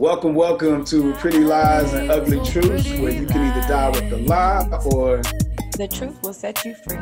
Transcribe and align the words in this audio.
Welcome, 0.00 0.34
welcome 0.34 0.82
to 0.86 1.12
Pretty 1.12 1.40
Lies 1.40 1.92
and 1.92 2.10
Ugly 2.10 2.42
Truths, 2.42 2.88
where 3.00 3.12
you 3.12 3.26
can 3.26 3.42
either 3.42 3.68
die 3.68 3.90
with 3.90 4.08
the 4.08 4.16
lie 4.16 4.66
or 4.94 5.20
the 5.76 5.86
truth 5.92 6.22
will 6.22 6.32
set 6.32 6.64
you 6.64 6.74
free. 6.74 6.96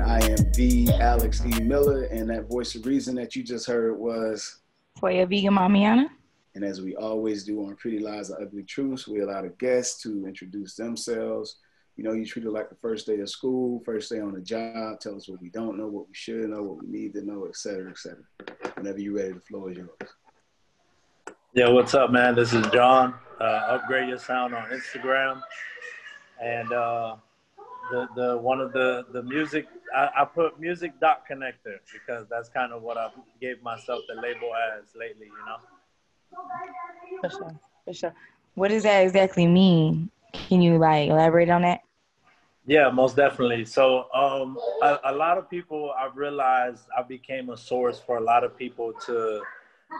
I 0.00 0.18
am 0.18 0.50
the 0.50 0.88
Alex 1.00 1.44
E. 1.46 1.60
Miller, 1.62 2.06
and 2.06 2.28
that 2.30 2.48
voice 2.48 2.74
of 2.74 2.86
reason 2.86 3.14
that 3.14 3.36
you 3.36 3.44
just 3.44 3.68
heard 3.68 3.96
was 3.96 4.58
for 4.98 5.12
your 5.12 5.26
vegan 5.26 5.54
mamiana. 5.54 6.08
And 6.56 6.64
as 6.64 6.82
we 6.82 6.96
always 6.96 7.44
do 7.44 7.64
on 7.66 7.76
Pretty 7.76 8.00
Lies 8.00 8.30
and 8.30 8.44
Ugly 8.44 8.64
Truths, 8.64 9.06
we 9.06 9.20
allow 9.20 9.42
the 9.42 9.50
guests 9.50 10.02
to 10.02 10.26
introduce 10.26 10.74
themselves. 10.74 11.58
You 11.94 12.02
know, 12.02 12.14
you 12.14 12.26
treat 12.26 12.46
it 12.46 12.50
like 12.50 12.68
the 12.68 12.74
first 12.82 13.06
day 13.06 13.20
of 13.20 13.30
school, 13.30 13.80
first 13.84 14.10
day 14.10 14.18
on 14.18 14.32
the 14.34 14.40
job. 14.40 14.98
Tell 14.98 15.14
us 15.14 15.28
what 15.28 15.40
we 15.40 15.50
don't 15.50 15.78
know, 15.78 15.86
what 15.86 16.08
we 16.08 16.14
should 16.14 16.50
know, 16.50 16.64
what 16.64 16.82
we 16.82 16.88
need 16.88 17.12
to 17.12 17.24
know, 17.24 17.44
et 17.44 17.54
cetera, 17.54 17.92
et 17.92 17.98
cetera. 17.98 18.24
Whenever 18.74 18.98
you're 18.98 19.14
ready, 19.14 19.34
the 19.34 19.40
floor 19.40 19.70
is 19.70 19.76
yours. 19.76 19.90
Yeah, 21.56 21.68
what's 21.68 21.94
up, 21.94 22.10
man? 22.10 22.34
This 22.34 22.52
is 22.52 22.66
John. 22.72 23.14
Uh, 23.40 23.44
upgrade 23.44 24.08
your 24.08 24.18
sound 24.18 24.56
on 24.56 24.68
Instagram, 24.70 25.40
and 26.42 26.72
uh, 26.72 27.14
the 27.92 28.08
the 28.16 28.38
one 28.38 28.60
of 28.60 28.72
the 28.72 29.06
the 29.12 29.22
music 29.22 29.68
I, 29.96 30.10
I 30.16 30.24
put 30.24 30.58
music 30.58 30.98
dot 31.00 31.22
connector 31.30 31.76
because 31.92 32.26
that's 32.28 32.48
kind 32.48 32.72
of 32.72 32.82
what 32.82 32.96
I 32.96 33.10
gave 33.40 33.62
myself 33.62 34.00
the 34.08 34.20
label 34.20 34.50
as 34.76 34.96
lately. 34.96 35.26
You 35.26 35.46
know. 35.46 37.20
For 37.20 37.30
sure, 37.30 37.60
for 37.84 37.94
sure. 37.94 38.14
What 38.56 38.68
does 38.70 38.82
that 38.82 39.02
exactly 39.02 39.46
mean? 39.46 40.10
Can 40.32 40.60
you 40.60 40.78
like 40.78 41.08
elaborate 41.08 41.50
on 41.50 41.62
that? 41.62 41.82
Yeah, 42.66 42.90
most 42.90 43.14
definitely. 43.14 43.64
So, 43.64 44.12
um, 44.12 44.58
a, 44.82 44.98
a 45.04 45.12
lot 45.12 45.38
of 45.38 45.48
people, 45.48 45.92
I've 45.96 46.16
realized 46.16 46.86
I 46.98 47.02
became 47.02 47.50
a 47.50 47.56
source 47.56 48.00
for 48.00 48.16
a 48.16 48.22
lot 48.22 48.42
of 48.42 48.58
people 48.58 48.92
to 49.06 49.42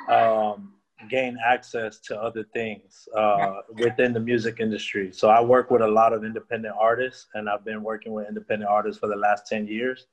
um, 0.08 0.73
gain 1.10 1.36
access 1.44 1.98
to 1.98 2.20
other 2.20 2.44
things 2.52 3.08
uh, 3.16 3.60
within 3.78 4.12
the 4.12 4.20
music 4.20 4.58
industry. 4.60 5.12
So 5.12 5.28
I 5.28 5.40
work 5.40 5.70
with 5.70 5.82
a 5.82 5.88
lot 5.88 6.12
of 6.12 6.24
independent 6.24 6.74
artists, 6.78 7.26
and 7.34 7.48
I've 7.48 7.64
been 7.64 7.82
working 7.82 8.12
with 8.12 8.28
independent 8.28 8.70
artists 8.70 9.00
for 9.00 9.08
the 9.08 9.16
last 9.16 9.46
10 9.46 9.66
years. 9.66 10.06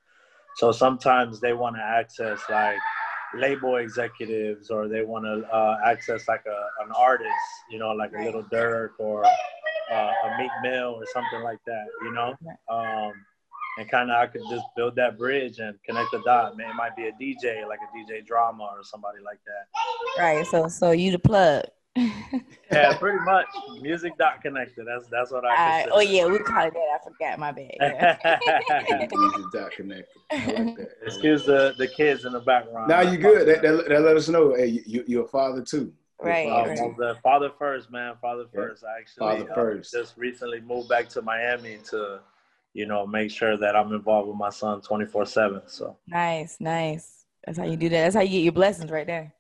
So 0.58 0.72
sometimes 0.72 1.40
they 1.40 1.54
want 1.54 1.76
to 1.78 1.82
access 1.82 2.40
like 2.50 2.78
label 3.34 3.78
executives 3.78 4.70
or 4.70 4.88
they 4.88 5.04
want 5.04 5.26
to 5.26 5.48
uh, 5.54 5.78
access 5.86 6.28
like 6.28 6.44
a, 6.46 6.84
an 6.84 6.92
artist, 6.96 7.30
you 7.70 7.80
know, 7.80 7.92
like 7.92 8.12
a 8.14 8.24
Lil 8.24 8.44
Durk 8.52 8.92
or 9.00 9.26
uh, 9.26 9.94
a 9.96 10.38
Meek 10.38 10.52
Mill 10.64 10.96
or 10.98 11.06
something 11.14 11.42
like 11.42 11.60
that, 11.66 11.86
you 12.02 12.12
know? 12.12 12.36
Um, 12.70 13.14
and 13.78 13.90
kind 13.90 14.12
of 14.12 14.18
I 14.18 14.28
could 14.28 14.42
just 14.50 14.66
build 14.76 14.96
that 14.96 15.18
bridge 15.18 15.60
and 15.60 15.76
connect 15.84 16.12
the 16.12 16.22
dot. 16.24 16.58
Man, 16.58 16.70
it 16.70 16.76
might 16.76 16.96
be 16.96 17.08
a 17.08 17.12
DJ, 17.14 17.68
like 17.68 17.80
a 17.80 17.98
DJ 17.98 18.26
drama 18.26 18.64
or 18.64 18.84
somebody 18.84 19.20
like 19.24 19.40
that. 19.46 20.22
Right. 20.22 20.46
So, 20.46 20.68
so 20.68 20.92
you 20.92 21.12
the 21.12 21.20
plug. 21.20 21.64
yeah, 22.72 22.96
pretty 23.00 23.20
much. 23.26 23.48
Music 23.82 24.18
dot 24.18 24.42
connected. 24.42 24.86
That's 24.88 25.08
that's 25.08 25.32
what 25.32 25.44
I. 25.46 25.88
Oh 25.92 26.00
yeah, 26.00 26.26
we 26.26 26.40
call 26.40 26.68
it 26.68 26.74
that. 26.74 27.00
I 27.00 27.04
forgot 27.04 27.40
my 27.40 27.52
bad. 27.52 27.72
Yeah. 27.80 29.08
Music 29.12 29.46
dot 29.54 29.72
connected. 29.72 30.08
Like 30.32 30.88
Excuse 31.06 31.46
the 31.46 31.74
the 31.78 31.88
kids 31.88 32.24
in 32.24 32.32
the 32.32 32.40
background. 32.40 32.88
Now 32.88 33.02
you 33.02 33.18
good. 33.18 33.48
That, 33.48 33.62
that, 33.62 33.90
that, 33.90 34.02
let 34.02 34.16
us 34.16 34.30
know. 34.30 34.54
Hey, 34.56 34.82
you, 34.86 35.04
you're 35.06 35.26
a 35.26 35.28
father 35.28 35.62
too. 35.62 35.92
Right. 36.22 36.48
Father, 36.48 36.70
right. 36.70 36.98
The 36.98 37.18
father 37.22 37.52
first, 37.60 37.92
man. 37.92 38.14
Father 38.22 38.46
first. 38.54 38.86
I 38.86 39.00
actually 39.00 39.20
father 39.20 39.52
uh, 39.52 39.56
first. 39.56 39.92
just 39.92 40.18
recently 40.18 40.62
moved 40.62 40.88
back 40.88 41.10
to 41.10 41.22
Miami 41.22 41.80
to 41.90 42.22
you 42.74 42.86
know, 42.86 43.06
make 43.06 43.32
sure 43.32 43.58
that 43.58 43.76
I'm 43.76 43.92
involved 43.94 44.28
with 44.28 44.38
my 44.38 44.50
son 44.50 44.82
24 44.82 45.26
7. 45.26 45.62
So 45.68 45.98
nice, 46.08 46.58
nice. 46.60 47.26
That's 47.46 47.58
how 47.58 47.66
you 47.66 47.78
do 47.78 47.90
that. 47.90 48.04
That's 48.04 48.16
how 48.16 48.22
you 48.22 48.30
get 48.30 48.44
your 48.44 48.54
blessings 48.54 48.92
right 48.92 49.08
there. 49.08 49.34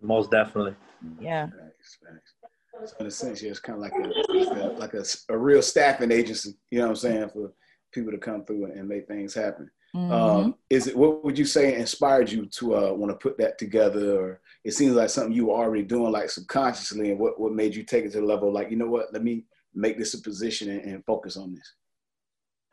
Most 0.00 0.30
definitely. 0.30 0.74
Yeah. 1.20 1.46
Nice, 1.46 1.98
nice. 2.02 2.90
So 2.90 2.96
in 3.00 3.06
a 3.06 3.10
sense, 3.10 3.42
yeah, 3.42 3.50
it's 3.50 3.60
kind 3.60 3.76
of 3.76 3.82
like 3.82 3.92
a 3.94 4.78
like 4.78 4.94
a, 4.94 5.04
a 5.30 5.38
real 5.38 5.62
staffing 5.62 6.12
agency. 6.12 6.54
You 6.70 6.78
know 6.78 6.86
what 6.86 6.90
I'm 6.90 6.96
saying 6.96 7.28
for 7.30 7.52
people 7.92 8.12
to 8.12 8.18
come 8.18 8.44
through 8.44 8.66
and 8.66 8.88
make 8.88 9.06
things 9.06 9.34
happen. 9.34 9.70
Mm-hmm. 9.94 10.12
Um, 10.12 10.54
is 10.68 10.86
it 10.86 10.96
what 10.96 11.24
would 11.24 11.38
you 11.38 11.46
say 11.46 11.74
inspired 11.74 12.30
you 12.30 12.46
to 12.46 12.76
uh, 12.76 12.92
want 12.92 13.10
to 13.10 13.16
put 13.16 13.38
that 13.38 13.56
together, 13.58 14.20
or 14.20 14.40
it 14.64 14.72
seems 14.72 14.94
like 14.94 15.08
something 15.08 15.32
you 15.32 15.46
were 15.46 15.54
already 15.54 15.84
doing, 15.84 16.12
like 16.12 16.28
subconsciously, 16.28 17.10
and 17.10 17.18
what 17.18 17.40
what 17.40 17.52
made 17.52 17.74
you 17.74 17.82
take 17.82 18.04
it 18.04 18.12
to 18.12 18.20
the 18.20 18.26
level, 18.26 18.52
like 18.52 18.70
you 18.70 18.76
know 18.76 18.88
what, 18.88 19.12
let 19.12 19.24
me 19.24 19.44
make 19.74 19.96
this 19.96 20.14
a 20.14 20.20
position 20.20 20.70
and, 20.70 20.80
and 20.82 21.04
focus 21.06 21.36
on 21.36 21.54
this. 21.54 21.72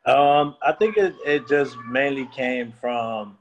Um, 0.06 0.56
I 0.62 0.72
think 0.72 0.96
it, 0.96 1.14
it 1.24 1.48
just 1.48 1.76
mainly 1.88 2.26
came 2.26 2.72
from 2.72 3.38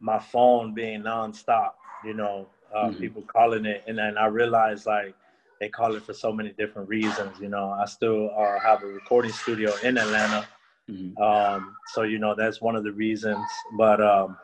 my 0.00 0.18
phone 0.18 0.74
being 0.74 1.02
nonstop, 1.02 1.72
you 2.04 2.14
know, 2.14 2.48
uh, 2.74 2.86
mm-hmm. 2.86 2.98
people 2.98 3.22
calling 3.22 3.66
it. 3.66 3.84
And 3.86 3.98
then 3.98 4.18
I 4.18 4.26
realized 4.26 4.86
like 4.86 5.14
they 5.60 5.68
call 5.68 5.94
it 5.94 6.02
for 6.02 6.12
so 6.12 6.32
many 6.32 6.50
different 6.58 6.88
reasons, 6.88 7.38
you 7.40 7.48
know. 7.48 7.70
I 7.70 7.84
still 7.84 8.30
uh, 8.36 8.58
have 8.58 8.82
a 8.82 8.86
recording 8.86 9.30
studio 9.30 9.72
in 9.84 9.96
Atlanta. 9.96 10.48
Mm-hmm. 10.90 11.22
Um, 11.22 11.76
so, 11.94 12.02
you 12.02 12.18
know, 12.18 12.34
that's 12.34 12.60
one 12.60 12.74
of 12.74 12.82
the 12.82 12.90
reasons. 12.90 13.46
But 13.78 14.00
um, 14.02 14.36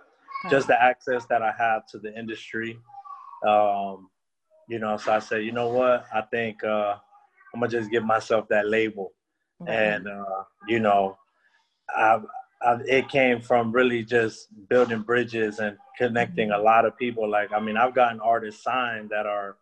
just 0.51 0.69
the 0.69 0.81
access 0.81 1.27
that 1.27 1.43
I 1.43 1.53
have 1.59 1.87
to 1.89 1.99
the 1.99 2.17
industry, 2.17 2.79
um, 3.45 4.09
you 4.69 4.79
know, 4.79 4.97
so 4.97 5.13
I 5.13 5.19
said, 5.19 5.45
you 5.45 5.51
know 5.51 5.69
what, 5.69 6.07
I 6.15 6.21
think 6.21 6.63
uh, 6.63 6.95
I'm 7.53 7.59
going 7.59 7.71
to 7.71 7.79
just 7.79 7.91
give 7.91 8.05
myself 8.05 8.47
that 8.51 8.69
label. 8.69 9.11
Mm-hmm. 9.61 9.73
And, 9.73 10.07
uh, 10.07 10.45
you 10.69 10.79
know, 10.79 11.19
I, 11.97 12.21
I, 12.63 12.79
it 12.87 13.09
came 13.09 13.41
from 13.41 13.73
really 13.73 14.05
just 14.05 14.49
building 14.69 15.03
bridges 15.03 15.59
and 15.59 15.77
connecting 15.97 16.51
a 16.51 16.59
lot 16.59 16.85
of 16.85 16.97
people. 16.97 17.29
Like, 17.29 17.53
I 17.53 17.61
mean, 17.61 17.77
I've 17.77 17.95
gotten 17.95 18.21
artists 18.21 18.63
signed 18.63 19.11
that 19.11 19.27
are 19.27 19.57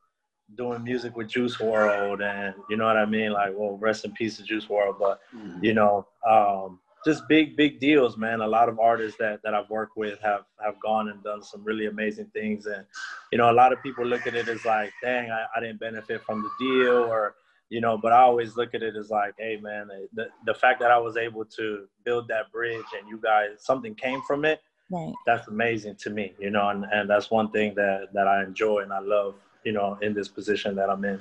doing 0.55 0.83
music 0.85 1.17
with 1.17 1.29
Juice 1.29 1.57
WRLD, 1.57 2.23
and 2.23 2.55
you 2.71 2.77
know 2.77 2.87
what 2.87 2.97
I 2.97 3.05
mean. 3.05 3.33
Like, 3.33 3.53
well, 3.55 3.77
rest 3.77 4.05
in 4.05 4.13
peace 4.13 4.37
to 4.37 4.43
Juice 4.43 4.67
WRLD, 4.67 4.99
but 4.99 5.21
mm-hmm. 5.35 5.65
you 5.65 5.75
know, 5.75 6.07
um, 6.29 6.79
just 7.05 7.29
big, 7.29 7.57
big 7.57 7.81
deals, 7.81 8.17
man. 8.17 8.41
A 8.41 8.47
lot 8.47 8.69
of 8.69 8.79
artists 8.79 9.19
that 9.19 9.41
that 9.43 9.55
I've 9.55 9.69
worked 9.71 9.97
with 9.97 10.21
have 10.21 10.45
have 10.65 10.81
gone 10.81 11.09
and 11.09 11.23
done 11.23 11.43
some 11.43 11.65
really 11.65 11.87
amazing 11.87 12.31
things, 12.33 12.67
and 12.67 12.85
you 13.33 13.39
know, 13.39 13.51
a 13.51 13.53
lot 13.53 13.73
of 13.73 13.83
people 13.83 14.05
look 14.05 14.27
at 14.27 14.35
it 14.35 14.49
as 14.49 14.65
like, 14.65 14.93
dang, 15.03 15.31
I, 15.31 15.47
I 15.55 15.61
didn't 15.61 15.81
benefit 15.81 16.23
from 16.25 16.43
the 16.43 16.51
deal, 16.59 16.97
or 16.97 17.35
you 17.69 17.81
know 17.81 17.99
but 17.99 18.12
i 18.12 18.21
always 18.21 18.56
look 18.56 18.75
at 18.75 18.82
it 18.82 18.97
as 18.97 19.10
like 19.10 19.34
hey 19.38 19.59
man 19.60 19.88
the, 20.15 20.27
the 20.47 20.54
fact 20.54 20.81
that 20.81 20.91
i 20.91 20.99
was 20.99 21.16
able 21.16 21.44
to 21.44 21.87
build 22.04 22.28
that 22.28 22.50
bridge 22.53 22.84
and 22.99 23.09
you 23.09 23.19
guys 23.22 23.49
something 23.59 23.94
came 23.94 24.22
from 24.22 24.44
it 24.44 24.60
right. 24.91 25.12
that's 25.27 25.49
amazing 25.49 25.97
to 25.97 26.10
me 26.10 26.32
you 26.38 26.50
know 26.50 26.69
and, 26.69 26.84
and 26.93 27.10
that's 27.10 27.31
one 27.31 27.50
thing 27.50 27.75
that 27.75 28.09
that 28.12 28.28
i 28.28 28.43
enjoy 28.43 28.81
and 28.81 28.93
i 28.93 29.00
love 29.00 29.34
you 29.65 29.72
know 29.72 29.99
in 30.03 30.15
this 30.15 30.28
position 30.28 30.75
that 30.77 30.88
i'm 30.88 31.04
in. 31.04 31.21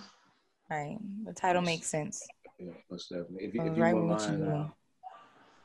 Right. 0.70 0.98
The 1.26 1.34
title 1.34 1.62
makes 1.62 1.88
sense. 1.88 2.26
Yeah 2.60 2.72
most 2.90 3.10
definitely. 3.10 3.46
If, 3.46 3.54
you, 3.54 3.62
if 3.64 3.78
you 3.78 3.84
right 3.84 3.96
mind 3.96 4.48
uh, 4.48 4.66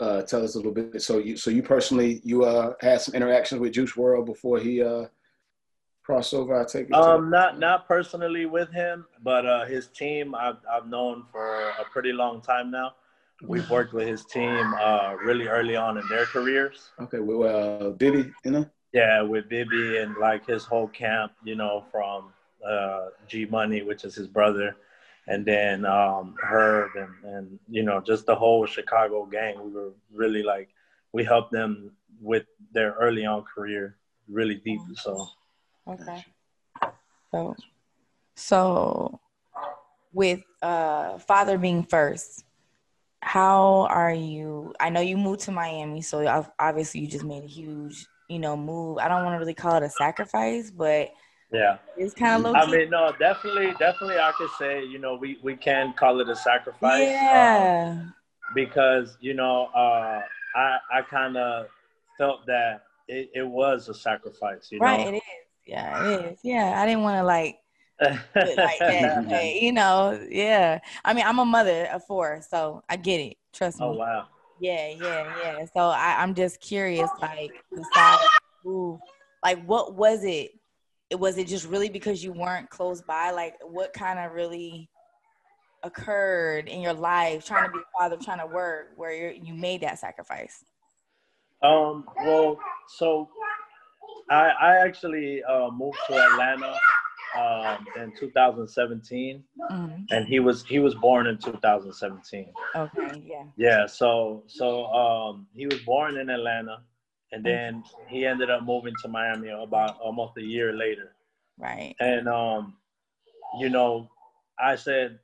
uh, 0.00 0.22
tell 0.22 0.42
us 0.42 0.54
a 0.54 0.58
little 0.58 0.72
bit. 0.72 1.02
So 1.02 1.18
you 1.18 1.36
so 1.36 1.50
you 1.50 1.62
personally 1.62 2.20
you 2.24 2.44
uh 2.44 2.74
had 2.80 3.00
some 3.00 3.14
interactions 3.14 3.60
with 3.60 3.72
Juice 3.72 3.92
WRLD 3.92 4.26
before 4.26 4.58
he 4.58 4.82
uh 4.82 5.06
crossover? 6.10 6.60
I 6.60 6.64
take 6.64 6.88
it. 6.88 6.94
Um, 6.94 7.30
not 7.30 7.58
not 7.58 7.86
personally 7.86 8.46
with 8.46 8.70
him, 8.72 9.06
but 9.22 9.46
uh, 9.46 9.64
his 9.66 9.88
team 9.88 10.34
I've 10.34 10.56
I've 10.70 10.88
known 10.88 11.24
for 11.30 11.70
a 11.70 11.84
pretty 11.92 12.12
long 12.12 12.40
time 12.40 12.70
now. 12.70 12.94
We've 13.46 13.68
worked 13.76 13.92
with 13.92 14.06
his 14.06 14.24
team 14.24 14.74
uh, 14.80 15.14
really 15.24 15.48
early 15.48 15.76
on 15.76 15.98
in 15.98 16.06
their 16.08 16.26
careers. 16.26 16.90
Okay, 17.00 17.20
well, 17.20 17.42
uh, 17.44 17.90
Bibby, 17.90 18.30
you 18.44 18.50
know. 18.50 18.70
Yeah, 18.92 19.22
with 19.22 19.48
Bibby 19.48 19.98
and 19.98 20.16
like 20.16 20.46
his 20.46 20.64
whole 20.64 20.88
camp, 20.88 21.32
you 21.44 21.54
know, 21.54 21.84
from 21.92 22.32
uh, 22.66 23.06
G 23.28 23.46
Money, 23.46 23.82
which 23.82 24.04
is 24.04 24.14
his 24.16 24.26
brother, 24.26 24.76
and 25.28 25.46
then 25.46 25.86
um, 25.86 26.34
Herb, 26.42 26.90
and 26.96 27.34
and 27.34 27.58
you 27.68 27.82
know, 27.82 28.00
just 28.00 28.26
the 28.26 28.34
whole 28.34 28.66
Chicago 28.66 29.24
gang. 29.26 29.62
We 29.62 29.70
were 29.70 29.92
really 30.12 30.42
like, 30.42 30.70
we 31.12 31.24
helped 31.24 31.52
them 31.52 31.92
with 32.20 32.44
their 32.72 32.92
early 32.92 33.24
on 33.24 33.44
career 33.44 33.96
really 34.30 34.56
deep. 34.56 34.80
So 34.94 35.26
Okay. 35.88 36.24
So, 37.30 37.56
so 38.36 39.20
with 40.12 40.40
uh, 40.62 41.18
father 41.18 41.58
being 41.58 41.84
first, 41.84 42.44
how 43.22 43.86
are 43.90 44.12
you? 44.12 44.74
I 44.80 44.90
know 44.90 45.00
you 45.00 45.16
moved 45.16 45.40
to 45.42 45.52
Miami, 45.52 46.02
so 46.02 46.26
obviously 46.58 47.00
you 47.00 47.06
just 47.06 47.24
made 47.24 47.44
a 47.44 47.46
huge, 47.46 48.06
you 48.28 48.38
know, 48.38 48.56
move. 48.56 48.98
I 48.98 49.08
don't 49.08 49.24
want 49.24 49.34
to 49.34 49.38
really 49.38 49.54
call 49.54 49.76
it 49.76 49.82
a 49.82 49.90
sacrifice, 49.90 50.70
but 50.70 51.10
yeah, 51.52 51.78
it's 51.96 52.14
kind 52.14 52.46
of 52.46 52.52
low. 52.52 52.58
I 52.58 52.70
mean, 52.70 52.90
no, 52.90 53.12
definitely, 53.18 53.74
definitely, 53.78 54.18
I 54.18 54.32
could 54.36 54.50
say, 54.58 54.84
you 54.84 54.98
know, 54.98 55.16
we 55.16 55.38
we 55.42 55.56
can 55.56 55.92
call 55.92 56.20
it 56.20 56.28
a 56.28 56.36
sacrifice. 56.36 57.02
Yeah. 57.02 57.96
Um, 57.98 58.14
because 58.54 59.16
you 59.20 59.34
know, 59.34 59.66
uh, 59.74 60.20
I 60.56 60.78
I 60.92 61.02
kind 61.08 61.36
of 61.36 61.66
felt 62.16 62.46
that 62.46 62.82
it, 63.08 63.30
it 63.34 63.46
was 63.46 63.88
a 63.88 63.94
sacrifice. 63.94 64.68
You 64.70 64.80
know. 64.80 64.86
right, 64.86 65.00
know? 65.00 65.08
it 65.08 65.16
is. 65.16 65.22
Yeah, 65.66 66.04
it 66.04 66.32
is. 66.32 66.38
Yeah, 66.42 66.80
I 66.80 66.86
didn't 66.86 67.02
want 67.02 67.18
to 67.18 67.24
like 67.24 67.58
like 68.00 68.20
that. 68.34 69.24
Hey, 69.28 69.60
you 69.62 69.72
know, 69.72 70.18
yeah. 70.30 70.80
I 71.04 71.14
mean, 71.14 71.24
I'm 71.26 71.38
a 71.38 71.44
mother 71.44 71.86
of 71.92 72.04
four, 72.04 72.40
so 72.48 72.82
I 72.88 72.96
get 72.96 73.20
it. 73.20 73.36
Trust 73.52 73.78
oh, 73.80 73.92
me. 73.92 73.96
Oh 73.96 74.00
wow. 74.00 74.26
Yeah, 74.58 74.88
yeah, 74.88 75.34
yeah. 75.42 75.64
So 75.74 75.80
I, 75.80 76.16
I'm 76.18 76.34
just 76.34 76.60
curious, 76.60 77.08
like, 77.22 77.52
besides 77.74 78.22
move, 78.62 79.00
like, 79.42 79.64
what 79.64 79.94
was 79.94 80.22
it 80.22 80.50
it 81.08 81.18
was 81.18 81.38
it 81.38 81.48
just 81.48 81.66
really 81.66 81.88
because 81.88 82.22
you 82.22 82.32
weren't 82.32 82.68
close 82.70 83.00
by? 83.00 83.30
Like, 83.30 83.54
what 83.62 83.92
kind 83.92 84.18
of 84.18 84.32
really 84.32 84.88
occurred 85.82 86.68
in 86.68 86.82
your 86.82 86.92
life 86.92 87.46
trying 87.46 87.66
to 87.66 87.72
be 87.72 87.78
a 87.78 87.98
father, 87.98 88.16
trying 88.22 88.38
to 88.38 88.46
work, 88.46 88.92
where 88.96 89.32
you 89.32 89.54
made 89.54 89.80
that 89.80 89.98
sacrifice? 89.98 90.64
Um. 91.62 92.04
Well, 92.22 92.58
so 92.98 93.28
I 94.30 94.48
I 94.48 94.76
actually 94.78 95.42
uh, 95.42 95.70
moved 95.70 95.98
to 96.08 96.14
Atlanta 96.14 96.74
um, 97.38 97.86
in 97.96 98.12
2017, 98.18 99.44
mm-hmm. 99.70 100.02
and 100.10 100.26
he 100.26 100.40
was 100.40 100.64
he 100.64 100.78
was 100.78 100.94
born 100.94 101.26
in 101.26 101.38
2017. 101.38 102.52
Okay, 102.74 103.22
yeah. 103.24 103.44
Yeah, 103.56 103.86
so 103.86 104.44
so 104.46 104.86
um, 104.86 105.46
he 105.54 105.66
was 105.66 105.80
born 105.80 106.16
in 106.16 106.30
Atlanta, 106.30 106.78
and 107.32 107.44
then 107.44 107.84
he 108.08 108.26
ended 108.26 108.50
up 108.50 108.62
moving 108.64 108.94
to 109.02 109.08
Miami 109.08 109.48
about 109.50 109.98
almost 110.00 110.36
a 110.38 110.42
year 110.42 110.72
later. 110.72 111.14
Right. 111.58 111.94
And 112.00 112.28
um, 112.28 112.76
you 113.58 113.68
know, 113.68 114.08
I 114.58 114.76
said, 114.76 115.18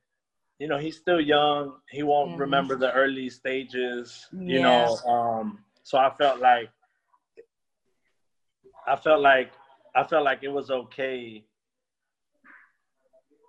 you 0.58 0.68
know, 0.68 0.78
he's 0.78 0.96
still 0.96 1.20
young. 1.20 1.76
He 1.90 2.02
won't 2.02 2.32
mm-hmm. 2.32 2.40
remember 2.40 2.76
the 2.76 2.92
early 2.92 3.30
stages. 3.30 4.26
You 4.32 4.60
know, 4.60 4.96
um, 5.06 5.60
so 5.82 5.98
I 5.98 6.10
felt 6.18 6.40
like 6.40 6.70
I 8.86 8.96
felt 8.96 9.20
like 9.20 9.50
I 9.94 10.04
felt 10.04 10.24
like 10.24 10.42
it 10.42 10.48
was 10.48 10.70
okay 10.70 11.44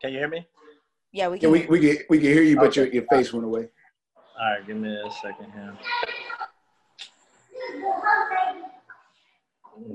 can 0.01 0.13
you 0.13 0.19
hear 0.19 0.27
me? 0.27 0.47
Yeah, 1.11 1.29
we 1.29 1.39
can. 1.39 1.49
Yeah, 1.49 1.53
we, 1.53 1.65
we 1.65 1.79
can 1.79 1.97
we 2.09 2.17
can 2.19 2.27
hear 2.27 2.43
you, 2.43 2.55
but 2.55 2.67
okay. 2.67 2.83
your, 2.83 2.93
your 2.93 3.03
face 3.09 3.33
went 3.33 3.45
away. 3.45 3.69
All 4.39 4.51
right, 4.51 4.67
give 4.67 4.77
me 4.77 4.93
a 4.93 5.11
second 5.11 5.51
here. 5.51 5.77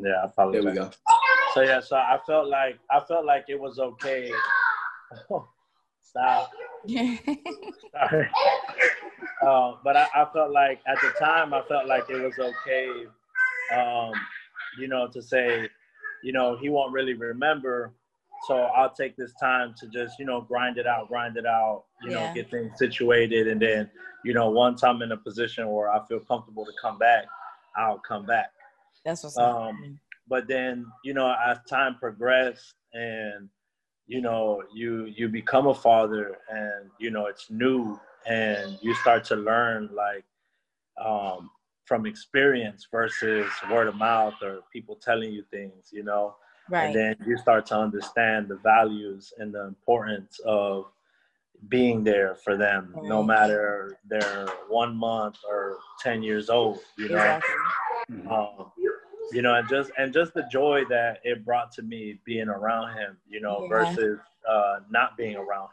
Yeah, 0.01 0.23
I 0.23 0.25
apologize. 0.25 0.65
There 0.65 0.73
we 0.73 0.79
go. 0.79 0.91
So 1.55 1.61
yeah, 1.61 1.81
so 1.81 1.97
I 1.97 2.19
felt 2.27 2.49
like 2.49 2.79
I 2.91 3.01
felt 3.01 3.25
like 3.25 3.45
it 3.49 3.61
was 3.61 3.79
okay. 3.79 4.33
stop. 6.03 6.51
Sorry. 6.89 8.31
Uh, 9.47 9.75
but 9.85 9.97
I, 9.97 10.07
I, 10.15 10.27
felt 10.33 10.53
like 10.53 10.81
at 10.87 10.97
the 11.01 11.13
time 11.19 11.53
I 11.53 11.63
felt 11.63 11.87
like 11.87 12.05
it 12.09 12.23
was 12.23 12.39
okay, 12.39 13.07
um, 13.77 14.13
you 14.79 14.89
know, 14.89 15.09
to 15.09 15.23
say, 15.23 15.69
you 16.23 16.33
know, 16.33 16.57
he 16.57 16.69
won't 16.69 16.93
really 16.93 17.15
remember, 17.15 17.95
so 18.47 18.57
I'll 18.57 18.93
take 18.93 19.17
this 19.17 19.33
time 19.41 19.75
to 19.79 19.89
just, 19.89 20.19
you 20.19 20.25
know, 20.25 20.41
grind 20.41 20.77
it 20.79 20.87
out, 20.87 21.09
grind 21.09 21.37
it 21.37 21.47
out, 21.47 21.85
you 22.03 22.11
yeah. 22.11 22.29
know, 22.29 22.35
get 22.35 22.51
things 22.51 22.73
situated. 22.77 23.47
And 23.47 23.61
then, 23.61 23.91
you 24.25 24.35
know, 24.35 24.51
once 24.51 24.83
I'm 24.83 25.01
in 25.03 25.13
a 25.13 25.17
position 25.17 25.69
where 25.69 25.91
I 25.91 26.05
feel 26.07 26.21
comfortable 26.21 26.65
to 26.65 26.73
come 26.81 26.99
back, 26.99 27.27
I'll 27.77 27.99
come 27.99 28.27
back. 28.27 28.51
That's 29.05 29.23
what's 29.23 29.39
um, 29.39 29.99
But 30.29 30.49
then, 30.49 30.87
you 31.05 31.15
know, 31.15 31.35
as 31.47 31.59
time 31.69 31.97
progressed 31.97 32.75
and, 32.93 33.49
you 34.07 34.21
know, 34.21 34.63
you 34.75 35.07
you 35.07 35.29
become 35.29 35.69
a 35.69 35.75
father 35.75 36.39
and, 36.51 36.91
you 36.99 37.11
know, 37.11 37.27
it's 37.27 37.51
new 37.51 37.99
and 38.27 38.79
you 38.83 38.95
start 38.97 39.25
to 39.25 39.37
learn 39.37 39.89
like 39.95 40.25
um, 41.03 41.51
from 41.85 42.07
experience 42.07 42.87
versus 42.91 43.51
word 43.71 43.89
of 43.89 43.97
mouth 43.97 44.35
or 44.43 44.61
people 44.73 44.97
telling 44.97 45.33
you 45.33 45.45
things, 45.51 45.91
you 45.93 46.03
know. 46.03 46.37
Right. 46.71 46.87
And 46.87 46.95
then 46.95 47.17
you 47.27 47.37
start 47.39 47.67
to 47.67 47.77
understand 47.77 48.49
the 48.49 48.57
values 48.57 49.33
and 49.39 49.53
the 49.53 49.67
importance 49.67 50.39
of 50.47 50.87
being 51.69 52.03
there 52.03 52.37
for 52.37 52.57
them, 52.57 52.93
right. 52.95 53.05
no 53.05 53.23
matter 53.23 53.97
they're 54.09 54.49
one 54.69 54.97
month 54.97 55.39
or 55.49 55.79
10 56.01 56.23
years 56.23 56.51
old, 56.51 56.81
you 56.97 57.09
know? 57.09 57.15
Exactly. 57.17 57.55
Mm-hmm. 58.11 58.29
Um, 58.29 58.73
you 59.33 59.41
know, 59.43 59.55
and 59.55 59.69
just 59.69 59.91
and 59.97 60.13
just 60.13 60.35
the 60.35 60.45
joy 60.51 60.85
that 60.89 61.21
it 61.25 61.45
brought 61.45 61.73
to 61.73 61.83
me 61.83 62.19
being 62.25 62.49
around 62.49 62.97
him, 62.97 63.17
you 63.29 63.41
know, 63.41 63.63
yeah. 63.63 63.69
versus 63.69 64.19
uh, 64.49 64.81
not 64.91 65.17
being 65.17 65.37
around 65.37 65.69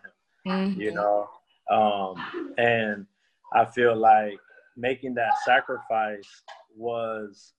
him, 0.45 0.51
mm-hmm. 0.51 0.81
you 0.81 0.91
know. 0.93 1.29
Um, 1.69 2.53
and 2.57 3.05
I 3.53 3.65
feel 3.65 3.95
like 3.95 4.39
making 4.79 5.13
that 5.15 5.33
sacrifice 5.43 6.41
was 6.75 7.53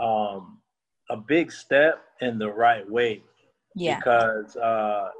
um, 0.00 0.58
a 1.10 1.16
big 1.16 1.52
step 1.52 2.02
in 2.20 2.38
the 2.38 2.50
right 2.50 2.88
way. 2.88 3.22
Yeah. 3.74 3.98
Because 3.98 4.56
uh, 4.56 5.10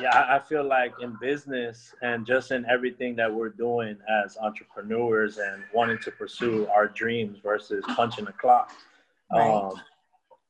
yeah, 0.00 0.26
I 0.28 0.38
feel 0.38 0.64
like 0.64 0.92
in 1.00 1.16
business 1.20 1.94
and 2.02 2.26
just 2.26 2.50
in 2.50 2.64
everything 2.66 3.16
that 3.16 3.32
we're 3.32 3.50
doing 3.50 3.96
as 4.08 4.36
entrepreneurs 4.38 5.38
and 5.38 5.62
wanting 5.74 5.98
to 5.98 6.10
pursue 6.10 6.66
our 6.68 6.88
dreams 6.88 7.38
versus 7.42 7.84
punching 7.94 8.26
the 8.26 8.32
clock, 8.32 8.72
right. 9.32 9.50
um, 9.50 9.72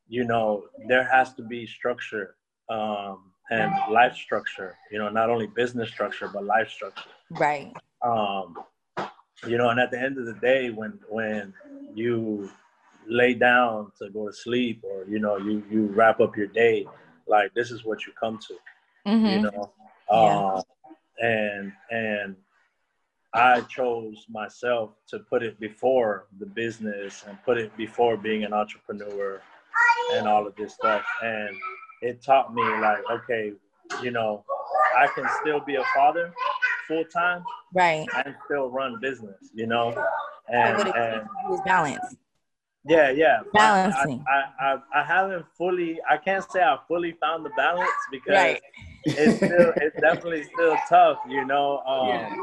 you 0.07 0.23
know, 0.23 0.65
there 0.87 1.03
has 1.03 1.33
to 1.35 1.43
be 1.43 1.65
structure 1.65 2.35
um, 2.69 3.31
and 3.49 3.71
life 3.91 4.15
structure. 4.15 4.75
You 4.91 4.99
know, 4.99 5.09
not 5.09 5.29
only 5.29 5.47
business 5.47 5.89
structure 5.89 6.29
but 6.31 6.43
life 6.43 6.69
structure. 6.69 7.09
Right. 7.31 7.73
Um, 8.01 8.55
you 9.45 9.57
know, 9.57 9.69
and 9.69 9.79
at 9.79 9.91
the 9.91 9.99
end 9.99 10.17
of 10.17 10.25
the 10.25 10.33
day, 10.33 10.69
when 10.69 10.99
when 11.09 11.53
you 11.93 12.49
lay 13.07 13.33
down 13.33 13.91
to 13.97 14.09
go 14.09 14.27
to 14.27 14.33
sleep 14.33 14.83
or 14.83 15.05
you 15.05 15.19
know 15.19 15.37
you 15.37 15.63
you 15.69 15.87
wrap 15.87 16.19
up 16.19 16.35
your 16.35 16.47
day 16.47 16.85
like 17.27 17.53
this 17.53 17.71
is 17.71 17.85
what 17.85 18.05
you 18.05 18.13
come 18.19 18.37
to 18.37 18.53
mm-hmm. 19.09 19.25
you 19.25 19.41
know 19.41 19.71
yeah. 20.11 20.53
um, 20.55 20.61
and 21.21 21.71
and 21.89 22.35
i 23.33 23.61
chose 23.61 24.25
myself 24.29 24.91
to 25.07 25.19
put 25.19 25.41
it 25.41 25.59
before 25.59 26.27
the 26.39 26.45
business 26.45 27.23
and 27.27 27.37
put 27.43 27.57
it 27.57 27.75
before 27.77 28.17
being 28.17 28.43
an 28.43 28.53
entrepreneur 28.53 29.41
and 30.13 30.27
all 30.27 30.45
of 30.45 30.55
this 30.55 30.73
stuff 30.73 31.05
and 31.23 31.55
it 32.01 32.21
taught 32.21 32.53
me 32.53 32.63
like 32.81 32.99
okay 33.09 33.53
you 34.03 34.11
know 34.11 34.43
i 34.97 35.07
can 35.07 35.25
still 35.41 35.61
be 35.61 35.75
a 35.75 35.83
father 35.95 36.33
full 36.87 37.05
time 37.05 37.43
right 37.73 38.07
and 38.25 38.35
still 38.45 38.69
run 38.69 38.99
business 39.01 39.35
you 39.53 39.67
know 39.67 39.89
and, 40.49 40.87
and, 40.87 41.27
and 41.49 41.63
balance 41.65 42.15
yeah, 42.87 43.09
yeah. 43.11 43.41
Balancing. 43.53 44.23
I, 44.27 44.65
I, 44.65 44.73
I, 44.73 45.01
I, 45.01 45.03
haven't 45.03 45.45
fully. 45.57 45.99
I 46.09 46.17
can't 46.17 46.49
say 46.49 46.61
I 46.61 46.77
fully 46.87 47.13
found 47.19 47.45
the 47.45 47.49
balance 47.57 47.89
because 48.11 48.33
right. 48.33 48.61
it's 49.05 49.37
still 49.37 49.73
it's 49.77 49.99
definitely 49.99 50.43
still 50.43 50.77
tough, 50.87 51.19
you 51.27 51.45
know. 51.45 51.79
Um, 51.79 52.07
yeah. 52.07 52.35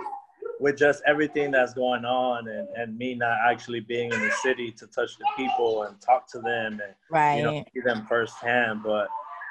With 0.61 0.79
just 0.79 1.03
everything 1.07 1.51
that's 1.51 1.75
going 1.75 2.05
on, 2.05 2.47
and, 2.49 2.69
and 2.77 2.97
me 2.97 3.15
not 3.15 3.39
actually 3.45 3.81
being 3.81 4.13
in 4.13 4.21
the 4.21 4.31
city 4.31 4.71
to 4.73 4.87
touch 4.87 5.19
the 5.19 5.27
people 5.37 5.83
and 5.83 6.01
talk 6.01 6.31
to 6.31 6.39
them 6.39 6.81
and 6.81 6.95
right. 7.11 7.37
you 7.37 7.43
know 7.43 7.65
see 7.75 7.81
them 7.81 8.07
firsthand. 8.07 8.83
But 8.85 9.09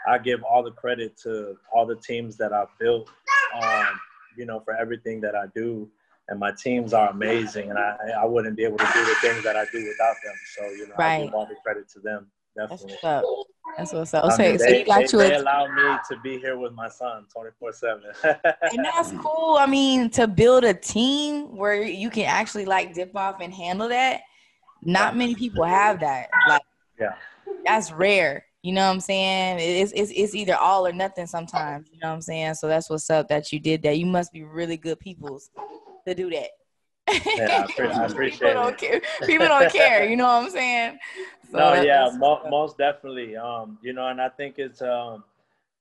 I 0.07 0.17
give 0.17 0.43
all 0.43 0.63
the 0.63 0.71
credit 0.71 1.17
to 1.23 1.57
all 1.73 1.85
the 1.85 1.97
teams 1.97 2.37
that 2.37 2.53
I've 2.53 2.77
built, 2.79 3.09
um, 3.61 3.99
you 4.37 4.45
know, 4.45 4.59
for 4.59 4.75
everything 4.75 5.21
that 5.21 5.35
I 5.35 5.45
do 5.55 5.89
and 6.29 6.39
my 6.39 6.51
teams 6.51 6.93
are 6.93 7.09
amazing, 7.09 7.69
and 7.69 7.79
I 7.79 7.95
I 8.21 8.25
wouldn't 8.25 8.55
be 8.55 8.63
able 8.63 8.77
to 8.77 8.89
do 8.93 9.05
the 9.05 9.15
things 9.15 9.43
that 9.43 9.55
I 9.55 9.65
do 9.71 9.85
without 9.85 10.15
them. 10.23 10.35
So 10.55 10.65
you 10.69 10.87
know, 10.87 10.95
right. 10.97 11.21
I 11.21 11.25
give 11.25 11.33
all 11.33 11.45
the 11.45 11.55
credit 11.63 11.89
to 11.89 11.99
them. 11.99 12.27
Definitely. 12.55 12.87
That's 13.01 13.03
what's 13.03 13.03
up. 13.03 13.23
That's 13.77 13.93
what's 13.93 14.13
up. 14.13 14.33
Okay, 14.33 14.45
I 14.45 14.49
mean, 14.49 14.59
so 14.59 14.65
they, 14.65 14.79
you 14.79 14.85
got 14.85 14.97
they, 14.99 15.03
you. 15.03 15.17
They 15.17 15.35
allow 15.35 15.67
me 15.67 15.97
to 16.09 16.21
be 16.21 16.37
here 16.37 16.57
with 16.57 16.73
my 16.73 16.87
son 16.87 17.25
twenty 17.33 17.49
four 17.59 17.73
seven. 17.73 18.03
And 18.23 18.85
that's 18.85 19.11
cool. 19.11 19.57
I 19.59 19.65
mean, 19.65 20.09
to 20.11 20.27
build 20.27 20.63
a 20.63 20.73
team 20.73 21.57
where 21.57 21.81
you 21.81 22.09
can 22.09 22.25
actually 22.25 22.65
like 22.65 22.93
dip 22.93 23.15
off 23.15 23.41
and 23.41 23.53
handle 23.53 23.89
that. 23.89 24.21
Not 24.85 25.15
many 25.15 25.33
people 25.33 25.63
have 25.63 26.01
that. 26.01 26.29
Like, 26.47 26.61
yeah, 26.99 27.15
that's 27.65 27.91
rare. 27.91 28.45
You 28.63 28.71
know 28.71 28.87
what 28.87 28.93
I'm 28.93 28.99
saying? 29.01 29.59
It's, 29.59 29.91
it's 29.93 30.11
it's 30.15 30.33
either 30.33 30.55
all 30.55 30.87
or 30.87 30.93
nothing 30.93 31.27
sometimes. 31.27 31.89
You 31.91 31.99
know 31.99 32.07
what 32.07 32.15
I'm 32.15 32.21
saying? 32.21 32.53
So 32.55 32.69
that's 32.69 32.89
what's 32.89 33.09
up 33.09 33.27
that 33.27 33.51
you 33.51 33.59
did 33.59 33.83
that. 33.83 33.97
You 33.97 34.05
must 34.05 34.31
be 34.31 34.43
really 34.43 34.77
good 34.77 34.99
peoples 35.01 35.51
to 36.07 36.15
do 36.15 36.29
that. 36.29 36.47
Yeah, 37.25 37.67
I 37.77 38.05
appreciate 38.05 38.39
people 38.39 38.53
don't 38.53 38.77
care. 38.77 39.01
People 39.25 39.47
don't 39.47 39.69
care. 39.69 40.09
You 40.09 40.15
know 40.15 40.23
what 40.23 40.45
I'm 40.45 40.49
saying? 40.49 40.97
So 41.51 41.57
no, 41.57 41.81
yeah, 41.81 42.09
mo- 42.15 42.41
most 42.49 42.77
definitely. 42.77 43.35
Um, 43.35 43.77
you 43.81 43.91
know, 43.91 44.07
and 44.07 44.21
I 44.21 44.29
think 44.29 44.55
it's 44.57 44.81
um, 44.81 45.25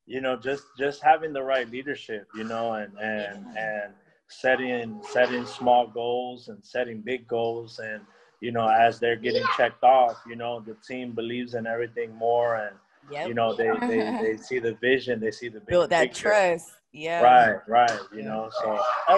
you 0.07 0.21
know, 0.21 0.35
just 0.35 0.65
just 0.77 1.05
having 1.05 1.33
the 1.33 1.43
right 1.43 1.71
leadership, 1.71 2.27
you 2.35 2.43
know, 2.43 2.73
and 2.73 2.93
and 2.99 3.47
and 3.57 3.93
setting 4.27 5.01
setting 5.09 5.47
small 5.47 5.87
goals 5.87 6.49
and 6.49 6.59
setting 6.65 7.01
big 7.01 7.29
goals, 7.29 7.79
and 7.79 8.01
you 8.43 8.51
know, 8.51 8.67
as 8.69 8.99
they're 8.99 9.17
getting 9.17 9.45
checked 9.57 9.85
off, 9.85 10.17
you 10.29 10.35
know, 10.35 10.59
the 10.59 10.75
team 10.87 11.13
believes 11.13 11.55
in 11.55 11.65
everything 11.65 12.13
more, 12.17 12.57
and 12.57 12.75
yep. 13.09 13.29
you 13.29 13.35
know, 13.35 13.55
they, 13.55 13.71
they 13.81 14.19
they 14.21 14.37
see 14.37 14.59
the 14.59 14.75
vision, 14.75 15.21
they 15.21 15.31
see 15.31 15.49
the 15.49 15.61
build 15.61 15.91
that 15.91 16.03
picture. 16.03 16.31
trust. 16.31 16.73
Yeah. 16.93 17.23
Right, 17.23 17.61
right. 17.69 18.01
You 18.13 18.25
know, 18.25 18.51
so. 18.61 18.81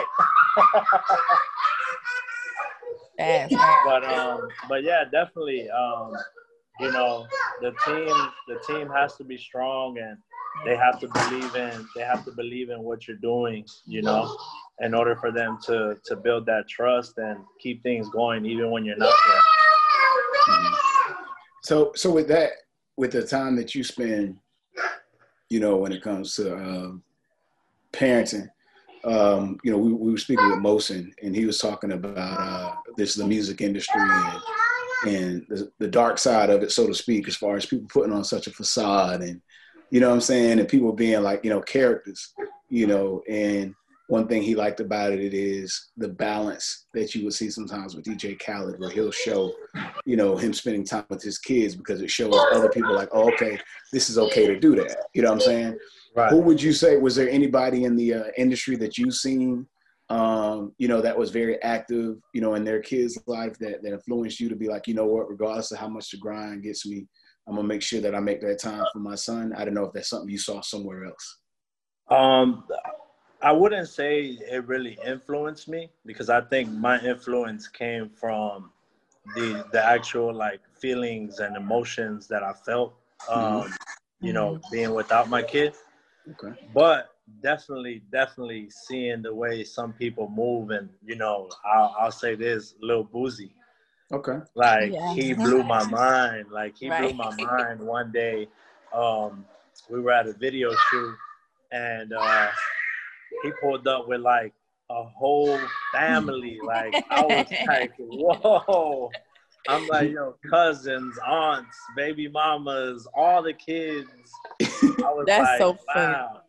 but 3.87 4.05
um, 4.05 4.47
but 4.69 4.85
yeah, 4.85 5.05
definitely. 5.11 5.71
Um, 5.71 6.13
you 6.81 6.93
know, 6.93 7.27
the 7.63 7.71
team, 7.87 8.15
the 8.47 8.59
team 8.67 8.91
has 8.91 9.17
to 9.17 9.25
be 9.25 9.39
strong, 9.39 9.97
and 9.99 10.19
they 10.65 10.77
have 10.77 11.01
to 11.01 11.09
believe 11.09 11.55
in, 11.55 11.87
they 11.97 12.03
have 12.03 12.25
to 12.25 12.33
believe 12.33 12.71
in 12.71 12.83
what 12.83 13.07
you're 13.07 13.17
doing. 13.17 13.67
You 13.87 14.03
know, 14.03 14.37
in 14.81 14.95
order 14.95 15.17
for 15.17 15.33
them 15.33 15.59
to 15.67 15.97
to 16.05 16.17
build 16.17 16.47
that 16.47 16.69
trust 16.69 17.19
and 17.19 17.39
keep 17.61 17.83
things 17.83 18.09
going, 18.11 18.45
even 18.47 18.71
when 18.71 18.85
you're 18.85 18.97
not 18.97 19.15
there. 19.27 19.41
So, 21.63 21.93
so 21.97 22.11
with 22.11 22.29
that, 22.29 22.51
with 22.99 23.13
the 23.13 23.27
time 23.27 23.57
that 23.57 23.75
you 23.75 23.83
spend 23.83 24.37
you 25.55 25.61
know, 25.61 25.77
when 25.77 25.93
it 25.93 26.03
comes 26.03 26.35
to 26.37 26.55
uh, 26.55 26.93
parenting. 27.93 28.49
Um, 29.05 29.59
you 29.63 29.71
know, 29.71 29.79
we, 29.79 29.93
we 29.93 30.11
were 30.11 30.19
speaking 30.19 30.49
with 30.51 30.59
Mosin, 30.59 31.13
and 31.23 31.37
he 31.37 31.45
was 31.45 31.59
talking 31.59 31.93
about 31.93 32.17
uh, 32.17 32.75
this 32.97 33.15
the 33.15 33.27
music 33.27 33.61
industry 33.61 34.01
and, 34.01 34.43
and 35.07 35.47
the, 35.49 35.71
the 35.79 35.89
dark 35.89 36.19
side 36.19 36.51
of 36.51 36.63
it, 36.63 36.73
so 36.73 36.87
to 36.87 36.95
speak, 36.95 37.29
as 37.29 37.37
far 37.37 37.57
as 37.57 37.67
people 37.67 37.87
putting 37.89 38.13
on 38.13 38.25
such 38.25 38.47
a 38.47 38.51
facade 38.51 39.21
and 39.21 39.43
you 39.95 40.01
know 40.01 40.09
what 40.09 40.15
I'm 40.17 40.21
saying, 40.23 40.59
and 40.59 40.69
people 40.69 40.93
being 40.93 41.23
like 41.23 41.45
you 41.45 41.51
know 41.51 41.61
characters, 41.61 42.35
you 42.69 42.89
know, 42.89 43.23
and 43.29 43.73
one 44.09 44.27
thing 44.27 44.43
he 44.43 44.57
liked 44.57 44.81
about 44.81 45.13
it, 45.13 45.21
it 45.21 45.35
is 45.35 45.93
the 45.97 46.09
balance 46.09 46.87
that 46.95 47.15
you 47.15 47.23
would 47.23 47.33
see 47.33 47.49
sometimes 47.49 47.95
with 47.95 48.05
DJ 48.05 48.37
Khaled, 48.37 48.81
where 48.81 48.91
he'll 48.91 49.13
show, 49.13 49.53
you 50.05 50.17
know, 50.17 50.37
him 50.37 50.53
spending 50.53 50.85
time 50.85 51.05
with 51.11 51.23
his 51.23 51.39
kids 51.39 51.77
because 51.77 52.03
it 52.03 52.11
shows 52.11 52.35
other 52.53 52.69
people 52.71 52.93
like, 52.93 53.09
oh, 53.13 53.33
okay, 53.35 53.57
this 53.93 54.11
is 54.11 54.19
okay 54.19 54.49
to 54.49 54.59
do 54.59 54.75
that. 54.75 54.97
You 55.15 55.23
know 55.23 55.29
what 55.29 55.37
I'm 55.37 55.41
saying? 55.41 55.79
Right. 56.17 56.29
Who 56.29 56.41
would 56.41 56.61
you 56.61 56.73
say 56.73 56.97
was 56.97 57.15
there 57.15 57.31
anybody 57.31 57.85
in 57.85 57.95
the 57.95 58.15
uh, 58.15 58.25
industry 58.37 58.75
that 58.79 58.99
you've 58.99 59.15
seen, 59.15 59.65
um, 60.11 60.73
you 60.77 60.89
know, 60.89 61.03
that 61.03 61.17
was 61.17 61.31
very 61.31 61.63
active, 61.63 62.17
you 62.33 62.41
know, 62.41 62.55
in 62.55 62.65
their 62.65 62.81
kids' 62.81 63.17
life 63.29 63.57
that 63.61 63.85
that 63.85 63.93
influenced 63.93 64.41
you 64.41 64.49
to 64.49 64.57
be 64.57 64.67
like, 64.67 64.89
you 64.89 64.95
know 64.95 65.07
what, 65.07 65.31
regardless 65.31 65.71
of 65.71 65.79
how 65.79 65.89
much 65.89 66.11
the 66.11 66.17
grind 66.17 66.65
gets 66.65 66.85
me, 66.85 67.07
I'm 67.47 67.57
gonna 67.57 67.69
make 67.69 67.83
sure 67.83 68.01
that 68.01 68.15
I 68.15 68.21
make 68.21 68.41
that 68.41 68.59
time 68.59 68.85
for 68.93 68.99
my 68.99 69.15
son. 69.15 69.53
I 69.57 69.65
don't 69.65 69.75
know 69.75 69.85
if 69.85 69.93
that's 69.93 70.09
something 70.09 70.31
you 70.31 70.39
saw 70.39 70.61
somewhere 70.61 71.05
else. 71.05 71.39
Um, 72.11 72.65
I 73.43 73.53
wouldn't 73.53 73.89
say 73.89 74.39
it 74.51 74.67
really 74.67 74.99
influenced 75.05 75.69
me 75.69 75.91
because 76.07 76.31
I 76.31 76.41
think 76.41 76.71
my 76.71 76.99
influence 77.01 77.69
came 77.69 78.09
from 78.09 78.71
the 79.35 79.67
the 79.73 79.85
actual 79.85 80.35
like 80.35 80.61
feelings 80.79 81.41
and 81.41 81.57
emotions 81.57 82.27
that 82.29 82.43
I 82.43 82.53
felt. 82.53 82.95
Um, 83.29 83.43
mm-hmm. 83.43 83.73
You 84.21 84.33
know, 84.33 84.61
being 84.73 84.95
without 84.95 85.29
my 85.29 85.43
kid. 85.43 85.75
Okay. 86.31 86.59
But 86.73 87.11
definitely, 87.43 88.03
definitely 88.11 88.71
seeing 88.71 89.21
the 89.23 89.35
way 89.35 89.65
some 89.65 89.93
people 89.93 90.29
move, 90.29 90.71
and 90.71 90.89
you 91.05 91.17
know, 91.17 91.51
I'll, 91.65 91.95
I'll 91.99 92.13
say 92.13 92.35
this, 92.35 92.75
Lil 92.81 93.05
Boosie. 93.05 93.53
Okay. 94.13 94.39
Like 94.55 94.93
yeah. 94.93 95.15
he 95.15 95.33
blew 95.33 95.63
my 95.63 95.85
mind. 95.91 96.51
Like 96.51 96.77
he 96.77 96.89
right. 96.89 97.03
blew 97.03 97.15
my 97.15 97.35
mind 97.39 97.81
one 97.81 98.13
day. 98.13 98.49
Um, 98.93 99.45
we 99.91 100.01
were 100.01 100.13
at 100.13 100.27
a 100.27 100.33
video 100.33 100.73
shoot, 100.91 101.15
and 101.73 102.13
uh, 102.13 102.51
he 103.43 103.51
pulled 103.61 103.87
up 103.89 104.09
with 104.09 104.21
like 104.21 104.53
a 104.91 105.03
whole 105.03 105.59
family. 105.93 106.59
Like 106.65 106.95
I 107.11 107.23
was 107.23 107.47
like, 107.67 107.93
whoa. 107.99 109.11
I'm 109.67 109.87
like, 109.87 110.11
yo, 110.11 110.37
cousins, 110.51 111.19
aunts, 111.27 111.77
baby 111.97 112.29
mamas, 112.29 113.09
all 113.17 113.43
the 113.43 113.55
kids. 113.55 114.11
I 114.61 114.67
was 115.11 115.25
That's 115.27 115.43
like, 115.43 115.59
so 115.59 115.79
funny. 115.95 116.13
Wow. 116.13 116.43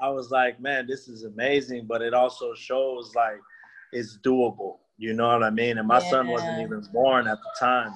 I 0.00 0.10
was 0.10 0.30
like, 0.30 0.60
man, 0.60 0.86
this 0.86 1.08
is 1.08 1.24
amazing, 1.24 1.86
but 1.86 2.02
it 2.02 2.12
also 2.12 2.54
shows 2.54 3.14
like 3.16 3.40
it's 3.92 4.18
doable. 4.22 4.78
You 4.98 5.14
know 5.14 5.28
what 5.28 5.42
I 5.42 5.50
mean? 5.50 5.78
And 5.78 5.88
my 5.88 6.00
yeah. 6.00 6.10
son 6.10 6.28
wasn't 6.28 6.60
even 6.60 6.86
born 6.92 7.26
at 7.26 7.38
the 7.38 7.50
time. 7.58 7.92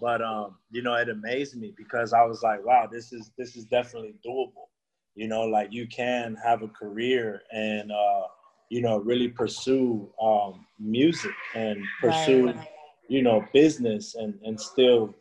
But 0.00 0.22
um, 0.22 0.56
you 0.70 0.82
know, 0.82 0.94
it 0.94 1.08
amazed 1.08 1.56
me 1.56 1.74
because 1.76 2.12
I 2.12 2.22
was 2.22 2.42
like, 2.42 2.64
wow, 2.64 2.88
this 2.90 3.12
is 3.12 3.30
this 3.36 3.56
is 3.56 3.64
definitely 3.64 4.14
doable 4.24 4.66
you 5.16 5.26
know 5.26 5.42
like 5.42 5.72
you 5.72 5.88
can 5.88 6.36
have 6.36 6.62
a 6.62 6.68
career 6.68 7.42
and 7.50 7.90
uh 7.90 8.22
you 8.68 8.80
know 8.80 8.98
really 8.98 9.28
pursue 9.28 10.08
um 10.22 10.64
music 10.78 11.34
and 11.54 11.82
pursue 12.00 12.46
right. 12.48 12.68
you 13.08 13.22
know 13.22 13.44
business 13.52 14.14
and 14.14 14.38
and 14.44 14.60
still 14.60 15.12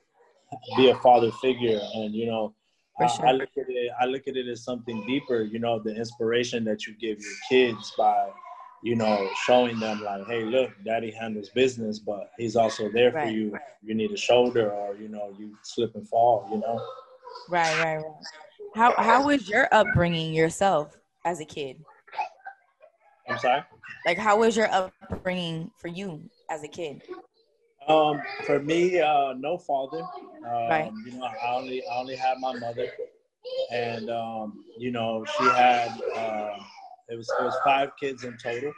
be 0.78 0.90
a 0.90 0.96
father 0.98 1.32
figure 1.42 1.80
and 1.96 2.14
you 2.14 2.28
know 2.28 2.54
I, 3.00 3.08
sure. 3.08 3.28
I, 3.28 3.32
look 3.32 3.50
at 3.58 3.66
it 3.68 3.92
i 4.00 4.06
look 4.06 4.28
at 4.28 4.36
it 4.36 4.48
as 4.48 4.64
something 4.64 5.06
deeper 5.08 5.42
you 5.42 5.60
know 5.60 5.80
the 5.80 5.96
inspiration 5.96 6.64
that 6.66 6.86
you 6.86 6.94
give 6.94 7.20
your 7.20 7.34
kids 7.50 7.94
by 7.98 8.30
you 8.86 8.96
know 8.96 9.30
showing 9.46 9.80
them 9.80 10.04
like 10.04 10.26
hey 10.28 10.44
look 10.44 10.72
daddy 10.86 11.12
handles 11.12 11.50
business 11.50 12.00
but 12.00 12.32
he's 12.38 12.56
also 12.56 12.90
there 12.92 13.12
right. 13.12 13.28
for 13.28 13.34
you 13.34 13.58
you 13.82 13.96
need 13.96 14.12
a 14.12 14.18
shoulder 14.18 14.72
or 14.72 14.96
you 14.96 15.10
know 15.10 15.34
you 15.40 15.58
slip 15.64 15.96
and 15.96 16.08
fall 16.08 16.48
you 16.52 16.60
know 16.60 16.80
right 17.50 17.78
right 17.84 17.98
right 17.98 18.26
how 18.76 18.94
how 18.98 19.26
was 19.26 19.48
your 19.48 19.70
upbringing 19.72 20.34
yourself 20.34 20.98
as 21.26 21.40
a 21.40 21.46
kid? 21.46 21.84
I'm 23.28 23.40
sorry. 23.40 23.64
Like, 24.06 24.18
how 24.18 24.38
was 24.40 24.56
your 24.56 24.70
upbringing 24.72 25.72
for 25.78 25.88
you 25.88 26.30
as 26.50 26.64
a 26.64 26.68
kid? 26.68 27.02
Um, 27.88 28.22
for 28.46 28.60
me, 28.60 29.00
uh, 29.00 29.34
no 29.38 29.58
father. 29.58 30.00
Um, 30.00 30.70
right. 30.70 30.92
You 31.06 31.18
know, 31.18 31.26
I 31.26 31.56
only 31.56 31.84
I 31.88 31.98
only 31.98 32.16
had 32.16 32.40
my 32.40 32.54
mother, 32.58 32.88
and 33.72 34.10
um, 34.10 34.64
you 34.78 34.92
know, 34.92 35.26
she 35.38 35.44
had 35.46 35.92
uh, 36.16 36.58
it 37.10 37.16
was 37.16 37.30
it 37.40 37.44
was 37.44 37.56
five 37.64 37.92
kids 38.00 38.24
in 38.24 38.38
total. 38.38 38.74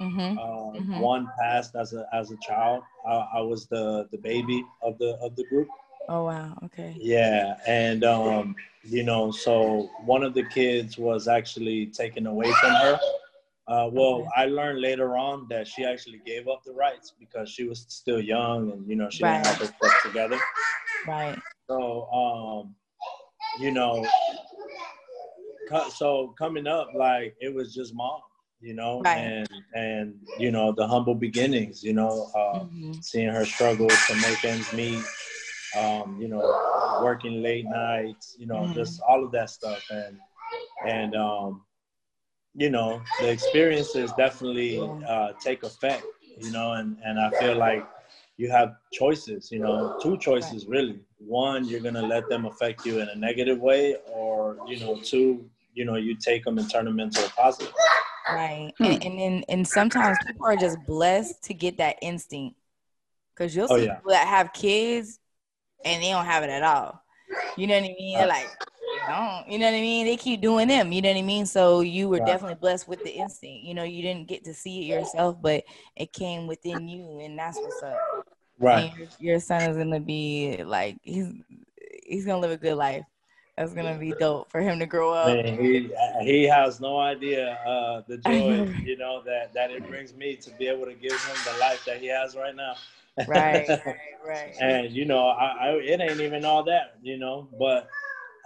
Mm-hmm. 0.00 0.38
Um, 0.38 0.38
mm-hmm. 0.38 0.98
One 1.00 1.28
passed 1.40 1.74
as 1.74 1.94
a 1.94 2.06
as 2.12 2.30
a 2.30 2.36
child. 2.46 2.82
I, 3.08 3.26
I 3.36 3.40
was 3.40 3.66
the 3.66 4.08
the 4.10 4.18
baby 4.18 4.64
of 4.82 4.98
the 4.98 5.16
of 5.22 5.36
the 5.36 5.44
group. 5.44 5.68
Oh 6.08 6.24
wow. 6.24 6.56
Okay. 6.64 6.94
Yeah, 6.98 7.56
and 7.66 8.04
um, 8.04 8.54
you 8.84 9.02
know, 9.02 9.30
so 9.30 9.90
one 10.04 10.22
of 10.22 10.34
the 10.34 10.44
kids 10.44 10.98
was 10.98 11.28
actually 11.28 11.86
taken 11.86 12.26
away 12.26 12.52
from 12.52 12.70
her. 12.70 12.98
Uh, 13.68 13.88
well, 13.90 14.18
okay. 14.18 14.28
I 14.36 14.44
learned 14.46 14.80
later 14.80 15.16
on 15.16 15.48
that 15.48 15.66
she 15.66 15.84
actually 15.84 16.20
gave 16.24 16.46
up 16.46 16.62
the 16.64 16.72
rights 16.72 17.14
because 17.18 17.50
she 17.50 17.64
was 17.64 17.84
still 17.88 18.20
young 18.20 18.70
and 18.70 18.88
you 18.88 18.94
know 18.94 19.10
she 19.10 19.24
right. 19.24 19.42
didn't 19.42 19.46
have 19.46 19.58
her 19.58 19.74
stuff 19.88 20.02
together. 20.04 20.38
Right. 21.06 21.38
So, 21.68 22.06
um, 22.12 22.74
you 23.60 23.72
know, 23.72 24.06
so 25.90 26.34
coming 26.38 26.66
up, 26.66 26.90
like 26.94 27.36
it 27.40 27.54
was 27.54 27.74
just 27.74 27.94
mom, 27.94 28.20
you 28.60 28.74
know, 28.74 29.02
right. 29.02 29.18
and 29.18 29.48
and 29.74 30.14
you 30.38 30.50
know 30.50 30.72
the 30.76 30.86
humble 30.86 31.14
beginnings, 31.14 31.82
you 31.82 31.92
know, 31.92 32.30
uh, 32.34 32.60
mm-hmm. 32.60 32.92
seeing 33.00 33.28
her 33.28 33.44
struggle 33.44 33.88
to 33.88 34.14
make 34.16 34.44
ends 34.44 34.72
meet 34.72 35.04
um, 35.76 36.18
you 36.20 36.28
know, 36.28 37.00
working 37.02 37.42
late 37.42 37.66
nights, 37.66 38.36
you 38.38 38.46
know, 38.46 38.56
mm-hmm. 38.56 38.74
just 38.74 39.00
all 39.06 39.24
of 39.24 39.32
that 39.32 39.50
stuff. 39.50 39.84
And, 39.90 40.18
and, 40.86 41.14
um, 41.14 41.62
you 42.54 42.70
know, 42.70 43.02
the 43.20 43.30
experiences 43.30 44.12
definitely 44.16 44.80
uh, 45.06 45.32
take 45.40 45.62
effect, 45.62 46.04
you 46.38 46.50
know, 46.50 46.72
and, 46.72 46.96
and 47.04 47.20
I 47.20 47.30
feel 47.38 47.56
like 47.56 47.86
you 48.38 48.50
have 48.50 48.76
choices, 48.92 49.50
you 49.50 49.58
know, 49.58 49.98
two 50.02 50.16
choices 50.18 50.66
really. 50.66 51.00
One, 51.18 51.64
you're 51.66 51.80
going 51.80 51.94
to 51.94 52.06
let 52.06 52.28
them 52.28 52.46
affect 52.46 52.86
you 52.86 53.00
in 53.00 53.08
a 53.08 53.14
negative 53.14 53.58
way, 53.58 53.96
or, 54.12 54.58
you 54.66 54.80
know, 54.80 54.98
two, 55.02 55.48
you 55.76 55.84
know, 55.84 55.94
you 55.94 56.16
take 56.16 56.44
them 56.44 56.58
and 56.58 56.68
turn 56.68 56.86
them 56.86 56.98
into 56.98 57.24
a 57.24 57.28
positive. 57.30 57.72
Right. 58.28 58.72
Hmm. 58.78 58.84
And, 58.84 59.04
and, 59.04 59.20
and, 59.20 59.44
and 59.48 59.68
sometimes 59.68 60.18
people 60.26 60.46
are 60.46 60.56
just 60.56 60.78
blessed 60.86 61.44
to 61.44 61.54
get 61.54 61.76
that 61.78 61.96
instinct. 62.02 62.56
Because 63.34 63.54
you'll 63.54 63.68
oh, 63.70 63.76
see 63.76 63.82
oh, 63.82 63.86
yeah. 63.86 63.94
people 63.96 64.12
that 64.12 64.26
have 64.26 64.52
kids 64.52 65.20
and 65.84 66.02
they 66.02 66.08
don't 66.08 66.24
have 66.24 66.42
it 66.42 66.50
at 66.50 66.62
all. 66.62 67.00
You 67.56 67.66
know 67.66 67.74
what 67.74 67.84
I 67.84 67.94
mean? 67.98 68.18
They're 68.18 68.26
like, 68.26 68.48
don't. 69.06 69.48
You 69.48 69.58
know 69.58 69.66
what 69.66 69.74
I 69.74 69.80
mean? 69.80 70.06
They 70.06 70.16
keep 70.16 70.40
doing 70.40 70.68
them. 70.68 70.92
You 70.92 71.02
know 71.02 71.10
what 71.10 71.18
I 71.18 71.22
mean? 71.22 71.46
So 71.46 71.80
you 71.80 72.08
were 72.08 72.18
right. 72.18 72.26
definitely 72.26 72.56
blessed 72.56 72.88
with 72.88 73.02
the 73.04 73.10
instinct. 73.10 73.64
You 73.64 73.74
know, 73.74 73.84
you 73.84 74.02
didn't 74.02 74.28
get 74.28 74.44
to 74.44 74.54
see 74.54 74.80
it 74.80 74.84
yourself, 74.86 75.36
but 75.40 75.64
it 75.96 76.12
came 76.12 76.46
within 76.46 76.88
you, 76.88 77.20
and 77.20 77.38
that's 77.38 77.58
what's 77.58 77.82
up. 77.82 77.98
Right. 78.58 78.92
Your, 78.96 79.08
your, 79.18 79.40
son 79.40 79.70
is 79.70 79.76
gonna 79.76 80.00
be 80.00 80.62
like 80.64 80.96
he's 81.02 81.30
he's 82.06 82.24
gonna 82.24 82.40
live 82.40 82.52
a 82.52 82.56
good 82.56 82.76
life. 82.76 83.04
That's 83.56 83.72
gonna 83.72 83.98
be 83.98 84.12
dope 84.12 84.50
for 84.50 84.60
him 84.60 84.78
to 84.80 84.86
grow 84.86 85.12
up. 85.12 85.44
Man, 85.44 85.58
he 85.58 85.90
he 86.22 86.44
has 86.44 86.80
no 86.80 86.98
idea 86.98 87.54
uh, 87.66 88.02
the 88.06 88.18
joy 88.18 88.66
you 88.84 88.96
know 88.96 89.22
that 89.24 89.54
that 89.54 89.70
it 89.70 89.88
brings 89.88 90.14
me 90.14 90.36
to 90.36 90.50
be 90.58 90.68
able 90.68 90.84
to 90.84 90.94
give 90.94 91.12
him 91.12 91.36
the 91.44 91.58
life 91.58 91.84
that 91.86 91.98
he 91.98 92.06
has 92.08 92.36
right 92.36 92.54
now 92.54 92.74
right, 93.26 93.68
right, 93.86 93.96
right. 94.26 94.54
And 94.60 94.92
you 94.92 95.04
know, 95.04 95.28
I, 95.28 95.46
I, 95.46 95.70
it 95.76 96.00
ain't 96.00 96.20
even 96.20 96.44
all 96.44 96.62
that, 96.64 96.96
you 97.02 97.18
know. 97.18 97.48
But 97.58 97.88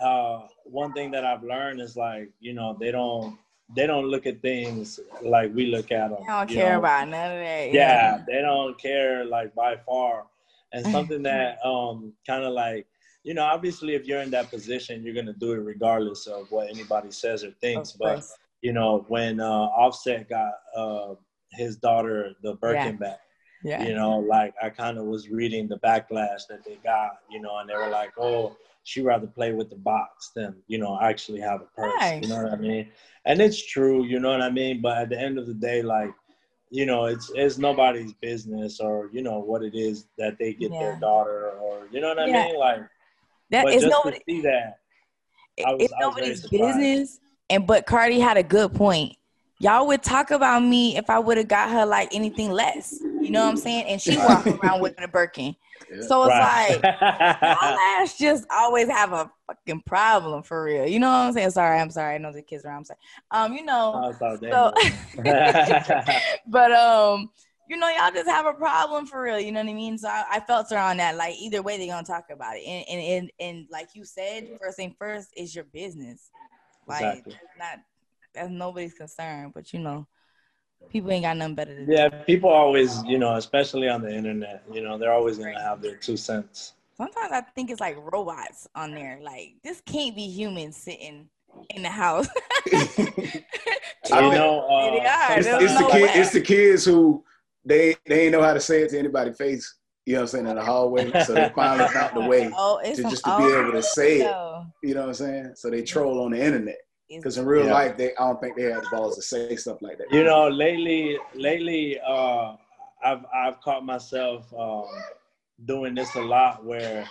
uh, 0.02 0.46
one 0.64 0.92
thing 0.92 1.10
that 1.12 1.24
I've 1.24 1.42
learned 1.42 1.80
is 1.80 1.96
like, 1.96 2.30
you 2.40 2.52
know, 2.52 2.76
they 2.78 2.90
don't 2.90 3.38
they 3.74 3.86
don't 3.86 4.06
look 4.06 4.26
at 4.26 4.42
things 4.42 5.00
like 5.22 5.54
we 5.54 5.66
look 5.66 5.92
at 5.92 6.10
them. 6.10 6.18
They 6.20 6.26
don't 6.36 6.48
care 6.48 6.72
know? 6.72 6.78
about 6.78 7.08
none 7.08 7.32
of 7.32 7.38
that. 7.38 7.70
Yeah, 7.72 7.72
yeah, 7.72 8.22
they 8.26 8.40
don't 8.40 8.78
care 8.80 9.24
like 9.24 9.54
by 9.54 9.76
far. 9.76 10.26
And 10.72 10.86
something 10.92 11.22
that 11.24 11.64
um 11.64 12.12
kind 12.26 12.44
of 12.44 12.52
like 12.52 12.86
you 13.22 13.34
know, 13.34 13.44
obviously, 13.44 13.94
if 13.94 14.06
you're 14.06 14.20
in 14.20 14.30
that 14.30 14.50
position, 14.50 15.02
you're 15.02 15.14
gonna 15.14 15.34
do 15.34 15.52
it 15.52 15.58
regardless 15.58 16.26
of 16.26 16.50
what 16.50 16.68
anybody 16.68 17.10
says 17.10 17.44
or 17.44 17.50
thinks. 17.60 17.92
But 17.92 18.24
you 18.62 18.72
know, 18.72 19.04
when 19.08 19.40
uh, 19.40 19.46
Offset 19.48 20.28
got 20.28 20.52
uh, 20.76 21.14
his 21.52 21.76
daughter 21.76 22.34
the 22.42 22.54
Birkin 22.54 22.98
yeah. 23.00 23.08
back, 23.08 23.20
yeah. 23.62 23.82
You 23.82 23.94
know, 23.94 24.18
like 24.18 24.54
I 24.62 24.70
kind 24.70 24.98
of 24.98 25.04
was 25.04 25.28
reading 25.28 25.68
the 25.68 25.78
backlash 25.78 26.46
that 26.48 26.64
they 26.64 26.78
got, 26.82 27.18
you 27.30 27.40
know, 27.40 27.58
and 27.58 27.68
they 27.68 27.74
were 27.74 27.90
like, 27.90 28.12
oh, 28.18 28.56
she 28.84 29.02
rather 29.02 29.26
play 29.26 29.52
with 29.52 29.68
the 29.68 29.76
box 29.76 30.30
than, 30.34 30.56
you 30.66 30.78
know, 30.78 30.98
actually 31.00 31.40
have 31.40 31.60
a 31.60 31.66
purse. 31.76 31.92
Nice. 32.00 32.22
You 32.22 32.28
know 32.30 32.42
what 32.42 32.52
I 32.52 32.56
mean? 32.56 32.88
And 33.26 33.40
it's 33.40 33.64
true, 33.64 34.04
you 34.04 34.18
know 34.18 34.30
what 34.30 34.40
I 34.40 34.50
mean? 34.50 34.80
But 34.80 34.96
at 34.96 35.08
the 35.10 35.20
end 35.20 35.38
of 35.38 35.46
the 35.46 35.54
day, 35.54 35.82
like, 35.82 36.10
you 36.70 36.86
know, 36.86 37.04
it's 37.06 37.30
it's 37.34 37.58
nobody's 37.58 38.14
business 38.14 38.80
or, 38.80 39.10
you 39.12 39.22
know, 39.22 39.40
what 39.40 39.62
it 39.62 39.74
is 39.74 40.06
that 40.16 40.38
they 40.38 40.54
get 40.54 40.72
yeah. 40.72 40.78
their 40.78 41.00
daughter 41.00 41.50
or 41.50 41.86
you 41.90 42.00
know 42.00 42.08
what 42.08 42.18
I 42.18 42.26
yeah. 42.26 42.44
mean? 42.44 42.58
Like 42.58 42.80
that 43.50 43.64
but 43.64 43.74
is 43.74 43.82
just 43.82 43.90
nobody, 43.90 44.18
to 44.18 44.24
see 44.26 44.40
that 44.42 44.80
was, 45.66 45.82
it's 45.82 45.94
nobody's 46.00 46.46
business. 46.48 47.18
And 47.48 47.66
but 47.66 47.86
Cardi 47.86 48.20
had 48.20 48.36
a 48.36 48.42
good 48.42 48.74
point. 48.74 49.16
Y'all 49.58 49.86
would 49.86 50.02
talk 50.02 50.30
about 50.30 50.60
me 50.60 50.96
if 50.96 51.10
I 51.10 51.18
would 51.18 51.36
have 51.36 51.48
got 51.48 51.70
her 51.70 51.84
like 51.84 52.14
anything 52.14 52.50
less. 52.50 52.98
You 53.02 53.30
know 53.30 53.44
what 53.44 53.50
I'm 53.50 53.56
saying? 53.56 53.86
And 53.86 54.00
she 54.00 54.16
walked 54.16 54.46
around 54.46 54.80
with 54.80 55.00
a 55.02 55.08
Birkin. 55.08 55.54
Yeah. 55.90 56.02
So 56.02 56.22
it's 56.24 56.30
right. 56.30 56.78
like 56.82 56.82
y'all 57.42 57.78
ass 58.00 58.16
just 58.16 58.46
always 58.48 58.86
have 58.88 59.12
a 59.12 59.28
fucking 59.48 59.82
problem 59.86 60.44
for 60.44 60.62
real. 60.62 60.86
You 60.86 61.00
know 61.00 61.08
what 61.08 61.16
I'm 61.16 61.32
saying? 61.32 61.50
Sorry, 61.50 61.80
I'm 61.80 61.90
sorry. 61.90 62.14
I 62.14 62.18
know 62.18 62.32
the 62.32 62.42
kids 62.42 62.64
around. 62.64 62.76
I'm 62.76 62.84
sorry. 62.84 62.98
Um, 63.32 63.54
you 63.54 63.64
know. 63.64 64.14
Oh, 64.20 64.36
so, 64.40 64.72
but 66.46 66.72
um, 66.72 67.30
you 67.70 67.76
know, 67.76 67.88
y'all 67.88 68.10
just 68.10 68.28
have 68.28 68.46
a 68.46 68.52
problem 68.52 69.06
for 69.06 69.22
real. 69.22 69.38
You 69.38 69.52
know 69.52 69.60
what 69.60 69.70
I 69.70 69.74
mean? 69.74 69.96
So 69.96 70.08
I, 70.08 70.24
I 70.28 70.40
felt 70.40 70.72
around 70.72 70.96
that. 70.96 71.16
Like 71.16 71.36
either 71.40 71.62
way, 71.62 71.78
they're 71.78 71.86
gonna 71.86 72.04
talk 72.04 72.24
about 72.32 72.56
it. 72.56 72.64
And 72.66 72.84
and 72.88 73.00
and, 73.00 73.30
and 73.38 73.66
like 73.70 73.90
you 73.94 74.04
said, 74.04 74.48
first 74.60 74.76
thing 74.76 74.96
first 74.98 75.28
is 75.36 75.54
your 75.54 75.64
business. 75.64 76.30
Like 76.88 77.18
exactly. 77.18 77.36
not 77.56 77.78
that's 78.34 78.50
nobody's 78.50 78.94
concern, 78.94 79.52
but 79.54 79.72
you 79.72 79.78
know, 79.78 80.08
people 80.90 81.12
ain't 81.12 81.22
got 81.22 81.36
nothing 81.36 81.54
better 81.54 81.76
to 81.76 81.86
do. 81.86 81.92
Yeah, 81.92 82.08
people 82.08 82.50
always, 82.50 83.04
you 83.04 83.18
know, 83.18 83.36
especially 83.36 83.88
on 83.88 84.02
the 84.02 84.12
internet, 84.12 84.64
you 84.72 84.80
know, 84.80 84.98
they're 84.98 85.12
always 85.12 85.38
gonna 85.38 85.62
have 85.62 85.80
their 85.80 85.94
two 85.94 86.16
cents. 86.16 86.72
Sometimes 86.96 87.30
I 87.30 87.42
think 87.54 87.70
it's 87.70 87.80
like 87.80 87.96
robots 88.12 88.66
on 88.74 88.96
there. 88.96 89.20
Like 89.22 89.54
this 89.62 89.80
can't 89.86 90.16
be 90.16 90.26
humans 90.26 90.76
sitting 90.76 91.28
in 91.70 91.84
the 91.84 91.88
house. 91.88 92.26
I 94.12 94.22
know, 94.22 94.66
uh, 94.68 95.34
it's, 95.36 95.46
it's 95.46 95.78
the 95.78 95.88
kid, 95.92 96.10
it's 96.14 96.32
the 96.32 96.40
kids 96.40 96.84
who 96.84 97.24
they 97.64 97.96
they 98.06 98.24
ain't 98.24 98.32
know 98.32 98.42
how 98.42 98.54
to 98.54 98.60
say 98.60 98.82
it 98.82 98.90
to 98.90 98.98
anybody's 98.98 99.36
face. 99.36 99.76
You 100.06 100.14
know 100.14 100.20
what 100.20 100.22
I'm 100.22 100.28
saying 100.28 100.46
in 100.46 100.56
the 100.56 100.64
hallway, 100.64 101.10
so 101.24 101.34
they 101.34 101.52
finally 101.54 101.88
found 101.92 102.16
the 102.16 102.28
way 102.28 102.50
oh, 102.56 102.80
to 102.82 103.02
just 103.02 103.24
to 103.24 103.36
be 103.38 103.44
able 103.44 103.72
to 103.72 103.82
say 103.82 104.20
it. 104.20 104.64
You 104.82 104.94
know 104.94 105.00
what 105.00 105.08
I'm 105.08 105.14
saying? 105.14 105.52
So 105.56 105.70
they 105.70 105.82
troll 105.82 106.24
on 106.24 106.32
the 106.32 106.42
internet 106.42 106.78
because 107.08 107.38
in 107.38 107.46
real 107.46 107.66
yeah. 107.66 107.72
life 107.72 107.96
they 107.96 108.14
I 108.16 108.26
don't 108.26 108.40
think 108.40 108.56
they 108.56 108.64
have 108.64 108.82
the 108.82 108.88
balls 108.90 109.16
to 109.16 109.22
say 109.22 109.56
stuff 109.56 109.82
like 109.82 109.98
that. 109.98 110.12
You 110.12 110.24
know, 110.24 110.48
lately, 110.48 111.18
lately, 111.34 111.98
uh, 112.00 112.56
I've 113.04 113.24
I've 113.34 113.60
caught 113.60 113.84
myself 113.84 114.52
um, 114.54 114.86
doing 115.66 115.94
this 115.94 116.14
a 116.14 116.20
lot 116.20 116.64
where, 116.64 117.08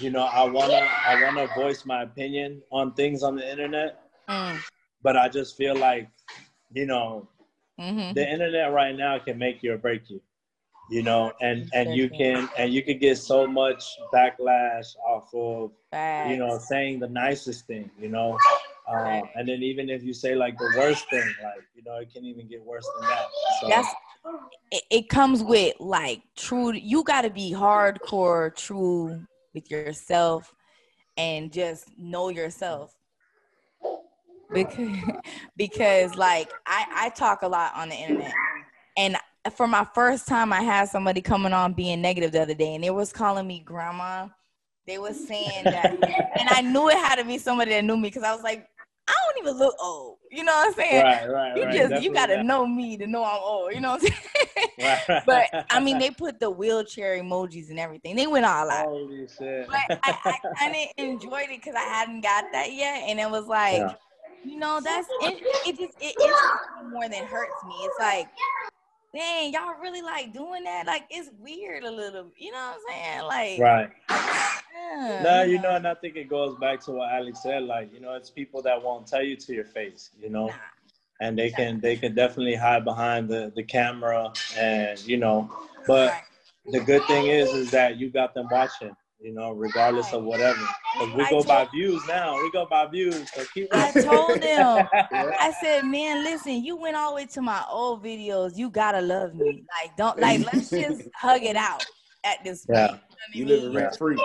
you 0.00 0.10
know, 0.10 0.24
I 0.24 0.44
wanna 0.44 0.86
I 1.06 1.22
wanna 1.24 1.48
voice 1.54 1.84
my 1.84 2.02
opinion 2.02 2.62
on 2.70 2.92
things 2.94 3.22
on 3.22 3.36
the 3.36 3.50
internet, 3.50 4.02
mm. 4.28 4.58
but 5.02 5.16
I 5.16 5.28
just 5.28 5.56
feel 5.56 5.76
like, 5.76 6.08
you 6.72 6.86
know, 6.86 7.28
Mm-hmm. 7.80 8.12
The 8.14 8.30
internet 8.30 8.72
right 8.72 8.94
now 8.94 9.18
can 9.18 9.38
make 9.38 9.62
you 9.62 9.72
or 9.72 9.78
break 9.78 10.10
you, 10.10 10.20
you 10.90 11.02
know, 11.02 11.32
and 11.40 11.68
and 11.72 11.94
you 11.94 12.10
can 12.10 12.48
and 12.58 12.72
you 12.72 12.82
can 12.82 12.98
get 12.98 13.16
so 13.16 13.46
much 13.46 13.82
backlash 14.12 14.94
off 15.08 15.32
of 15.34 15.72
you 16.28 16.36
know 16.36 16.58
saying 16.58 17.00
the 17.00 17.08
nicest 17.08 17.66
thing, 17.66 17.90
you 17.98 18.08
know, 18.08 18.36
uh, 18.86 19.22
and 19.34 19.48
then 19.48 19.62
even 19.62 19.88
if 19.88 20.02
you 20.02 20.12
say 20.12 20.34
like 20.34 20.58
the 20.58 20.74
worst 20.76 21.08
thing, 21.08 21.34
like 21.42 21.64
you 21.74 21.82
know, 21.82 21.96
it 21.96 22.12
can 22.12 22.24
even 22.24 22.46
get 22.46 22.62
worse 22.62 22.86
than 22.98 23.08
that. 23.08 23.26
So. 23.60 23.68
That's 23.68 23.88
it, 24.72 24.82
it 24.90 25.08
comes 25.08 25.42
with 25.42 25.76
like 25.80 26.22
true. 26.36 26.72
You 26.72 27.02
got 27.02 27.22
to 27.22 27.30
be 27.30 27.52
hardcore 27.52 28.54
true 28.54 29.26
with 29.54 29.70
yourself 29.70 30.54
and 31.16 31.52
just 31.52 31.86
know 31.98 32.28
yourself 32.28 32.94
because 34.52 34.96
because 35.56 36.14
like 36.16 36.50
I 36.66 36.86
I 36.94 37.08
talk 37.10 37.42
a 37.42 37.48
lot 37.48 37.72
on 37.74 37.88
the 37.88 37.94
internet 37.96 38.32
and 38.96 39.16
for 39.54 39.66
my 39.66 39.86
first 39.94 40.26
time 40.28 40.52
I 40.52 40.62
had 40.62 40.88
somebody 40.88 41.20
coming 41.20 41.52
on 41.52 41.72
being 41.72 42.00
negative 42.00 42.32
the 42.32 42.42
other 42.42 42.54
day 42.54 42.74
and 42.74 42.84
they 42.84 42.90
was 42.90 43.12
calling 43.12 43.46
me 43.46 43.60
grandma. 43.60 44.28
They 44.86 44.98
was 44.98 45.16
saying 45.16 45.64
that 45.64 45.92
and 46.38 46.48
I 46.48 46.60
knew 46.62 46.88
it 46.88 46.96
had 46.96 47.16
to 47.16 47.24
be 47.24 47.38
somebody 47.38 47.70
that 47.72 47.84
knew 47.84 47.96
me 47.96 48.08
because 48.08 48.22
I 48.22 48.34
was 48.34 48.42
like, 48.42 48.66
I 49.08 49.14
don't 49.26 49.44
even 49.44 49.58
look 49.58 49.74
old. 49.82 50.18
You 50.30 50.44
know 50.44 50.52
what 50.52 50.68
I'm 50.68 50.74
saying? 50.74 51.04
Right, 51.04 51.30
right, 51.30 51.56
you 51.56 51.64
right. 51.64 51.72
just 51.72 51.90
Definitely 51.90 52.04
you 52.04 52.14
gotta 52.14 52.42
know 52.44 52.66
me 52.66 52.96
to 52.98 53.06
know 53.06 53.24
I'm 53.24 53.40
old. 53.42 53.72
You 53.74 53.80
know 53.80 53.92
what 53.92 54.02
I'm 54.02 54.08
saying? 54.08 54.16
Right. 54.80 55.22
But 55.26 55.66
I 55.70 55.78
mean, 55.80 55.98
they 55.98 56.10
put 56.10 56.40
the 56.40 56.50
wheelchair 56.50 57.18
emojis 57.22 57.68
and 57.68 57.78
everything. 57.78 58.16
They 58.16 58.26
went 58.26 58.46
all 58.46 58.70
out. 58.70 58.86
Holy 58.86 59.26
shit! 59.26 59.66
But 59.66 60.00
I, 60.02 60.16
I 60.24 60.54
kind 60.58 60.74
of 60.74 60.88
enjoyed 60.96 61.50
it 61.50 61.60
because 61.60 61.74
I 61.74 61.82
hadn't 61.82 62.22
got 62.22 62.44
that 62.52 62.72
yet, 62.72 63.04
and 63.06 63.20
it 63.20 63.30
was 63.30 63.46
like. 63.46 63.78
Yeah 63.78 63.94
you 64.44 64.58
know, 64.58 64.80
that's 64.82 65.08
it. 65.22 65.42
It 65.66 65.78
just 65.78 65.96
it 66.00 66.14
interests 66.20 66.68
me 66.82 66.90
more 66.90 67.08
than 67.08 67.24
hurts 67.26 67.64
me. 67.66 67.74
It's 67.80 67.98
like, 67.98 68.28
dang, 69.14 69.52
y'all 69.52 69.74
really 69.80 70.02
like 70.02 70.32
doing 70.32 70.64
that? 70.64 70.86
Like, 70.86 71.04
it's 71.10 71.30
weird 71.40 71.84
a 71.84 71.90
little. 71.90 72.30
You 72.36 72.52
know 72.52 72.58
what 72.58 72.76
I'm 72.76 72.80
saying? 72.88 73.24
Like, 73.24 73.60
right. 73.60 73.90
Yeah, 74.10 75.22
no, 75.22 75.42
you 75.42 75.60
know, 75.60 75.76
and 75.76 75.86
I 75.86 75.94
think 75.94 76.16
it 76.16 76.28
goes 76.28 76.56
back 76.58 76.80
to 76.84 76.92
what 76.92 77.12
Alex 77.12 77.42
said. 77.42 77.64
Like, 77.64 77.92
you 77.92 78.00
know, 78.00 78.14
it's 78.14 78.30
people 78.30 78.62
that 78.62 78.82
won't 78.82 79.06
tell 79.06 79.22
you 79.22 79.36
to 79.36 79.54
your 79.54 79.64
face. 79.64 80.10
You 80.20 80.30
know. 80.30 80.46
Nah. 80.46 80.54
And 81.22 81.38
they 81.38 81.50
can 81.50 81.80
they 81.80 81.96
can 81.96 82.14
definitely 82.14 82.54
hide 82.54 82.82
behind 82.82 83.28
the, 83.28 83.52
the 83.54 83.62
camera 83.62 84.32
and 84.56 84.98
you 85.06 85.18
know, 85.18 85.50
but 85.86 86.14
the 86.72 86.80
good 86.80 87.04
thing 87.04 87.26
is 87.26 87.50
is 87.50 87.70
that 87.72 87.98
you 87.98 88.08
got 88.08 88.32
them 88.32 88.48
watching 88.50 88.96
you 89.20 89.34
know, 89.34 89.52
regardless 89.52 90.12
of 90.12 90.24
whatever. 90.24 90.60
Because 90.94 91.14
we 91.14 91.22
I 91.24 91.30
go 91.30 91.42
by 91.42 91.68
views 91.72 92.02
now. 92.08 92.40
We 92.42 92.50
go 92.50 92.66
by 92.66 92.86
views. 92.86 93.30
So 93.32 93.44
keep 93.52 93.68
I 93.72 93.92
told 93.92 94.40
them, 94.42 94.88
I 94.92 95.52
said, 95.62 95.84
man, 95.84 96.24
listen, 96.24 96.64
you 96.64 96.76
went 96.76 96.96
all 96.96 97.10
the 97.10 97.16
way 97.16 97.26
to 97.26 97.42
my 97.42 97.62
old 97.70 98.02
videos. 98.02 98.56
You 98.56 98.70
gotta 98.70 99.00
love 99.00 99.34
me. 99.34 99.64
Like, 99.82 99.96
don't 99.96 100.18
like 100.18 100.40
let's 100.52 100.70
just 100.70 101.08
hug 101.14 101.42
it 101.42 101.56
out 101.56 101.84
at 102.24 102.42
this 102.44 102.64
point. 102.64 102.78
Yeah. 102.78 102.96
You, 103.34 103.44
know 103.44 103.54
you 103.54 103.60
live 103.60 103.74
rent 103.74 103.96
free. 103.96 104.24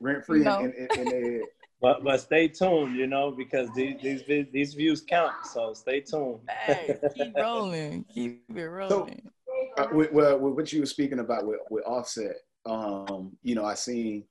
Rent 0.00 0.24
free 0.24 0.40
you 0.40 0.44
know? 0.44 0.60
in, 0.60 0.88
in, 0.98 1.08
in, 1.08 1.44
but 1.80 2.04
but 2.04 2.20
stay 2.20 2.48
tuned, 2.48 2.96
you 2.96 3.06
know, 3.06 3.30
because 3.30 3.68
these 3.74 3.96
these 4.02 4.22
these 4.52 4.74
views 4.74 5.00
count. 5.00 5.32
So 5.52 5.72
stay 5.72 6.00
tuned. 6.00 6.40
Hey, 6.48 6.98
keep 7.16 7.34
rolling, 7.36 8.04
keep 8.12 8.44
it 8.54 8.62
rolling. 8.62 9.22
So, 9.24 9.82
uh, 9.82 9.88
with, 9.92 10.12
with, 10.12 10.40
with, 10.40 10.54
what 10.54 10.72
you 10.72 10.80
were 10.80 10.86
speaking 10.86 11.18
about 11.18 11.46
with, 11.46 11.58
with 11.70 11.84
Offset, 11.84 12.36
um, 12.66 13.36
you 13.42 13.54
know, 13.54 13.64
I 13.64 13.74
seen 13.74 14.24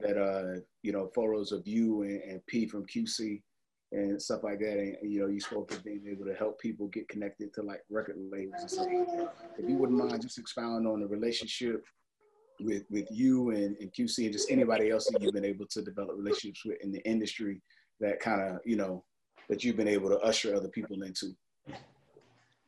that, 0.00 0.20
uh, 0.20 0.60
you 0.82 0.92
know, 0.92 1.10
photos 1.14 1.52
of 1.52 1.66
you 1.66 2.02
and, 2.02 2.22
and 2.22 2.46
P 2.46 2.66
from 2.66 2.86
QC 2.86 3.42
and 3.92 4.20
stuff 4.20 4.42
like 4.42 4.58
that. 4.60 4.78
And, 4.78 4.96
you 5.02 5.20
know, 5.20 5.28
you 5.28 5.40
spoke 5.40 5.72
of 5.72 5.84
being 5.84 6.06
able 6.10 6.26
to 6.26 6.34
help 6.34 6.60
people 6.60 6.88
get 6.88 7.08
connected 7.08 7.54
to 7.54 7.62
like 7.62 7.80
record 7.90 8.16
labels 8.30 8.60
and 8.60 8.70
stuff 8.70 8.86
like 8.86 9.06
that. 9.06 9.34
If 9.58 9.68
you 9.68 9.76
wouldn't 9.76 9.98
mind 9.98 10.22
just 10.22 10.38
expound 10.38 10.86
on 10.86 11.00
the 11.00 11.06
relationship 11.06 11.84
with, 12.60 12.84
with 12.90 13.06
you 13.10 13.50
and, 13.50 13.76
and 13.80 13.92
QC 13.92 14.24
and 14.24 14.32
just 14.32 14.50
anybody 14.50 14.90
else 14.90 15.06
that 15.06 15.22
you've 15.22 15.34
been 15.34 15.44
able 15.44 15.66
to 15.66 15.82
develop 15.82 16.16
relationships 16.16 16.64
with 16.64 16.78
in 16.82 16.92
the 16.92 17.06
industry 17.08 17.60
that 18.00 18.20
kind 18.20 18.40
of, 18.40 18.58
you 18.64 18.76
know, 18.76 19.04
that 19.48 19.62
you've 19.62 19.76
been 19.76 19.88
able 19.88 20.08
to 20.08 20.18
usher 20.18 20.54
other 20.54 20.68
people 20.68 21.02
into. 21.02 21.34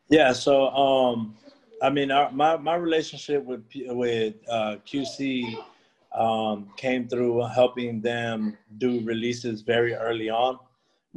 Yeah. 0.09 0.33
So, 0.33 0.69
um, 0.71 1.37
I 1.83 1.91
mean, 1.91 2.11
our, 2.11 2.31
my 2.33 2.57
my 2.57 2.75
relationship 2.75 3.45
with 3.45 3.65
with 3.75 4.35
uh, 4.49 4.77
QC 4.87 5.55
um, 6.15 6.71
came 6.77 7.09
through 7.09 7.43
helping 7.47 8.01
them 8.01 8.57
do 8.79 9.01
releases 9.05 9.63
very 9.63 9.95
early 9.95 10.29
on, 10.29 10.59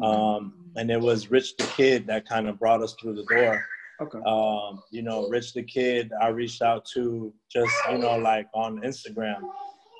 um, 0.03 0.53
and 0.75 0.91
it 0.91 0.99
was 0.99 1.31
Rich 1.31 1.57
the 1.57 1.63
Kid 1.63 2.05
that 2.07 2.27
kind 2.27 2.47
of 2.47 2.59
brought 2.59 2.81
us 2.83 2.95
through 3.01 3.15
the 3.15 3.25
door. 3.25 3.65
Okay. 4.01 4.19
Um, 4.25 4.81
you 4.91 5.01
know, 5.01 5.27
Rich 5.29 5.53
the 5.53 5.63
Kid, 5.63 6.11
I 6.21 6.27
reached 6.27 6.61
out 6.61 6.85
to 6.93 7.33
just 7.51 7.73
you 7.91 7.97
know 7.97 8.17
like 8.17 8.47
on 8.53 8.81
Instagram, 8.81 9.41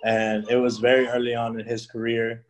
and 0.06 0.48
it 0.50 0.58
was 0.58 0.78
very 0.78 1.08
early 1.08 1.34
on 1.34 1.60
in 1.60 1.66
his 1.66 1.88
career. 1.88 2.46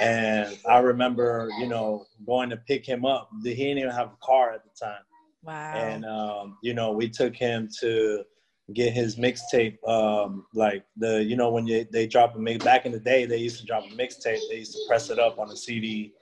And 0.00 0.58
I 0.68 0.78
remember, 0.78 1.48
you 1.58 1.66
know, 1.66 2.06
going 2.26 2.50
to 2.50 2.56
pick 2.56 2.84
him 2.84 3.04
up. 3.04 3.30
He 3.42 3.54
didn't 3.54 3.78
even 3.78 3.90
have 3.90 4.08
a 4.08 4.26
car 4.26 4.52
at 4.52 4.64
the 4.64 4.70
time 4.78 5.02
Wow. 5.44 5.74
And 5.74 6.04
um, 6.04 6.58
you 6.62 6.74
know, 6.74 6.92
we 6.92 7.08
took 7.08 7.36
him 7.36 7.68
to 7.80 8.24
get 8.72 8.92
his 8.92 9.16
mixtape. 9.16 9.76
Um, 9.86 10.46
like 10.54 10.84
the, 10.96 11.22
you 11.22 11.36
know, 11.36 11.50
when 11.50 11.66
you, 11.66 11.86
they 11.90 12.06
drop 12.06 12.34
a 12.34 12.38
mix 12.38 12.64
back 12.64 12.86
in 12.86 12.92
the 12.92 13.00
day, 13.00 13.26
they 13.26 13.36
used 13.36 13.60
to 13.60 13.66
drop 13.66 13.84
a 13.84 13.94
mixtape. 13.94 14.40
They 14.48 14.58
used 14.58 14.72
to 14.72 14.78
press 14.88 15.10
it 15.10 15.18
up 15.18 15.38
on 15.38 15.50
a 15.50 15.56
CD, 15.56 16.12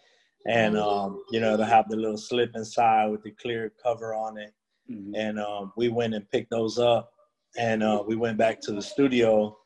and 0.47 0.77
um, 0.77 1.23
you 1.31 1.41
know, 1.41 1.57
to 1.57 1.65
have 1.65 1.89
the 1.89 1.97
little 1.97 2.19
slip 2.19 2.53
inside 2.55 3.11
with 3.11 3.23
the 3.23 3.31
clear 3.31 3.73
cover 3.83 4.15
on 4.15 4.39
it. 4.39 4.53
Mm-hmm. 4.91 5.15
And 5.15 5.39
um, 5.39 5.73
we 5.77 5.89
went 5.89 6.15
and 6.15 6.29
picked 6.31 6.51
those 6.51 6.79
up, 6.79 7.13
and 7.57 7.83
uh, 7.83 8.03
we 8.07 8.17
went 8.17 8.39
back 8.39 8.61
to 8.63 8.73
the 8.73 8.83
studio, 8.83 9.57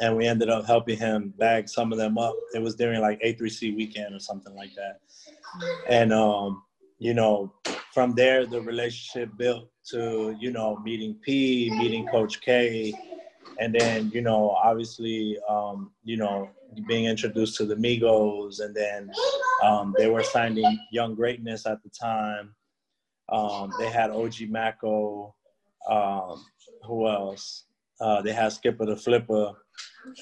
and 0.00 0.16
we 0.16 0.26
ended 0.26 0.50
up 0.50 0.66
helping 0.66 0.98
him 0.98 1.32
bag 1.38 1.68
some 1.68 1.92
of 1.92 1.98
them 1.98 2.18
up. 2.18 2.34
It 2.54 2.60
was 2.60 2.74
during 2.74 3.00
like 3.00 3.20
A3C 3.22 3.74
weekend 3.74 4.14
or 4.14 4.20
something 4.20 4.54
like 4.54 4.74
that, 4.74 5.00
mm-hmm. 5.56 5.92
and 5.92 6.12
um, 6.12 6.62
you 6.98 7.14
know, 7.14 7.54
from 7.96 8.12
there, 8.12 8.44
the 8.44 8.60
relationship 8.60 9.30
built 9.38 9.70
to, 9.86 10.36
you 10.38 10.50
know, 10.50 10.76
meeting 10.84 11.14
P, 11.22 11.70
meeting 11.78 12.06
Coach 12.06 12.42
K, 12.42 12.92
and 13.58 13.74
then, 13.74 14.10
you 14.12 14.20
know, 14.20 14.50
obviously, 14.50 15.38
um, 15.48 15.92
you 16.04 16.18
know, 16.18 16.50
being 16.86 17.06
introduced 17.06 17.56
to 17.56 17.64
the 17.64 17.74
Migos, 17.74 18.60
and 18.60 18.74
then 18.76 19.10
um, 19.64 19.94
they 19.96 20.08
were 20.10 20.22
signing 20.22 20.78
Young 20.92 21.14
Greatness 21.14 21.64
at 21.64 21.82
the 21.82 21.88
time. 21.88 22.54
Um, 23.30 23.72
they 23.78 23.88
had 23.88 24.10
OG 24.10 24.42
Maco. 24.50 25.34
Um, 25.90 26.44
who 26.82 27.08
else? 27.08 27.64
Uh, 27.98 28.20
they 28.20 28.34
had 28.34 28.52
Skippa 28.52 28.84
Da 28.86 28.94
Flippa, 28.96 29.54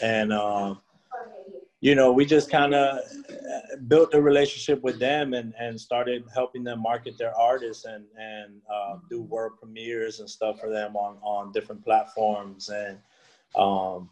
and 0.00 0.32
um, 0.32 0.80
you 1.84 1.94
know, 1.94 2.10
we 2.10 2.24
just 2.24 2.50
kind 2.50 2.74
of 2.74 2.96
uh, 2.96 3.76
built 3.88 4.14
a 4.14 4.22
relationship 4.22 4.82
with 4.82 4.98
them 4.98 5.34
and, 5.34 5.52
and 5.60 5.78
started 5.78 6.24
helping 6.32 6.64
them 6.64 6.80
market 6.80 7.18
their 7.18 7.36
artists 7.36 7.84
and, 7.84 8.06
and 8.18 8.62
uh, 8.74 8.96
do 9.10 9.20
world 9.20 9.52
premieres 9.58 10.18
and 10.20 10.30
stuff 10.30 10.58
for 10.58 10.70
them 10.70 10.96
on, 10.96 11.18
on 11.20 11.52
different 11.52 11.84
platforms. 11.84 12.70
And, 12.70 12.98
um, 13.54 14.08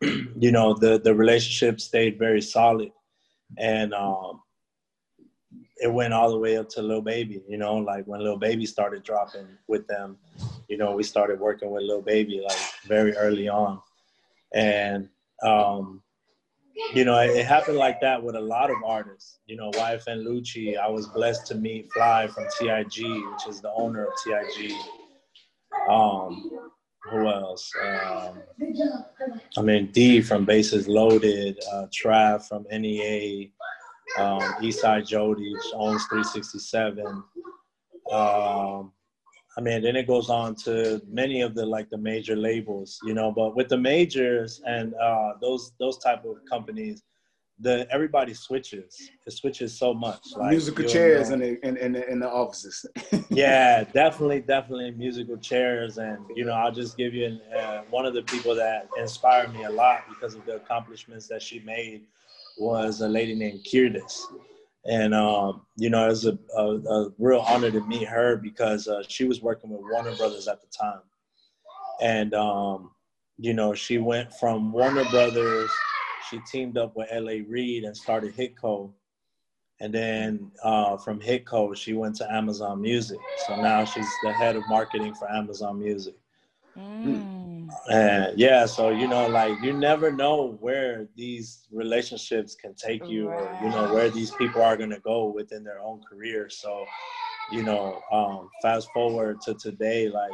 you 0.00 0.50
know, 0.50 0.72
the, 0.72 0.98
the 0.98 1.14
relationship 1.14 1.78
stayed 1.78 2.18
very 2.18 2.40
solid. 2.40 2.90
And 3.58 3.92
um, 3.92 4.40
it 5.76 5.92
went 5.92 6.14
all 6.14 6.30
the 6.30 6.38
way 6.38 6.56
up 6.56 6.70
to 6.70 6.80
Lil 6.80 7.02
Baby, 7.02 7.42
you 7.46 7.58
know, 7.58 7.76
like 7.76 8.06
when 8.06 8.22
Lil 8.22 8.38
Baby 8.38 8.64
started 8.64 9.02
dropping 9.02 9.46
with 9.68 9.86
them, 9.88 10.16
you 10.70 10.78
know, 10.78 10.96
we 10.96 11.02
started 11.02 11.38
working 11.38 11.70
with 11.70 11.82
Lil 11.82 12.00
Baby 12.00 12.40
like 12.42 12.58
very 12.86 13.14
early 13.18 13.46
on. 13.46 13.78
And, 14.54 15.10
um, 15.42 16.00
you 16.94 17.04
know, 17.04 17.18
it, 17.18 17.30
it, 17.30 17.46
happened 17.46 17.76
like 17.76 18.00
that 18.00 18.22
with 18.22 18.36
a 18.36 18.40
lot 18.40 18.70
of 18.70 18.76
artists. 18.84 19.38
You 19.46 19.56
know, 19.56 19.70
YFN 19.72 20.24
Lucci, 20.26 20.78
I 20.78 20.88
was 20.88 21.06
blessed 21.08 21.46
to 21.48 21.54
meet 21.54 21.92
Fly 21.92 22.26
from 22.28 22.46
TIG, 22.58 23.04
which 23.04 23.46
is 23.48 23.60
the 23.60 23.72
owner 23.76 24.06
of 24.06 24.12
TIG. 24.24 24.72
Um, 25.88 26.50
who 27.10 27.28
else? 27.28 27.70
Um, 27.82 28.42
I 29.56 29.62
mean, 29.62 29.86
D 29.92 30.20
from 30.20 30.44
Bases 30.44 30.88
Loaded, 30.88 31.58
uh, 31.72 31.86
Trav 31.86 32.46
from 32.46 32.66
NEA, 32.70 33.50
um, 34.18 34.40
Eastside 34.60 35.06
Jody, 35.06 35.52
owns 35.74 36.04
367. 36.06 37.06
Um, 38.12 38.92
I 39.58 39.60
mean, 39.60 39.82
then 39.82 39.96
it 39.96 40.06
goes 40.06 40.30
on 40.30 40.54
to 40.64 41.02
many 41.08 41.42
of 41.42 41.54
the 41.54 41.66
like 41.66 41.90
the 41.90 41.98
major 41.98 42.36
labels, 42.36 42.98
you 43.04 43.14
know. 43.14 43.32
But 43.32 43.56
with 43.56 43.68
the 43.68 43.78
majors 43.78 44.60
and 44.64 44.94
uh, 44.94 45.32
those 45.40 45.72
those 45.80 45.98
type 45.98 46.24
of 46.24 46.36
companies, 46.48 47.02
the 47.58 47.86
everybody 47.90 48.32
switches. 48.32 49.10
It 49.26 49.32
switches 49.32 49.76
so 49.76 49.92
much. 49.92 50.34
Like, 50.36 50.52
musical 50.52 50.84
chairs 50.84 51.30
in 51.30 51.40
the 51.40 51.66
in, 51.66 51.76
in, 51.76 51.92
the, 51.92 52.08
in 52.08 52.20
the 52.20 52.28
offices. 52.28 52.86
yeah, 53.28 53.84
definitely, 53.84 54.40
definitely 54.40 54.92
musical 54.92 55.36
chairs, 55.36 55.98
and 55.98 56.24
you 56.34 56.44
know, 56.44 56.52
I'll 56.52 56.72
just 56.72 56.96
give 56.96 57.12
you 57.12 57.38
uh, 57.56 57.82
one 57.90 58.06
of 58.06 58.14
the 58.14 58.22
people 58.22 58.54
that 58.54 58.88
inspired 58.96 59.52
me 59.52 59.64
a 59.64 59.70
lot 59.70 60.04
because 60.08 60.36
of 60.36 60.46
the 60.46 60.56
accomplishments 60.56 61.26
that 61.26 61.42
she 61.42 61.58
made 61.60 62.02
was 62.56 63.00
a 63.00 63.08
lady 63.08 63.34
named 63.34 63.60
Kirdis 63.64 64.26
and 64.84 65.14
um, 65.14 65.62
you 65.76 65.90
know 65.90 66.06
it 66.06 66.08
was 66.08 66.26
a, 66.26 66.38
a, 66.56 66.76
a, 66.76 67.12
real 67.18 67.40
honor 67.40 67.70
to 67.70 67.80
meet 67.86 68.08
her 68.08 68.36
because 68.36 68.88
uh, 68.88 69.02
she 69.06 69.24
was 69.24 69.42
working 69.42 69.70
with 69.70 69.82
Warner 69.82 70.14
Brothers 70.16 70.48
at 70.48 70.60
the 70.60 70.68
time, 70.68 71.00
and 72.00 72.34
um, 72.34 72.90
you 73.38 73.52
know 73.52 73.74
she 73.74 73.98
went 73.98 74.32
from 74.34 74.72
Warner 74.72 75.04
Brothers, 75.10 75.70
she 76.30 76.40
teamed 76.50 76.78
up 76.78 76.96
with 76.96 77.08
L.A. 77.10 77.42
Reid 77.42 77.84
and 77.84 77.96
started 77.96 78.34
Hitco, 78.34 78.90
and 79.80 79.92
then 79.92 80.50
uh, 80.64 80.96
from 80.96 81.20
Hitco 81.20 81.76
she 81.76 81.92
went 81.92 82.16
to 82.16 82.32
Amazon 82.32 82.80
Music. 82.80 83.18
So 83.46 83.60
now 83.60 83.84
she's 83.84 84.10
the 84.22 84.32
head 84.32 84.56
of 84.56 84.62
marketing 84.68 85.14
for 85.14 85.30
Amazon 85.30 85.78
Music. 85.78 86.14
Mm. 87.04 87.39
And 87.90 88.38
yeah, 88.38 88.66
so 88.66 88.90
you 88.90 89.08
know, 89.08 89.28
like 89.28 89.60
you 89.62 89.72
never 89.72 90.10
know 90.10 90.56
where 90.60 91.08
these 91.16 91.66
relationships 91.70 92.54
can 92.54 92.74
take 92.74 93.06
you, 93.06 93.28
right. 93.28 93.40
or 93.40 93.58
you 93.64 93.70
know 93.70 93.92
where 93.92 94.10
these 94.10 94.30
people 94.32 94.62
are 94.62 94.76
gonna 94.76 95.00
go 95.00 95.26
within 95.26 95.64
their 95.64 95.80
own 95.80 96.00
career. 96.08 96.48
So, 96.48 96.84
you 97.50 97.62
know, 97.62 98.00
um, 98.12 98.48
fast 98.62 98.88
forward 98.92 99.40
to 99.42 99.54
today, 99.54 100.08
like 100.08 100.32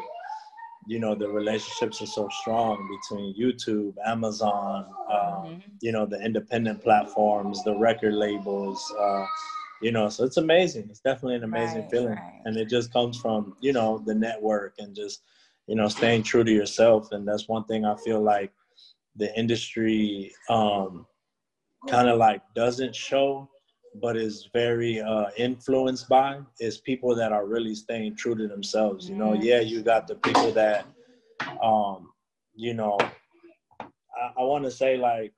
you 0.86 1.00
know 1.00 1.14
the 1.14 1.28
relationships 1.28 2.00
are 2.02 2.06
so 2.06 2.28
strong 2.40 2.88
between 3.00 3.34
YouTube, 3.34 3.94
Amazon, 4.04 4.86
um, 5.10 5.18
mm-hmm. 5.18 5.58
you 5.80 5.92
know 5.92 6.06
the 6.06 6.20
independent 6.22 6.82
platforms, 6.82 7.62
the 7.64 7.76
record 7.76 8.14
labels. 8.14 8.92
Uh, 8.98 9.26
you 9.82 9.92
know, 9.92 10.08
so 10.08 10.24
it's 10.24 10.38
amazing. 10.38 10.86
It's 10.88 11.00
definitely 11.00 11.36
an 11.36 11.44
amazing 11.44 11.82
right, 11.82 11.90
feeling, 11.90 12.14
right. 12.14 12.40
and 12.44 12.56
it 12.56 12.68
just 12.68 12.92
comes 12.92 13.18
from 13.18 13.56
you 13.60 13.72
know 13.72 14.02
the 14.06 14.14
network 14.14 14.74
and 14.78 14.94
just 14.94 15.22
you 15.66 15.74
know, 15.74 15.88
staying 15.88 16.22
true 16.22 16.44
to 16.44 16.52
yourself. 16.52 17.12
And 17.12 17.26
that's 17.26 17.48
one 17.48 17.64
thing 17.64 17.84
I 17.84 17.96
feel 17.96 18.22
like 18.22 18.52
the 19.16 19.36
industry 19.38 20.32
um, 20.48 21.06
kind 21.88 22.08
of 22.08 22.18
like 22.18 22.42
doesn't 22.54 22.94
show, 22.94 23.48
but 24.00 24.16
is 24.16 24.48
very 24.52 25.00
uh, 25.00 25.26
influenced 25.36 26.08
by 26.08 26.40
is 26.60 26.78
people 26.78 27.14
that 27.16 27.32
are 27.32 27.46
really 27.46 27.74
staying 27.74 28.16
true 28.16 28.34
to 28.34 28.46
themselves. 28.46 29.08
You 29.08 29.16
know, 29.16 29.34
yeah, 29.34 29.60
you 29.60 29.82
got 29.82 30.06
the 30.06 30.16
people 30.16 30.52
that, 30.52 30.86
um, 31.62 32.10
you 32.54 32.74
know, 32.74 32.98
I, 33.80 34.32
I 34.38 34.42
want 34.42 34.64
to 34.64 34.70
say 34.70 34.96
like, 34.96 35.32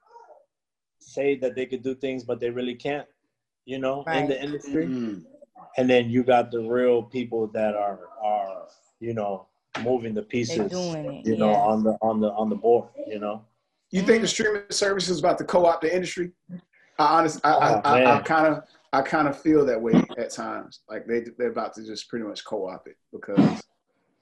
say 1.01 1.37
that 1.37 1.55
they 1.55 1.67
could 1.67 1.83
do 1.83 1.95
things, 1.95 2.25
but 2.25 2.39
they 2.39 2.51
really 2.51 2.75
can't, 2.75 3.07
you 3.65 3.79
know, 3.79 4.05
right. 4.07 4.23
in 4.23 4.29
the 4.29 4.43
industry. 4.43 4.87
Mm-hmm. 4.87 5.21
And 5.77 5.89
then 5.89 6.11
you 6.11 6.23
got 6.23 6.51
the 6.51 6.61
real 6.61 7.03
people 7.03 7.47
that 7.49 7.75
are, 7.75 8.01
are, 8.23 8.67
you 9.01 9.15
know, 9.15 9.47
moving 9.83 10.15
the 10.15 10.23
pieces, 10.23 10.73
it, 10.73 11.27
you 11.27 11.37
know, 11.37 11.53
on 11.53 11.83
the 11.83 11.97
on 12.03 12.21
the 12.21 12.31
on 12.33 12.49
the 12.49 12.57
board, 12.57 12.89
you 13.07 13.19
know. 13.19 13.45
You 13.91 14.03
think 14.03 14.21
the 14.23 14.29
streaming 14.29 14.63
service 14.71 15.09
is 15.09 15.19
about 15.19 15.39
to 15.39 15.45
co-opt 15.45 15.83
the 15.83 15.95
industry? 15.95 16.33
I 16.99 17.19
honestly, 17.19 17.41
I, 17.45 17.75
oh, 17.75 17.81
I, 17.85 18.21
kind 18.21 18.55
of, 18.55 18.65
I 18.93 19.03
kind 19.03 19.29
of 19.29 19.41
feel 19.41 19.65
that 19.65 19.81
way 19.81 20.05
at 20.19 20.31
times. 20.31 20.81
Like 20.89 21.07
they, 21.07 21.25
they're 21.39 21.51
about 21.51 21.75
to 21.75 21.87
just 21.87 22.09
pretty 22.09 22.27
much 22.27 22.45
co-opt 22.45 22.89
it 22.89 22.97
because, 23.13 23.63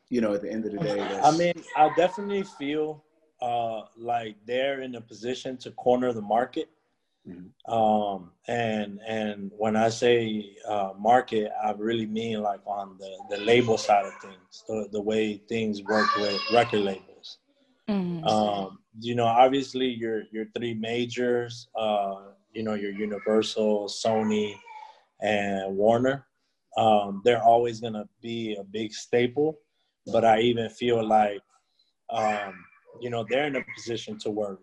you 0.09 0.21
know, 0.21 0.35
at 0.35 0.43
the 0.43 0.53
end 0.53 0.67
of 0.67 0.73
the 0.73 0.79
day. 0.79 1.01
I 1.01 1.37
mean, 1.37 1.55
I 1.77 1.91
definitely 1.97 2.45
feel 2.45 3.03
uh, 3.43 3.83
like 3.97 4.37
they're 4.47 4.83
in 4.83 4.95
a 4.95 5.01
position 5.01 5.57
to 5.59 5.71
corner 5.73 6.13
the 6.13 6.23
market 6.23 6.69
Mm-hmm. 7.29 7.73
Um, 7.73 8.31
and 8.47 9.01
and 9.07 9.51
when 9.57 9.75
I 9.75 9.89
say 9.89 10.57
uh, 10.69 10.93
market, 10.97 11.51
I 11.63 11.73
really 11.73 12.07
mean 12.07 12.41
like 12.43 12.61
on 12.67 12.97
the, 12.99 13.37
the 13.37 13.43
label 13.43 13.77
side 13.77 14.07
of 14.07 14.13
things, 14.23 14.65
the, 14.69 14.89
the 14.93 15.01
way 15.01 15.39
things 15.49 15.83
work 15.83 16.07
with 16.17 16.41
record 16.53 16.81
labels. 16.81 17.39
Mm-hmm. 17.89 18.25
Um, 18.25 18.79
you 19.01 19.15
know, 19.15 19.25
obviously 19.25 19.87
your 19.87 20.23
your 20.31 20.47
three 20.57 20.75
majors, 20.75 21.69
uh, 21.75 22.17
you 22.53 22.63
know, 22.63 22.75
your 22.75 22.93
Universal, 22.93 23.89
Sony, 23.89 24.55
and 25.21 25.77
Warner, 25.77 26.27
um, 26.77 27.23
they're 27.25 27.43
always 27.43 27.81
gonna 27.81 28.09
be 28.23 28.55
a 28.55 28.63
big 28.63 28.93
staple. 28.93 29.59
But 30.13 30.25
I 30.25 30.39
even 30.43 30.71
feel 30.71 31.05
like, 31.05 31.41
um, 32.11 32.65
you 33.01 33.11
know, 33.11 33.27
they're 33.29 33.49
in 33.49 33.57
a 33.57 33.65
position 33.75 34.17
to 34.21 34.31
worry 34.31 34.59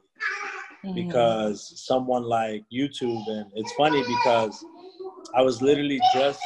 mm-hmm. 0.84 1.08
because 1.08 1.74
someone 1.86 2.24
like 2.24 2.64
YouTube, 2.72 3.28
and 3.28 3.52
it's 3.56 3.72
funny 3.74 4.02
because 4.02 4.64
I 5.36 5.42
was 5.42 5.62
literally 5.62 6.00
just 6.14 6.40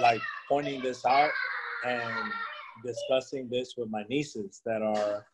like 0.00 0.20
pointing 0.48 0.82
this 0.82 1.04
out 1.04 1.30
and 1.86 2.32
discussing 2.84 3.48
this 3.48 3.74
with 3.76 3.88
my 3.90 4.04
nieces 4.08 4.60
that 4.64 4.82
are 4.82 5.24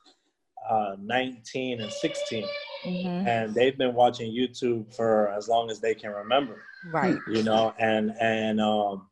uh, 0.68 0.96
19 1.00 1.80
and 1.80 1.90
16 1.90 2.44
mm-hmm. 2.84 3.26
and 3.26 3.54
they've 3.54 3.78
been 3.78 3.94
watching 3.94 4.30
youtube 4.30 4.94
for 4.94 5.28
as 5.28 5.48
long 5.48 5.70
as 5.70 5.80
they 5.80 5.94
can 5.94 6.10
remember. 6.10 6.62
Right. 6.92 7.16
You 7.28 7.42
know 7.42 7.74
and 7.78 8.12
and 8.20 8.60
um, 8.60 9.08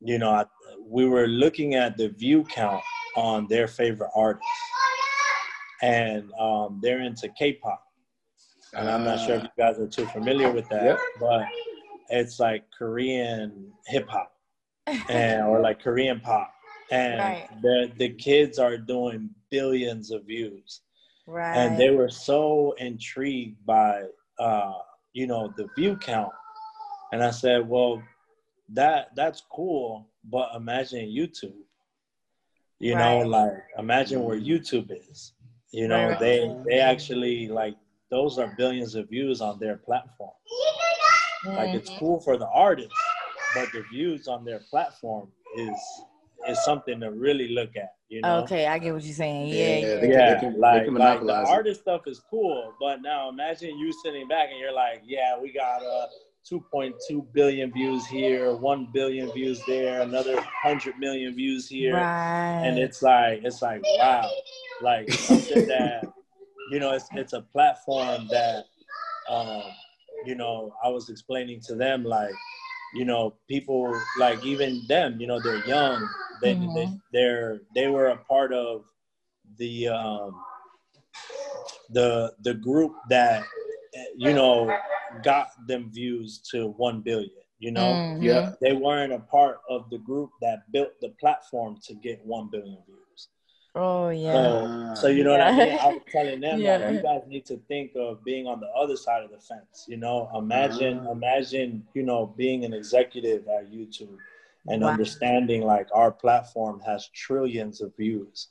you 0.00 0.18
know 0.18 0.30
I, 0.30 0.46
we 0.80 1.06
were 1.06 1.26
looking 1.26 1.74
at 1.74 1.96
the 1.96 2.08
view 2.08 2.44
count 2.44 2.82
on 3.16 3.46
their 3.48 3.68
favorite 3.68 4.10
artists. 4.14 4.48
And 5.82 6.32
um, 6.40 6.80
they're 6.82 7.02
into 7.02 7.28
k-pop 7.38 7.85
and 8.76 8.90
I'm 8.90 9.04
not 9.04 9.24
sure 9.24 9.36
if 9.36 9.42
you 9.42 9.48
guys 9.56 9.78
are 9.78 9.88
too 9.88 10.06
familiar 10.06 10.50
with 10.50 10.68
that, 10.68 10.84
yep. 10.84 10.98
but 11.18 11.46
it's 12.10 12.38
like 12.38 12.64
Korean 12.76 13.72
hip 13.86 14.08
hop 14.08 14.32
and 15.08 15.42
or 15.46 15.60
like 15.60 15.80
Korean 15.82 16.20
pop, 16.20 16.52
and 16.90 17.18
right. 17.18 17.48
the 17.62 17.90
the 17.96 18.10
kids 18.10 18.58
are 18.58 18.76
doing 18.76 19.30
billions 19.50 20.10
of 20.10 20.24
views, 20.24 20.82
right? 21.26 21.56
And 21.56 21.78
they 21.78 21.90
were 21.90 22.10
so 22.10 22.74
intrigued 22.78 23.64
by 23.64 24.04
uh, 24.38 24.74
you 25.12 25.26
know 25.26 25.52
the 25.56 25.68
view 25.76 25.96
count, 25.96 26.32
and 27.12 27.22
I 27.24 27.30
said, 27.30 27.66
well, 27.68 28.02
that 28.74 29.08
that's 29.16 29.42
cool, 29.50 30.08
but 30.24 30.50
imagine 30.54 31.06
YouTube. 31.06 31.54
You 32.78 32.94
right. 32.94 33.20
know, 33.22 33.26
like 33.26 33.64
imagine 33.78 34.22
where 34.22 34.38
YouTube 34.38 34.90
is. 35.10 35.32
You 35.72 35.88
know, 35.88 36.10
right. 36.10 36.20
they 36.20 36.56
they 36.66 36.78
actually 36.78 37.48
like 37.48 37.74
those 38.10 38.38
are 38.38 38.54
billions 38.56 38.94
of 38.94 39.08
views 39.08 39.40
on 39.40 39.58
their 39.58 39.76
platform. 39.76 40.32
Like 41.44 41.74
it's 41.74 41.90
mm-hmm. 41.90 41.98
cool 41.98 42.20
for 42.20 42.36
the 42.36 42.48
artist, 42.48 42.92
but 43.54 43.70
the 43.72 43.82
views 43.92 44.26
on 44.28 44.44
their 44.44 44.60
platform 44.70 45.28
is 45.56 45.78
is 46.48 46.62
something 46.64 47.00
to 47.00 47.10
really 47.10 47.48
look 47.48 47.76
at. 47.76 47.94
You 48.08 48.20
know? 48.20 48.38
Okay, 48.44 48.66
I 48.66 48.78
get 48.78 48.94
what 48.94 49.02
you're 49.02 49.14
saying. 49.14 49.48
Yeah, 49.48 49.54
yeah. 49.54 50.00
They, 50.00 50.10
yeah. 50.10 50.34
They 50.34 50.40
can, 50.40 50.60
like, 50.60 50.84
they 50.84 50.90
like 50.90 51.20
the 51.20 51.34
artist 51.34 51.80
stuff 51.80 52.02
is 52.06 52.22
cool, 52.30 52.72
but 52.78 53.02
now 53.02 53.28
imagine 53.28 53.76
you 53.78 53.92
sitting 54.04 54.28
back 54.28 54.50
and 54.50 54.58
you're 54.60 54.72
like, 54.72 55.02
yeah, 55.04 55.38
we 55.40 55.52
got 55.52 55.82
uh 55.82 56.06
2.2 56.50 57.26
billion 57.32 57.72
views 57.72 58.06
here, 58.06 58.54
1 58.54 58.88
billion 58.92 59.32
views 59.32 59.60
there, 59.66 60.02
another 60.02 60.36
100 60.36 60.96
million 60.96 61.34
views 61.34 61.68
here. 61.68 61.94
Right. 61.94 62.62
And 62.64 62.78
it's 62.78 63.02
like, 63.02 63.40
it's 63.42 63.62
like, 63.62 63.82
wow. 63.98 64.30
Like 64.80 65.10
something 65.10 65.66
that 65.66 66.04
you 66.70 66.78
know, 66.80 66.92
it's 66.92 67.08
it's 67.12 67.32
a 67.32 67.42
platform 67.42 68.28
that 68.30 68.64
um, 69.28 69.62
you 70.24 70.34
know, 70.34 70.74
I 70.84 70.88
was 70.88 71.08
explaining 71.08 71.60
to 71.66 71.74
them 71.74 72.04
like, 72.04 72.34
you 72.94 73.04
know, 73.04 73.34
people 73.48 73.92
like 74.18 74.44
even 74.44 74.82
them, 74.88 75.20
you 75.20 75.26
know, 75.26 75.40
they're 75.40 75.66
young. 75.66 76.08
They, 76.42 76.54
mm-hmm. 76.54 76.74
they 76.74 76.88
they're 77.12 77.60
they 77.74 77.86
were 77.86 78.06
a 78.08 78.16
part 78.16 78.52
of 78.52 78.84
the 79.58 79.88
um 79.88 80.42
the 81.90 82.34
the 82.42 82.54
group 82.54 82.92
that 83.08 83.44
you 84.16 84.34
know 84.34 84.76
got 85.22 85.48
them 85.66 85.90
views 85.92 86.40
to 86.50 86.68
1 86.76 87.00
billion 87.00 87.30
you 87.58 87.70
know 87.70 87.80
mm-hmm. 87.80 88.22
yeah 88.22 88.52
they 88.60 88.72
weren't 88.72 89.12
a 89.12 89.20
part 89.20 89.60
of 89.70 89.88
the 89.90 89.98
group 89.98 90.30
that 90.42 90.70
built 90.72 90.90
the 91.00 91.10
platform 91.20 91.78
to 91.82 91.94
get 91.94 92.20
1 92.24 92.50
billion 92.50 92.76
views 92.86 93.28
oh 93.76 94.08
yeah 94.08 94.94
so, 94.94 95.02
so 95.02 95.06
you 95.08 95.22
know 95.22 95.36
yeah. 95.36 95.50
what 95.50 95.60
i 95.60 95.66
mean 95.66 95.78
i 95.78 95.86
was 95.88 96.02
telling 96.10 96.40
them 96.40 96.60
yeah. 96.60 96.76
like 96.78 96.94
you 96.94 97.02
guys 97.02 97.22
need 97.28 97.44
to 97.44 97.56
think 97.68 97.92
of 97.96 98.24
being 98.24 98.46
on 98.46 98.58
the 98.58 98.68
other 98.68 98.96
side 98.96 99.22
of 99.22 99.30
the 99.30 99.38
fence 99.38 99.84
you 99.86 99.96
know 99.96 100.28
imagine 100.34 100.98
mm-hmm. 100.98 101.12
imagine 101.12 101.86
you 101.94 102.02
know 102.02 102.26
being 102.36 102.64
an 102.64 102.72
executive 102.72 103.46
at 103.48 103.70
youtube 103.70 104.16
and 104.68 104.82
wow. 104.82 104.88
understanding 104.88 105.62
like 105.62 105.86
our 105.94 106.10
platform 106.10 106.80
has 106.80 107.08
trillions 107.14 107.80
of 107.80 107.94
views 107.96 108.48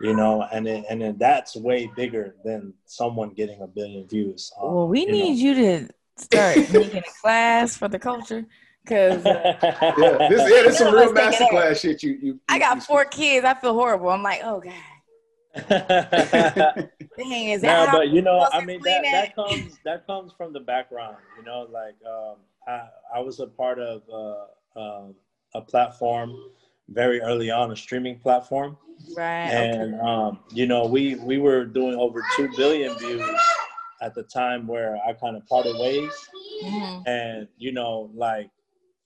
you 0.00 0.16
know, 0.16 0.46
and 0.50 0.66
it, 0.66 0.84
and 0.88 1.02
then 1.02 1.16
that's 1.18 1.54
way 1.54 1.90
bigger 1.94 2.34
than 2.42 2.72
someone 2.86 3.30
getting 3.30 3.60
a 3.60 3.66
billion 3.66 4.08
views. 4.08 4.50
Um, 4.60 4.74
well, 4.74 4.88
we 4.88 5.00
you 5.00 5.12
need 5.12 5.28
know. 5.28 5.34
you 5.34 5.54
to 5.54 5.88
start 6.16 6.56
making 6.72 6.96
a 6.96 7.02
class 7.20 7.76
for 7.76 7.88
the 7.88 7.98
culture. 7.98 8.46
Cause 8.86 9.24
uh, 9.24 9.56
yeah, 9.98 10.28
this, 10.28 10.50
yeah, 10.50 10.62
this 10.62 10.78
some 10.78 10.94
real 10.94 11.12
master 11.12 11.46
class 11.50 11.80
shit. 11.80 12.02
You, 12.02 12.18
you, 12.20 12.40
I 12.48 12.58
got 12.58 12.82
four 12.82 13.04
kids. 13.04 13.44
I 13.44 13.54
feel 13.54 13.74
horrible. 13.74 14.08
I'm 14.08 14.22
like, 14.22 14.40
oh 14.42 14.60
god. 14.60 14.72
Dang, 15.68 17.48
is 17.50 17.60
that 17.62 17.86
no, 17.86 17.98
but 17.98 18.08
you 18.08 18.22
know, 18.22 18.48
I 18.52 18.64
mean 18.64 18.80
that, 18.82 19.02
that 19.02 19.34
comes 19.34 19.78
that 19.84 20.06
comes 20.06 20.32
from 20.32 20.52
the 20.52 20.60
background. 20.60 21.16
You 21.36 21.44
know, 21.44 21.66
like 21.70 21.96
um, 22.08 22.36
I 22.66 22.88
I 23.16 23.20
was 23.20 23.40
a 23.40 23.46
part 23.46 23.78
of 23.78 24.02
uh, 24.08 24.80
um, 24.80 25.14
a 25.54 25.60
platform 25.60 26.36
very 26.88 27.20
early 27.20 27.50
on, 27.50 27.72
a 27.72 27.76
streaming 27.76 28.18
platform, 28.18 28.76
Right. 29.16 29.48
And 29.48 29.94
okay. 29.94 30.02
um, 30.02 30.40
you 30.52 30.66
know, 30.66 30.86
we 30.86 31.16
we 31.16 31.38
were 31.38 31.64
doing 31.64 31.94
over 31.96 32.22
two 32.36 32.48
billion 32.56 32.96
views 32.98 33.28
at 34.00 34.14
the 34.14 34.22
time 34.22 34.66
where 34.66 34.98
I 35.06 35.12
kind 35.12 35.36
of 35.36 35.46
parted 35.46 35.76
ways, 35.78 36.12
mm-hmm. 36.64 37.08
and 37.08 37.48
you 37.58 37.72
know, 37.72 38.10
like 38.14 38.50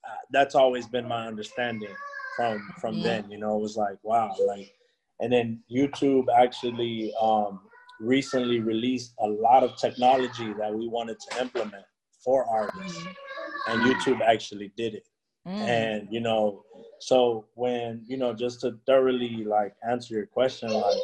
uh, 0.09 0.17
that's 0.31 0.55
always 0.55 0.87
been 0.87 1.07
my 1.07 1.27
understanding 1.27 1.95
from 2.37 2.69
from 2.81 2.95
mm-hmm. 2.95 3.05
then. 3.05 3.31
You 3.31 3.39
know, 3.39 3.57
it 3.57 3.61
was 3.61 3.77
like 3.77 3.97
wow, 4.03 4.35
like, 4.47 4.73
and 5.21 5.33
then 5.33 5.63
YouTube 5.71 6.27
actually 6.37 7.13
um, 7.21 7.61
recently 8.01 8.61
released 8.61 9.15
a 9.21 9.27
lot 9.27 9.63
of 9.63 9.77
technology 9.77 10.53
that 10.59 10.73
we 10.75 10.89
wanted 10.89 11.19
to 11.31 11.41
implement 11.41 11.85
for 12.23 12.47
artists, 12.49 12.99
mm-hmm. 12.99 13.73
and 13.73 13.83
YouTube 13.83 14.21
actually 14.21 14.73
did 14.77 14.95
it. 14.95 15.07
Mm. 15.47 15.53
And 15.53 16.09
you 16.11 16.21
know, 16.21 16.65
so 17.01 17.47
when, 17.55 18.03
you 18.07 18.17
know, 18.17 18.33
just 18.33 18.61
to 18.63 18.79
thoroughly 18.87 19.45
like 19.45 19.75
answer 19.89 20.15
your 20.15 20.27
question, 20.27 20.73
like 20.73 20.97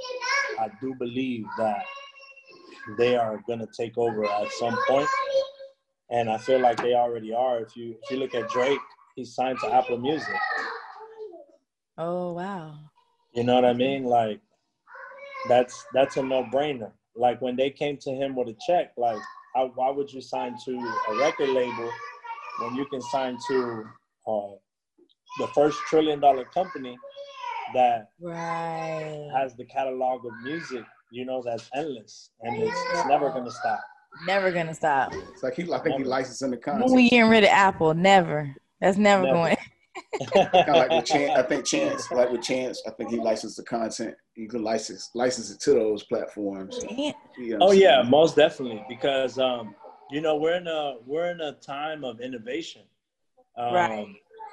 I 0.59 0.71
do 0.81 0.95
believe 0.99 1.45
that 1.59 1.85
they 2.97 3.17
are 3.17 3.43
gonna 3.47 3.67
take 3.77 3.99
over 3.99 4.25
at 4.25 4.51
some 4.53 4.77
point. 4.89 5.09
And 6.11 6.29
I 6.29 6.38
feel 6.38 6.61
like 6.61 6.77
they 6.83 6.94
already 6.94 7.33
are. 7.33 7.61
If 7.61 7.77
you 7.77 7.96
if 8.03 8.11
you 8.11 8.16
look 8.16 8.35
at 8.35 8.49
Drake, 8.51 8.81
he's 9.14 9.35
signed 9.35 9.59
to 9.62 9.73
Apple 9.73 9.99
Music. 9.99 10.35
Oh 11.96 12.33
wow. 12.33 12.75
You 13.35 13.44
know 13.44 13.55
what 13.55 13.64
I 13.64 13.73
mean? 13.73 14.05
Like 14.05 14.40
that's 15.49 15.85
that's 15.92 16.16
a 16.16 16.23
no-brainer. 16.23 16.90
Like 17.16 17.40
when 17.40 17.57
they 17.57 17.70
came 17.70 17.96
to 17.99 18.11
him 18.11 18.35
with 18.35 18.49
a 18.49 18.57
check, 18.66 18.92
like 18.96 19.20
how, 19.55 19.70
why 19.75 19.90
would 19.90 20.12
you 20.12 20.20
sign 20.20 20.57
to 20.64 20.73
a 21.11 21.16
record 21.18 21.51
label 21.51 21.90
when 22.61 22.75
you 22.75 22.87
can 22.87 23.01
sign 23.01 23.37
to 23.49 23.85
uh, 24.27 24.55
the 25.38 25.46
first 25.49 25.79
trillion 25.88 26.20
dollar 26.20 26.44
company 26.44 26.96
that 27.75 28.11
right. 28.20 29.29
has 29.37 29.55
the 29.57 29.64
catalog 29.64 30.25
of 30.25 30.33
music, 30.42 30.85
you 31.11 31.25
know, 31.25 31.42
that's 31.44 31.70
endless 31.75 32.31
and 32.40 32.62
it's, 32.62 32.85
it's 32.92 33.07
never 33.07 33.31
gonna 33.31 33.51
stop. 33.51 33.81
Never 34.27 34.51
gonna 34.51 34.75
stop. 34.75 35.12
It's 35.14 35.42
like 35.42 35.55
he, 35.55 35.62
I 35.64 35.79
think 35.79 35.85
never. 35.85 35.99
he 35.99 36.05
licensing 36.05 36.51
the 36.51 36.57
content. 36.57 36.87
When 36.87 36.94
we 36.94 37.09
getting 37.09 37.31
rid 37.31 37.44
of 37.44 37.51
Apple, 37.51 37.94
never. 37.94 38.55
That's 38.81 38.96
never, 38.96 39.23
never. 39.23 39.35
going. 39.35 39.57
kind 40.33 40.68
of 40.68 40.77
like 40.77 40.90
with 40.90 41.05
Chance, 41.05 41.38
I 41.38 41.42
think 41.42 41.64
Chance, 41.66 42.11
like 42.11 42.31
with 42.31 42.42
Chance, 42.42 42.83
I 42.87 42.90
think 42.90 43.11
he 43.11 43.18
licensed 43.18 43.57
the 43.57 43.64
content. 43.64 44.14
He 44.35 44.46
could 44.46 44.61
license 44.61 45.11
license 45.14 45.51
it 45.51 45.61
to 45.61 45.73
those 45.73 46.05
platforms. 46.05 46.79
You 47.38 47.59
know 47.59 47.68
oh 47.68 47.73
yeah, 47.73 48.03
most 48.03 48.37
definitely 48.37 48.85
because 48.88 49.38
um, 49.38 49.75
you 50.11 50.20
know 50.20 50.37
we're 50.37 50.57
in 50.57 50.66
a 50.66 50.96
we're 51.07 51.31
in 51.31 51.40
a 51.40 51.53
time 51.53 52.05
of 52.05 52.20
innovation. 52.20 52.83
Um, 53.57 53.75
right 53.75 54.07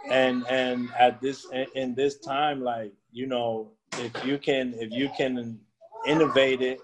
and 0.10 0.46
and 0.50 0.90
at 0.98 1.22
this 1.22 1.46
in 1.76 1.96
this 1.96 2.18
time 2.20 2.62
like 2.62 2.92
you 3.12 3.28
know 3.28 3.72
if 3.98 4.26
you 4.26 4.38
can 4.38 4.74
if 4.78 4.92
you 4.92 5.10
can 5.18 5.60
innovate 6.06 6.62
it 6.62 6.80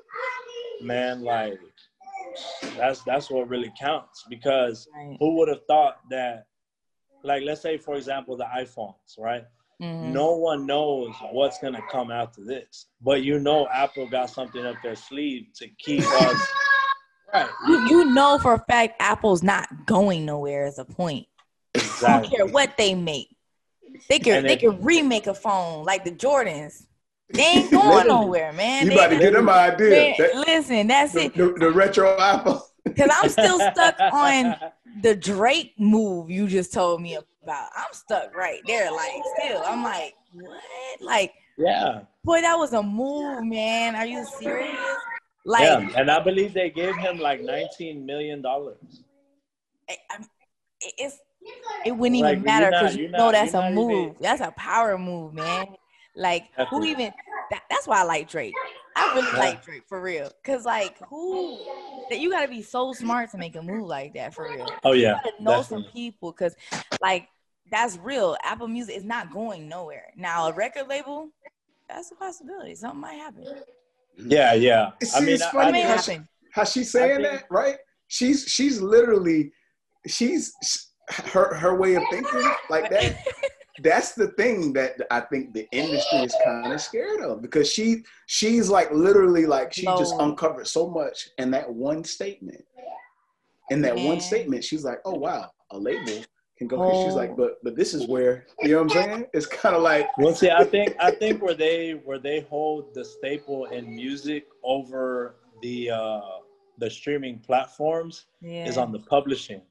man 0.81 1.21
like 1.21 1.59
that's 2.77 3.03
that's 3.03 3.29
what 3.29 3.49
really 3.49 3.71
counts 3.79 4.25
because 4.29 4.87
right. 4.95 5.17
who 5.19 5.37
would 5.37 5.49
have 5.49 5.65
thought 5.67 5.99
that 6.09 6.45
like 7.23 7.43
let's 7.43 7.61
say 7.61 7.77
for 7.77 7.95
example 7.95 8.35
the 8.35 8.45
iphones 8.57 9.17
right 9.17 9.43
mm-hmm. 9.81 10.11
no 10.11 10.35
one 10.35 10.65
knows 10.65 11.13
what's 11.31 11.59
going 11.59 11.73
to 11.73 11.81
come 11.91 12.11
after 12.11 12.43
this 12.43 12.87
but 13.01 13.23
you 13.23 13.39
know 13.39 13.67
apple 13.73 14.07
got 14.07 14.29
something 14.29 14.65
up 14.65 14.75
their 14.83 14.95
sleeve 14.95 15.47
to 15.53 15.67
keep 15.79 16.01
us 16.21 16.47
right 17.33 17.49
you, 17.67 17.87
you 17.87 18.05
know 18.05 18.39
for 18.39 18.53
a 18.53 18.59
fact 18.65 18.95
apple's 18.99 19.43
not 19.43 19.67
going 19.85 20.25
nowhere 20.25 20.65
as 20.65 20.79
a 20.79 20.85
point 20.85 21.27
Exactly. 21.73 22.07
I 22.07 22.19
don't 22.19 22.29
care 22.29 22.53
what 22.53 22.77
they 22.77 22.93
make. 22.93 23.35
They 24.09 24.19
can 24.19 24.43
they 24.43 24.57
can 24.57 24.81
remake 24.81 25.27
a 25.27 25.33
phone 25.33 25.85
like 25.85 26.03
the 26.03 26.11
Jordans. 26.11 26.85
They 27.29 27.43
ain't 27.43 27.71
going 27.71 28.07
nowhere, 28.07 28.53
man. 28.53 28.83
You 28.83 28.89
they, 28.89 28.95
about 28.95 29.09
to 29.09 29.19
get 29.19 29.33
them 29.33 29.49
idea. 29.49 29.89
Man, 29.89 30.15
that, 30.17 30.35
listen, 30.35 30.87
that's 30.87 31.13
the, 31.13 31.25
it. 31.25 31.35
The, 31.35 31.53
the 31.53 31.71
retro 31.71 32.17
iPhone. 32.17 32.61
Because 32.83 33.09
I'm 33.13 33.29
still 33.29 33.59
stuck 33.59 33.95
on 34.13 34.55
the 35.01 35.15
Drake 35.15 35.73
move 35.77 36.29
you 36.29 36.47
just 36.47 36.73
told 36.73 37.01
me 37.01 37.15
about. 37.15 37.69
I'm 37.75 37.93
stuck 37.93 38.35
right 38.35 38.61
there. 38.67 38.91
Like, 38.91 39.11
still, 39.37 39.61
I'm 39.65 39.83
like, 39.83 40.13
what? 40.33 40.61
Like, 41.01 41.33
yeah. 41.57 42.01
Boy, 42.23 42.41
that 42.41 42.55
was 42.55 42.73
a 42.73 42.83
move, 42.83 43.43
man. 43.43 43.95
Are 43.95 44.05
you 44.05 44.25
serious? 44.25 44.77
Like, 45.45 45.63
yeah, 45.63 45.89
and 45.99 46.09
I 46.09 46.19
believe 46.21 46.53
they 46.53 46.69
gave 46.69 46.95
him 46.95 47.19
like 47.19 47.41
19 47.41 48.05
million 48.05 48.41
dollars. 48.41 49.03
It's 50.79 51.19
it 51.85 51.91
wouldn't 51.91 52.21
like, 52.21 52.33
even 52.33 52.43
matter 52.43 52.71
because 52.71 52.95
you 52.95 53.09
know 53.09 53.31
that's 53.31 53.53
a 53.53 53.69
move. 53.71 53.91
Even... 53.91 54.15
That's 54.21 54.41
a 54.41 54.51
power 54.51 54.97
move, 54.97 55.33
man. 55.33 55.67
Like 56.15 56.49
who 56.69 56.83
even? 56.83 57.11
That, 57.51 57.63
that's 57.69 57.87
why 57.87 58.01
I 58.01 58.03
like 58.03 58.29
Drake. 58.29 58.53
I 58.95 59.13
really 59.15 59.27
yeah. 59.33 59.39
like 59.39 59.63
Drake 59.63 59.83
for 59.87 60.01
real. 60.01 60.31
Cause 60.43 60.65
like 60.65 60.97
who 61.09 61.59
that 62.09 62.19
you 62.19 62.29
gotta 62.29 62.47
be 62.47 62.61
so 62.61 62.93
smart 62.93 63.31
to 63.31 63.37
make 63.37 63.55
a 63.55 63.61
move 63.61 63.87
like 63.87 64.13
that 64.13 64.33
for 64.33 64.49
real. 64.49 64.67
Oh 64.83 64.93
yeah. 64.93 65.17
You 65.25 65.31
gotta 65.31 65.43
know 65.43 65.51
definitely. 65.57 65.83
some 65.83 65.91
people 65.91 66.31
because 66.31 66.55
like 67.01 67.27
that's 67.71 67.97
real. 67.97 68.37
Apple 68.43 68.67
Music 68.67 68.95
is 68.95 69.03
not 69.03 69.31
going 69.31 69.67
nowhere. 69.67 70.13
Now 70.15 70.47
a 70.47 70.53
record 70.53 70.87
label, 70.87 71.29
that's 71.89 72.11
a 72.11 72.15
possibility. 72.15 72.75
Something 72.75 73.01
might 73.01 73.15
happen. 73.15 73.45
Yeah, 74.17 74.53
yeah. 74.53 74.91
See, 75.01 75.17
I 75.17 75.19
mean, 75.21 75.29
it's 75.35 75.45
funny 75.47 75.83
I, 75.83 75.87
how, 75.87 75.97
she, 75.97 76.19
how 76.51 76.63
she's 76.65 76.91
saying 76.91 77.21
think, 77.21 77.31
that, 77.31 77.45
right? 77.49 77.77
She's 78.07 78.45
she's 78.47 78.79
literally 78.79 79.51
she's 80.07 80.53
her 81.09 81.53
her 81.55 81.75
way 81.75 81.95
of 81.95 82.03
thinking 82.11 82.51
like 82.69 82.89
that 82.89 83.17
that's 83.81 84.13
the 84.13 84.27
thing 84.29 84.73
that 84.73 85.01
I 85.09 85.21
think 85.21 85.53
the 85.53 85.67
industry 85.71 86.19
is 86.19 86.35
kind 86.43 86.71
of 86.71 86.79
scared 86.79 87.21
of 87.21 87.41
because 87.41 87.71
she 87.71 88.03
she's 88.27 88.69
like 88.69 88.91
literally 88.91 89.45
like 89.45 89.73
she 89.73 89.85
no. 89.85 89.97
just 89.97 90.15
uncovered 90.19 90.67
so 90.67 90.89
much 90.89 91.29
in 91.37 91.51
that 91.51 91.71
one 91.71 92.03
statement. 92.03 92.63
In 93.71 93.81
that 93.81 93.95
Man. 93.95 94.05
one 94.05 94.19
statement, 94.19 94.63
she's 94.63 94.83
like, 94.83 94.99
"Oh 95.05 95.15
wow, 95.15 95.49
a 95.71 95.79
label 95.79 96.23
can 96.57 96.67
go." 96.67 96.83
Oh. 96.83 97.05
She's 97.05 97.15
like, 97.15 97.31
oh. 97.31 97.35
"But 97.35 97.63
but 97.63 97.75
this 97.75 97.93
is 97.93 98.07
where 98.07 98.45
you 98.59 98.69
know 98.69 98.83
what 98.83 98.95
I'm 98.95 99.03
saying? 99.03 99.25
It's 99.33 99.47
kind 99.47 99.75
of 99.75 99.81
like." 99.81 100.15
Well, 100.17 100.35
see, 100.35 100.51
I 100.51 100.65
think 100.65 100.95
I 100.99 101.11
think 101.11 101.41
where 101.41 101.55
they 101.55 101.93
where 102.03 102.19
they 102.19 102.41
hold 102.41 102.93
the 102.93 103.03
staple 103.03 103.65
in 103.65 103.95
music 103.95 104.47
over 104.63 105.37
the 105.61 105.89
uh 105.89 106.21
the 106.77 106.89
streaming 106.89 107.39
platforms 107.39 108.25
yeah. 108.41 108.67
is 108.67 108.77
on 108.77 108.91
the 108.91 108.99
publishing. 108.99 109.61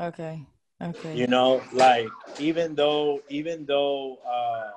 Okay. 0.00 0.44
Okay. 0.82 1.14
You 1.16 1.26
know, 1.26 1.62
like 1.72 2.08
even 2.38 2.74
though 2.74 3.20
even 3.28 3.64
though 3.66 4.18
uh, 4.26 4.70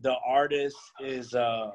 the 0.00 0.14
artist 0.26 0.76
is 1.00 1.34
uh, 1.34 1.72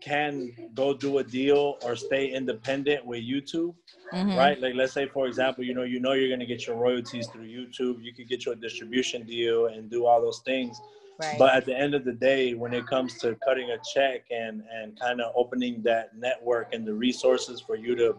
can 0.00 0.52
go 0.74 0.94
do 0.94 1.18
a 1.18 1.24
deal 1.24 1.78
or 1.82 1.96
stay 1.96 2.26
independent 2.32 3.04
with 3.04 3.22
YouTube, 3.22 3.74
mm-hmm. 4.12 4.36
right? 4.36 4.60
Like 4.60 4.74
let's 4.74 4.92
say 4.92 5.06
for 5.06 5.26
example, 5.26 5.64
you 5.64 5.74
know, 5.74 5.82
you 5.82 6.00
know 6.00 6.12
you're 6.12 6.30
gonna 6.30 6.46
get 6.46 6.66
your 6.66 6.76
royalties 6.76 7.26
through 7.26 7.48
YouTube. 7.48 8.02
You 8.02 8.12
could 8.14 8.28
get 8.28 8.46
your 8.46 8.54
distribution 8.54 9.24
deal 9.24 9.66
and 9.66 9.90
do 9.90 10.06
all 10.06 10.20
those 10.20 10.40
things. 10.44 10.80
Right. 11.20 11.38
But 11.38 11.54
at 11.54 11.66
the 11.66 11.76
end 11.76 11.94
of 11.94 12.04
the 12.04 12.12
day, 12.12 12.54
when 12.54 12.72
it 12.72 12.86
comes 12.86 13.18
to 13.18 13.36
cutting 13.44 13.70
a 13.70 13.78
check 13.92 14.24
and 14.30 14.62
and 14.72 14.98
kind 14.98 15.20
of 15.20 15.32
opening 15.36 15.82
that 15.82 16.16
network 16.16 16.72
and 16.72 16.86
the 16.86 16.94
resources 16.94 17.60
for 17.60 17.76
you 17.76 17.94
to 17.96 18.16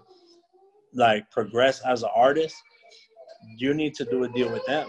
like 0.93 1.31
progress 1.31 1.81
as 1.81 2.03
an 2.03 2.09
artist, 2.13 2.55
you 3.57 3.73
need 3.73 3.93
to 3.95 4.05
do 4.05 4.23
a 4.23 4.29
deal 4.29 4.51
with 4.51 4.65
them, 4.65 4.87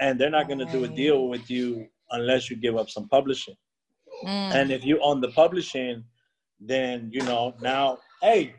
and 0.00 0.18
they're 0.18 0.30
not 0.30 0.46
going 0.46 0.58
to 0.58 0.66
do 0.66 0.84
a 0.84 0.88
deal 0.88 1.28
with 1.28 1.50
you 1.50 1.86
unless 2.10 2.50
you 2.50 2.56
give 2.56 2.76
up 2.76 2.90
some 2.90 3.08
publishing. 3.08 3.56
Mm. 4.24 4.54
And 4.54 4.72
if 4.72 4.84
you 4.84 5.00
own 5.02 5.20
the 5.20 5.28
publishing, 5.28 6.04
then 6.60 7.10
you 7.12 7.22
know 7.22 7.54
now, 7.60 7.98
hey, 8.22 8.54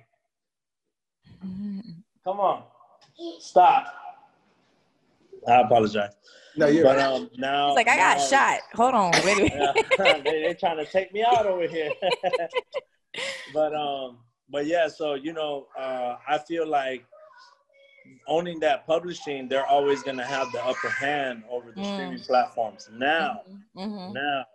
come 2.24 2.40
on, 2.40 2.64
stop. 3.40 3.94
I 5.48 5.62
apologize. 5.62 6.14
No, 6.56 6.68
you're 6.68 6.84
but 6.84 7.00
um 7.00 7.30
now 7.38 7.70
He's 7.70 7.76
like 7.78 7.88
I 7.88 7.96
got 7.96 8.18
now, 8.18 8.26
shot. 8.26 8.60
Hold 8.76 8.94
on, 8.94 9.12
wait 9.26 9.40
a 9.40 9.44
minute. 9.44 10.24
they, 10.24 10.46
are 10.46 10.54
trying 10.54 10.78
to 10.78 10.86
take 10.86 11.14
me 11.14 11.24
out 11.24 11.46
over 11.46 11.68
here. 11.68 11.92
but 13.54 13.76
um, 13.76 14.20
but 14.50 14.66
yeah, 14.66 14.88
so 14.88 15.16
you 15.16 15.34
know, 15.34 15.68
uh, 15.78 16.18
I 16.28 16.38
feel 16.38 16.68
like 16.68 17.06
owning 18.28 18.60
that 18.62 18.86
publishing, 18.86 19.48
they're 19.48 19.66
always 19.66 20.04
gonna 20.04 20.26
have 20.26 20.52
the 20.52 20.64
upper 20.64 20.90
hand 20.90 21.44
over 21.50 21.72
the 21.72 21.82
mm. 21.82 21.94
streaming 21.94 22.20
platforms. 22.20 22.90
Now, 22.94 23.42
mm-hmm. 23.76 23.80
mm-hmm. 23.82 24.14
now, 24.14 24.46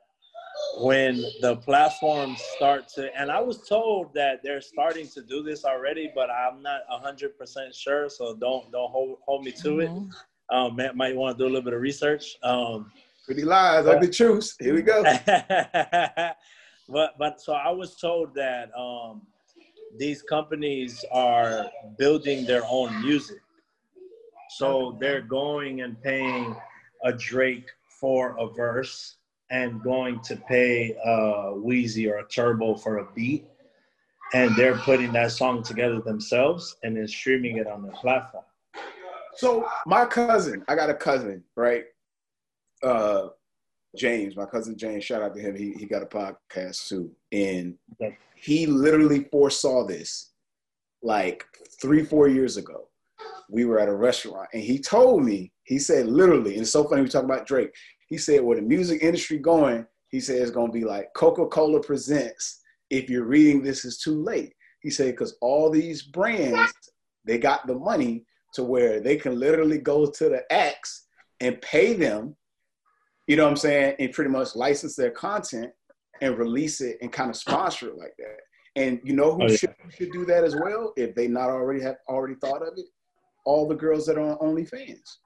when 0.81 1.23
the 1.41 1.57
platforms 1.57 2.41
start 2.57 2.89
to, 2.89 3.15
and 3.17 3.31
I 3.31 3.41
was 3.41 3.67
told 3.69 4.13
that 4.15 4.41
they're 4.43 4.61
starting 4.61 5.09
to 5.09 5.23
do 5.23 5.43
this 5.43 5.65
already, 5.65 6.11
but 6.15 6.31
I'm 6.31 6.63
not 6.63 6.81
hundred 6.89 7.39
percent 7.39 7.75
sure. 7.75 8.09
So 8.09 8.37
don't 8.37 8.71
don't 8.73 8.91
hold 8.91 9.19
hold 9.25 9.45
me 9.45 9.53
to 9.53 9.69
mm-hmm. 9.69 10.09
it. 10.09 10.15
Um, 10.51 10.77
Matt 10.77 10.97
might 10.97 11.15
want 11.15 11.37
to 11.37 11.45
do 11.45 11.47
a 11.47 11.51
little 11.51 11.63
bit 11.63 11.75
of 11.75 11.81
research. 11.81 12.37
Um, 12.43 12.91
Pretty 13.27 13.45
lies, 13.45 13.85
but, 13.85 13.97
ugly 13.97 14.09
truths. 14.09 14.57
Here 14.59 14.75
we 14.75 14.83
go. 14.83 15.03
but 16.89 17.19
but 17.19 17.41
so 17.41 17.53
I 17.53 17.71
was 17.71 17.97
told 17.97 18.35
that 18.35 18.71
um, 18.77 19.23
these 19.97 20.23
companies 20.23 21.05
are 21.11 21.71
building 21.99 22.45
their 22.45 22.65
own 22.69 23.01
music. 23.03 23.41
So 24.51 24.97
they're 25.01 25.23
going 25.23 25.83
and 25.83 26.01
paying 26.03 26.57
a 27.05 27.13
Drake 27.13 27.69
for 28.01 28.37
a 28.39 28.49
verse 28.49 29.17
and 29.51 29.83
going 29.83 30.21
to 30.21 30.37
pay 30.37 30.97
a 31.05 31.55
Wheezy 31.55 32.09
or 32.09 32.19
a 32.19 32.29
Turbo 32.29 32.75
for 32.75 32.99
a 32.99 33.09
beat. 33.15 33.47
And 34.35 34.55
they're 34.57 34.77
putting 34.79 35.13
that 35.13 35.33
song 35.33 35.63
together 35.63 36.01
themselves 36.01 36.77
and 36.83 36.97
then 36.97 37.09
streaming 37.09 37.57
it 37.57 37.67
on 37.67 37.83
their 37.83 37.93
platform. 37.93 38.45
So 39.37 39.69
my 39.87 40.05
cousin, 40.05 40.65
I 40.69 40.75
got 40.75 40.91
a 40.91 40.95
cousin, 40.95 41.45
right? 41.57 41.85
Uh, 42.83 43.29
James, 43.97 44.37
my 44.37 44.45
cousin 44.45 44.77
James, 44.77 45.05
shout 45.05 45.23
out 45.23 45.35
to 45.35 45.41
him. 45.41 45.57
He 45.57 45.73
he 45.73 45.87
got 45.87 46.03
a 46.03 46.07
podcast 46.07 46.89
too, 46.89 47.11
and 47.33 47.75
he 48.35 48.67
literally 48.67 49.25
foresaw 49.31 49.87
this 49.87 50.33
like 51.03 51.45
three 51.81 52.05
four 52.05 52.29
years 52.29 52.57
ago. 52.57 52.89
We 53.51 53.65
were 53.65 53.81
at 53.81 53.89
a 53.89 53.95
restaurant, 53.95 54.49
and 54.53 54.63
he 54.63 54.79
told 54.79 55.25
me. 55.25 55.53
He 55.65 55.79
said 55.79 56.07
literally, 56.07 56.53
and 56.53 56.63
it's 56.63 56.71
so 56.71 56.85
funny 56.85 57.03
we 57.03 57.09
talk 57.09 57.25
about 57.25 57.47
Drake. 57.47 57.75
He 58.09 58.17
said, 58.17 58.43
"With 58.43 58.59
the 58.59 58.65
music 58.65 59.03
industry 59.03 59.39
going, 59.39 59.87
he 60.09 60.19
said 60.19 60.41
it's 60.41 60.51
gonna 60.51 60.73
be 60.73 60.85
like 60.85 61.13
Coca 61.15 61.47
Cola 61.47 61.83
presents. 61.83 62.63
If 62.89 63.11
you're 63.11 63.27
reading 63.27 63.63
this, 63.63 63.85
is 63.85 63.99
too 63.99 64.23
late." 64.23 64.55
He 64.81 64.91
said 64.91 65.11
because 65.11 65.37
all 65.43 65.71
these 65.71 66.03
brands 66.03 66.73
they 67.25 67.39
got 67.39 67.67
the 67.67 67.75
money 67.75 68.25
to 68.55 68.65
where 68.65 69.01
they 69.01 69.17
can 69.17 69.39
literally 69.39 69.79
go 69.79 70.11
to 70.11 70.29
the 70.31 70.51
acts 70.51 71.07
and 71.41 71.61
pay 71.61 71.93
them 71.93 72.35
you 73.29 73.37
know 73.37 73.45
what 73.45 73.51
I'm 73.51 73.57
saying, 73.57 73.95
and 73.99 74.13
pretty 74.13 74.31
much 74.31 74.57
license 74.57 74.97
their 74.97 75.11
content 75.11 75.71
and 76.23 76.37
release 76.39 76.81
it 76.81 76.97
and 77.03 77.13
kind 77.13 77.31
of 77.31 77.37
sponsor 77.37 77.89
it 77.89 77.99
like 77.99 78.15
that. 78.19 78.39
And 78.75 79.01
you 79.05 79.13
know 79.13 79.35
who 79.35 79.45
oh, 79.45 79.49
yeah. 79.49 79.57
should, 79.57 79.75
should 79.97 80.13
do 80.13 80.25
that 80.25 80.45
as 80.45 80.57
well 80.57 80.93
if 80.97 81.15
they 81.15 81.29
not 81.29 81.51
already 81.51 81.83
have 81.83 81.97
already 82.09 82.35
thought 82.37 82.63
of 82.63 82.73
it? 82.77 82.87
All 83.45 83.69
the 83.69 83.75
girls 83.75 84.07
that 84.07 84.17
are 84.17 84.39
on 84.39 84.39
OnlyFans. 84.39 85.19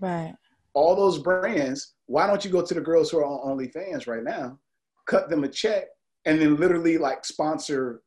Right. 0.00 0.34
All 0.72 0.96
those 0.96 1.18
brands, 1.18 1.94
why 2.06 2.26
don't 2.26 2.44
you 2.44 2.50
go 2.50 2.64
to 2.64 2.74
the 2.74 2.80
girls 2.80 3.10
who 3.10 3.18
are 3.18 3.24
on 3.24 3.58
OnlyFans 3.58 4.06
right 4.06 4.24
now, 4.24 4.58
cut 5.06 5.28
them 5.28 5.44
a 5.44 5.48
check, 5.48 5.84
and 6.24 6.40
then 6.40 6.56
literally 6.56 6.96
like 6.96 7.24
sponsor 7.24 8.00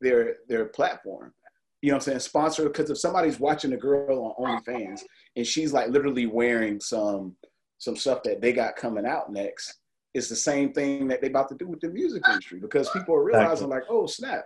their 0.00 0.36
their 0.48 0.66
platform? 0.66 1.34
You 1.82 1.90
know 1.90 1.96
what 1.96 2.04
I'm 2.04 2.12
saying? 2.12 2.20
Sponsor 2.20 2.64
because 2.64 2.88
if 2.88 2.98
somebody's 2.98 3.40
watching 3.40 3.74
a 3.74 3.76
girl 3.76 4.34
on 4.38 4.62
OnlyFans 4.62 5.00
and 5.36 5.46
she's 5.46 5.72
like 5.72 5.88
literally 5.88 6.26
wearing 6.26 6.80
some 6.80 7.36
some 7.82 7.96
stuff 7.96 8.22
that 8.22 8.40
they 8.40 8.52
got 8.52 8.76
coming 8.76 9.04
out 9.04 9.32
next 9.32 9.80
is 10.14 10.28
the 10.28 10.36
same 10.36 10.72
thing 10.72 11.08
that 11.08 11.20
they 11.20 11.26
about 11.26 11.48
to 11.48 11.56
do 11.56 11.66
with 11.66 11.80
the 11.80 11.88
music 11.88 12.22
industry 12.28 12.60
because 12.60 12.88
people 12.90 13.12
are 13.12 13.24
realizing 13.24 13.68
like, 13.68 13.82
oh 13.90 14.06
snap, 14.06 14.44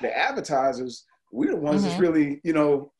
the 0.00 0.16
advertisers, 0.16 1.04
we're 1.30 1.50
the 1.50 1.56
ones 1.58 1.82
mm-hmm. 1.82 1.90
that's 1.90 2.00
really, 2.00 2.40
you 2.42 2.54
know, 2.54 2.90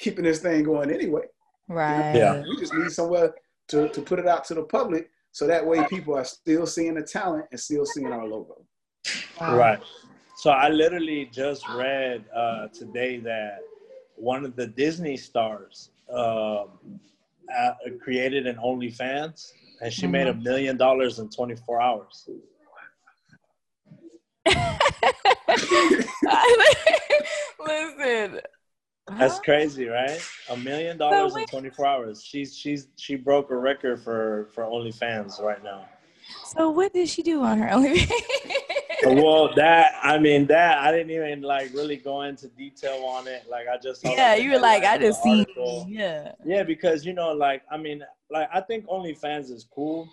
keeping 0.00 0.24
this 0.24 0.40
thing 0.40 0.64
going 0.64 0.90
anyway. 0.90 1.22
Right. 1.68 2.16
Yeah. 2.16 2.42
We 2.42 2.56
just 2.58 2.74
need 2.74 2.90
somewhere 2.90 3.32
to, 3.68 3.88
to 3.90 4.02
put 4.02 4.18
it 4.18 4.26
out 4.26 4.44
to 4.46 4.54
the 4.54 4.64
public 4.64 5.08
so 5.30 5.46
that 5.46 5.64
way 5.64 5.86
people 5.88 6.16
are 6.16 6.24
still 6.24 6.66
seeing 6.66 6.94
the 6.94 7.02
talent 7.02 7.44
and 7.52 7.60
still 7.60 7.86
seeing 7.86 8.08
our 8.12 8.26
logo. 8.26 8.66
Wow. 9.40 9.56
Right. 9.56 9.80
So 10.34 10.50
I 10.50 10.68
literally 10.68 11.30
just 11.32 11.68
read 11.68 12.24
uh, 12.34 12.66
today 12.74 13.18
that 13.18 13.60
one 14.16 14.44
of 14.44 14.56
the 14.56 14.66
Disney 14.66 15.16
stars 15.16 15.90
um, 16.12 16.70
uh, 17.56 17.72
created 18.02 18.46
an 18.46 18.56
OnlyFans, 18.56 19.52
and 19.80 19.92
she 19.92 20.02
mm-hmm. 20.02 20.12
made 20.12 20.26
a 20.26 20.32
mm-hmm. 20.32 20.42
million 20.42 20.76
dollars 20.76 21.18
in 21.18 21.28
24 21.28 21.80
hours. 21.80 22.28
Listen. 27.64 28.40
That's 29.18 29.40
crazy, 29.40 29.86
right? 29.86 30.20
A 30.50 30.56
million 30.56 30.96
dollars 30.96 31.36
in 31.36 31.44
24 31.46 31.86
hours. 31.86 32.24
She's 32.24 32.56
she's 32.56 32.88
she 32.96 33.16
broke 33.16 33.50
a 33.50 33.56
record 33.56 34.00
for 34.00 34.48
for 34.54 34.64
OnlyFans 34.64 35.40
right 35.42 35.62
now. 35.62 35.86
So 36.46 36.70
what 36.70 36.92
did 36.92 37.08
she 37.08 37.22
do 37.22 37.42
on 37.42 37.58
her 37.58 37.68
OnlyFans? 37.68 38.10
well, 39.04 39.52
that 39.54 39.94
I 40.02 40.18
mean 40.18 40.46
that 40.46 40.78
I 40.78 40.90
didn't 40.92 41.10
even 41.10 41.42
like 41.42 41.72
really 41.72 41.96
go 41.96 42.22
into 42.22 42.48
detail 42.48 43.04
on 43.04 43.26
it. 43.26 43.44
Like 43.50 43.66
I 43.72 43.78
just 43.78 44.04
yeah, 44.04 44.34
you 44.34 44.52
were 44.52 44.58
like 44.58 44.84
I 44.84 44.98
just 44.98 45.22
seen 45.22 45.44
yeah 45.88 46.32
yeah 46.44 46.62
because 46.62 47.04
you 47.04 47.12
know 47.12 47.32
like 47.32 47.62
I 47.70 47.76
mean 47.76 48.02
like 48.30 48.48
I 48.52 48.60
think 48.60 48.86
OnlyFans 48.86 49.50
is 49.50 49.66
cool, 49.74 50.08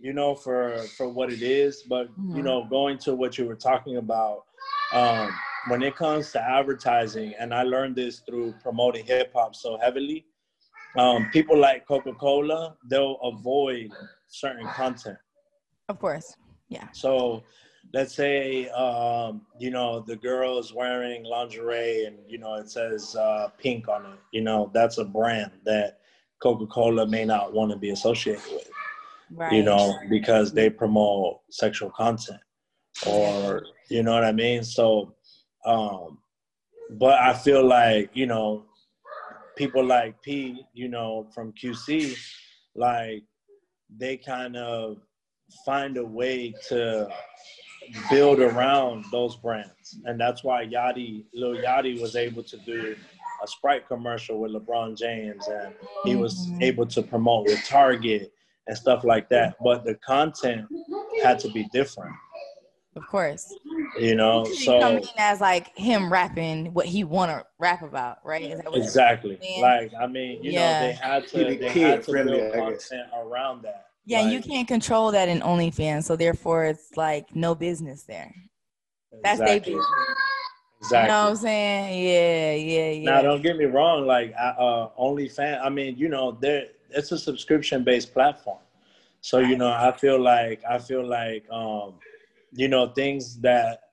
you 0.00 0.12
know 0.12 0.34
for 0.34 0.78
for 0.96 1.08
what 1.08 1.32
it 1.32 1.42
is, 1.42 1.84
but 1.88 2.08
mm-hmm. 2.12 2.36
you 2.36 2.42
know 2.42 2.64
going 2.64 2.98
to 2.98 3.14
what 3.14 3.38
you 3.38 3.46
were 3.46 3.56
talking 3.56 3.96
about. 3.96 4.44
Um, 4.92 5.34
when 5.68 5.82
it 5.82 5.96
comes 5.96 6.32
to 6.32 6.42
advertising, 6.42 7.34
and 7.38 7.54
I 7.54 7.62
learned 7.62 7.96
this 7.96 8.20
through 8.20 8.54
promoting 8.62 9.06
hip 9.06 9.32
hop 9.34 9.54
so 9.54 9.78
heavily, 9.78 10.26
um, 10.98 11.30
people 11.32 11.56
like 11.56 11.86
Coca 11.86 12.12
Cola, 12.12 12.76
they'll 12.88 13.18
avoid 13.22 13.90
certain 14.28 14.66
content. 14.68 15.18
Of 15.88 15.98
course, 15.98 16.34
yeah. 16.68 16.88
So 16.92 17.44
let's 17.92 18.14
say 18.14 18.68
um, 18.70 19.42
you 19.58 19.70
know 19.70 20.00
the 20.00 20.16
girl 20.16 20.58
is 20.58 20.72
wearing 20.72 21.24
lingerie 21.24 22.04
and 22.06 22.18
you 22.26 22.38
know 22.38 22.54
it 22.54 22.70
says 22.70 23.14
uh, 23.16 23.48
pink 23.58 23.88
on 23.88 24.06
it 24.06 24.18
you 24.32 24.40
know 24.40 24.70
that's 24.74 24.98
a 24.98 25.04
brand 25.04 25.52
that 25.64 25.98
coca-cola 26.42 27.06
may 27.06 27.24
not 27.24 27.52
want 27.52 27.70
to 27.70 27.76
be 27.76 27.90
associated 27.90 28.42
with 28.50 28.70
right. 29.34 29.52
you 29.52 29.62
know 29.62 29.96
because 30.10 30.52
they 30.52 30.68
promote 30.68 31.40
sexual 31.50 31.90
content 31.90 32.40
or 33.06 33.62
you 33.88 34.02
know 34.02 34.12
what 34.12 34.24
i 34.24 34.32
mean 34.32 34.62
so 34.64 35.14
um 35.66 36.18
but 36.98 37.18
i 37.20 37.32
feel 37.32 37.64
like 37.64 38.10
you 38.12 38.26
know 38.26 38.64
people 39.56 39.84
like 39.84 40.20
p 40.22 40.64
you 40.72 40.88
know 40.88 41.26
from 41.32 41.52
qc 41.52 42.16
like 42.74 43.22
they 43.98 44.16
kind 44.16 44.56
of 44.56 44.96
find 45.64 45.96
a 45.96 46.04
way 46.04 46.52
to 46.68 47.08
build 48.10 48.40
around 48.40 49.04
those 49.10 49.36
brands. 49.36 49.98
And 50.04 50.20
that's 50.20 50.44
why 50.44 50.66
Yachty, 50.66 51.24
Lil 51.34 51.56
Yachty 51.56 52.00
was 52.00 52.16
able 52.16 52.42
to 52.44 52.56
do 52.58 52.96
a 53.42 53.46
Sprite 53.46 53.88
commercial 53.88 54.38
with 54.38 54.52
LeBron 54.52 54.96
James 54.96 55.46
and 55.48 55.74
he 56.04 56.16
was 56.16 56.46
mm-hmm. 56.46 56.62
able 56.62 56.86
to 56.86 57.02
promote 57.02 57.46
with 57.46 57.64
Target 57.66 58.32
and 58.66 58.76
stuff 58.76 59.04
like 59.04 59.28
that. 59.30 59.56
But 59.62 59.84
the 59.84 59.96
content 59.96 60.66
had 61.22 61.38
to 61.40 61.48
be 61.50 61.68
different. 61.72 62.14
Of 62.94 63.06
course. 63.06 63.52
You 63.98 64.14
know, 64.14 64.44
so 64.44 64.80
coming 64.80 65.04
as 65.16 65.40
like 65.40 65.76
him 65.76 66.12
rapping 66.12 66.72
what 66.74 66.86
he 66.86 67.04
wanna 67.04 67.44
rap 67.58 67.82
about, 67.82 68.18
right? 68.24 68.54
exactly. 68.74 69.38
Like 69.60 69.92
I 69.98 70.06
mean, 70.06 70.42
you 70.42 70.52
yeah. 70.52 70.80
know, 70.80 70.86
they 70.86 70.92
had 70.92 71.28
to 71.28 71.36
they 71.58 71.68
had 71.68 72.02
to 72.04 72.12
build 72.12 72.52
content 72.52 73.08
around 73.16 73.62
that. 73.62 73.86
Yeah, 74.04 74.22
like, 74.22 74.32
you 74.32 74.40
can't 74.40 74.66
control 74.66 75.12
that 75.12 75.28
in 75.28 75.40
OnlyFans, 75.40 76.04
so 76.04 76.16
therefore 76.16 76.64
it's 76.64 76.96
like 76.96 77.34
no 77.34 77.54
business 77.54 78.02
there. 78.02 78.34
That's 79.22 79.40
exactly. 79.40 79.74
their 79.74 79.80
business. 79.80 79.86
Exactly. 80.80 81.02
You 81.02 81.08
know 81.08 81.22
what 81.22 81.30
I'm 81.30 81.36
saying? 81.36 82.04
Yeah, 82.04 82.54
yeah, 82.54 82.90
yeah. 82.90 83.10
Now, 83.10 83.22
don't 83.22 83.42
get 83.42 83.56
me 83.56 83.66
wrong. 83.66 84.04
Like, 84.04 84.34
uh, 84.36 84.88
OnlyFans. 84.98 85.64
I 85.64 85.68
mean, 85.68 85.96
you 85.96 86.08
know, 86.08 86.36
there 86.40 86.66
it's 86.94 87.12
a 87.12 87.18
subscription 87.18 87.84
based 87.84 88.12
platform. 88.12 88.58
So 89.20 89.38
you 89.38 89.56
know, 89.56 89.68
I 89.68 89.92
feel 89.92 90.20
like 90.20 90.62
I 90.68 90.78
feel 90.78 91.06
like 91.06 91.48
um, 91.50 91.94
you 92.52 92.68
know 92.68 92.88
things 92.88 93.38
that 93.40 93.90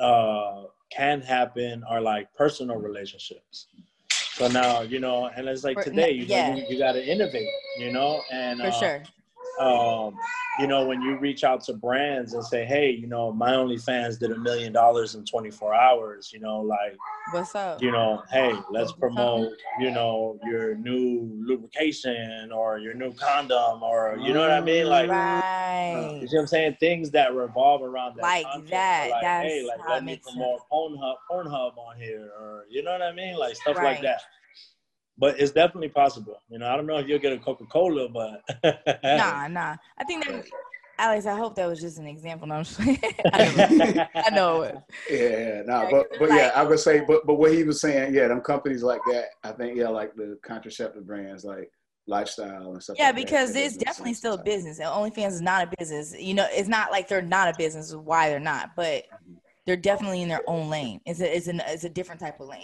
uh, 0.00 0.64
can 0.90 1.20
happen 1.20 1.84
are 1.84 2.00
like 2.00 2.32
personal 2.34 2.76
relationships. 2.76 3.66
So 4.08 4.48
now, 4.48 4.80
you 4.80 4.98
know, 4.98 5.26
and 5.36 5.46
it's 5.46 5.62
like 5.62 5.76
For- 5.76 5.84
today, 5.84 6.12
you 6.12 6.24
yeah. 6.24 6.50
know, 6.50 6.56
you, 6.56 6.64
you 6.70 6.78
got 6.78 6.92
to 6.92 7.04
innovate, 7.04 7.48
you 7.78 7.92
know, 7.92 8.22
and 8.32 8.60
For 8.60 8.66
uh, 8.68 8.70
sure. 8.70 9.02
Um, 9.60 10.16
you 10.58 10.66
know, 10.66 10.84
when 10.84 11.00
you 11.00 11.16
reach 11.16 11.44
out 11.44 11.62
to 11.64 11.72
brands 11.72 12.34
and 12.34 12.44
say, 12.44 12.64
hey, 12.64 12.90
you 12.90 13.06
know, 13.06 13.32
my 13.32 13.52
OnlyFans 13.52 14.18
did 14.18 14.30
a 14.30 14.38
million 14.38 14.72
dollars 14.72 15.14
in 15.14 15.24
24 15.24 15.74
hours, 15.74 16.30
you 16.32 16.40
know, 16.40 16.60
like, 16.60 16.96
What's 17.30 17.54
up? 17.54 17.80
you 17.80 17.90
know, 17.90 18.22
hey, 18.30 18.54
let's 18.70 18.92
promote, 18.92 19.52
you 19.80 19.90
know, 19.90 20.38
your 20.44 20.74
new 20.74 21.30
lubrication 21.40 22.52
or 22.52 22.78
your 22.78 22.94
new 22.94 23.12
condom 23.14 23.82
or, 23.82 24.18
you 24.20 24.34
know 24.34 24.40
what 24.40 24.50
I 24.50 24.60
mean? 24.60 24.86
Like, 24.86 25.08
right. 25.08 26.18
you 26.20 26.28
see 26.28 26.36
what 26.36 26.42
I'm 26.42 26.46
saying? 26.46 26.76
Things 26.80 27.10
that 27.12 27.34
revolve 27.34 27.82
around 27.82 28.16
that. 28.16 28.22
Like 28.22 28.46
that, 28.68 29.10
Like, 29.10 29.22
that's 29.22 29.48
hey, 29.48 29.66
like, 29.66 29.88
let 29.88 30.04
me 30.04 30.20
promote 30.22 30.60
Pornhub, 30.70 31.14
Pornhub 31.30 31.78
on 31.78 31.96
here 31.96 32.30
or, 32.38 32.66
you 32.68 32.82
know 32.82 32.92
what 32.92 33.02
I 33.02 33.12
mean? 33.12 33.36
Like, 33.36 33.56
stuff 33.56 33.76
like 33.76 34.02
that. 34.02 34.22
But 35.22 35.38
it's 35.38 35.52
definitely 35.52 35.88
possible. 35.88 36.40
You 36.50 36.58
know, 36.58 36.66
I 36.66 36.74
don't 36.74 36.84
know 36.84 36.98
if 36.98 37.06
you'll 37.06 37.20
get 37.20 37.32
a 37.32 37.38
Coca 37.38 37.64
Cola, 37.66 38.08
but 38.08 38.42
Nah, 39.04 39.46
nah. 39.46 39.76
I 39.96 40.02
think 40.02 40.26
that, 40.26 40.44
Alex. 40.98 41.26
I 41.26 41.36
hope 41.36 41.54
that 41.54 41.66
was 41.66 41.80
just 41.80 41.98
an 41.98 42.08
example. 42.08 42.48
No, 42.48 42.56
I'm 42.56 42.64
just. 42.64 42.80
I 43.32 43.54
know. 43.54 44.06
I 44.16 44.30
know 44.30 44.62
it. 44.62 44.76
Yeah, 45.08 45.62
nah, 45.64 45.84
Yeah, 45.84 45.90
but 45.92 46.10
'cause 46.10 46.18
but 46.18 46.24
it's 46.30 46.34
yeah, 46.34 46.50
I 46.56 46.64
would 46.64 46.80
say, 46.80 47.04
but 47.06 47.24
but 47.24 47.34
what 47.34 47.52
he 47.52 47.62
was 47.62 47.80
saying, 47.80 48.12
yeah, 48.12 48.26
them 48.26 48.40
companies 48.40 48.82
like 48.82 49.00
that, 49.12 49.26
I 49.44 49.52
think, 49.52 49.76
yeah, 49.76 49.90
like 49.90 50.12
the 50.16 50.40
contraceptive 50.42 51.06
brands, 51.06 51.44
like 51.44 51.70
lifestyle 52.08 52.72
and 52.72 52.82
stuff. 52.82 52.96
Yeah, 52.98 53.06
like 53.06 53.14
because 53.14 53.52
that 53.52 53.64
it's 53.64 53.76
definitely 53.76 54.14
still 54.14 54.34
a 54.34 54.42
business. 54.42 54.80
And 54.80 54.88
OnlyFans 54.88 55.34
is 55.34 55.40
not 55.40 55.68
a 55.68 55.72
business. 55.78 56.16
You 56.18 56.34
know, 56.34 56.48
it's 56.50 56.68
not 56.68 56.90
like 56.90 57.06
they're 57.06 57.22
not 57.22 57.46
a 57.46 57.54
business. 57.56 57.94
Why 57.94 58.28
they're 58.28 58.40
not, 58.40 58.70
but 58.74 59.04
mm-hmm. 59.04 59.34
They're 59.66 59.76
definitely 59.76 60.22
in 60.22 60.28
their 60.28 60.42
own 60.46 60.68
lane. 60.68 61.00
It's 61.06 61.20
a 61.20 61.36
it's 61.36 61.46
an 61.46 61.62
it's 61.66 61.84
a 61.84 61.88
different 61.88 62.20
type 62.20 62.40
of 62.40 62.48
lane. 62.48 62.62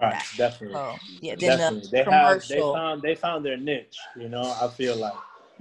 right, 0.00 0.22
definitely. 0.36 0.76
So 0.76 0.96
yeah, 1.20 1.34
Definitely. 1.36 1.80
the 1.80 1.88
They 1.90 2.02
have 2.04 2.48
they 2.48 2.60
found 2.60 3.02
they 3.02 3.14
found 3.14 3.44
their 3.44 3.56
niche, 3.56 3.98
you 4.16 4.28
know, 4.28 4.54
I 4.60 4.68
feel 4.68 4.96
like. 4.96 5.14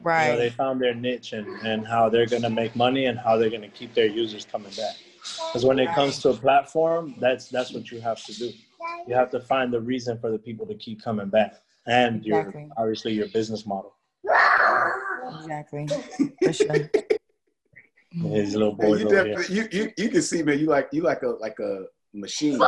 right? 0.03 0.25
You 0.25 0.31
know, 0.33 0.37
they 0.37 0.49
found 0.49 0.81
their 0.81 0.93
niche 0.93 1.33
and, 1.33 1.47
and 1.65 1.87
how 1.87 2.09
they're 2.09 2.27
gonna 2.27 2.49
make 2.49 2.75
money 2.75 3.05
and 3.05 3.17
how 3.17 3.37
they're 3.37 3.49
gonna 3.49 3.67
keep 3.69 3.93
their 3.93 4.05
users 4.07 4.45
coming 4.45 4.71
back. 4.77 4.95
Because 5.47 5.65
when 5.65 5.79
it 5.79 5.89
comes 5.93 6.19
to 6.19 6.29
a 6.29 6.33
platform, 6.33 7.15
that's 7.19 7.49
that's 7.49 7.73
what 7.73 7.91
you 7.91 7.99
have 8.01 8.23
to 8.25 8.33
do. 8.33 8.51
You 9.07 9.15
have 9.15 9.29
to 9.31 9.39
find 9.39 9.73
the 9.73 9.81
reason 9.81 10.17
for 10.19 10.31
the 10.31 10.37
people 10.37 10.65
to 10.67 10.75
keep 10.75 11.01
coming 11.03 11.29
back. 11.29 11.55
And 11.87 12.17
Exactly. 12.25 12.61
your 12.61 12.71
obviously 12.77 13.13
your 13.13 13.27
business 13.29 13.65
model. 13.65 13.93
exactly. 15.39 15.87
For 16.43 16.53
sure. 16.53 16.91
His 18.21 18.55
little 18.55 18.73
boys 18.73 19.01
you, 19.01 19.45
you 19.49 19.67
you 19.71 19.91
you 19.97 20.09
can 20.09 20.21
see, 20.21 20.43
man. 20.43 20.59
You 20.59 20.67
like 20.67 20.89
you 20.91 21.03
like 21.03 21.23
a 21.23 21.27
like 21.27 21.59
a 21.59 21.85
machine. 22.13 22.59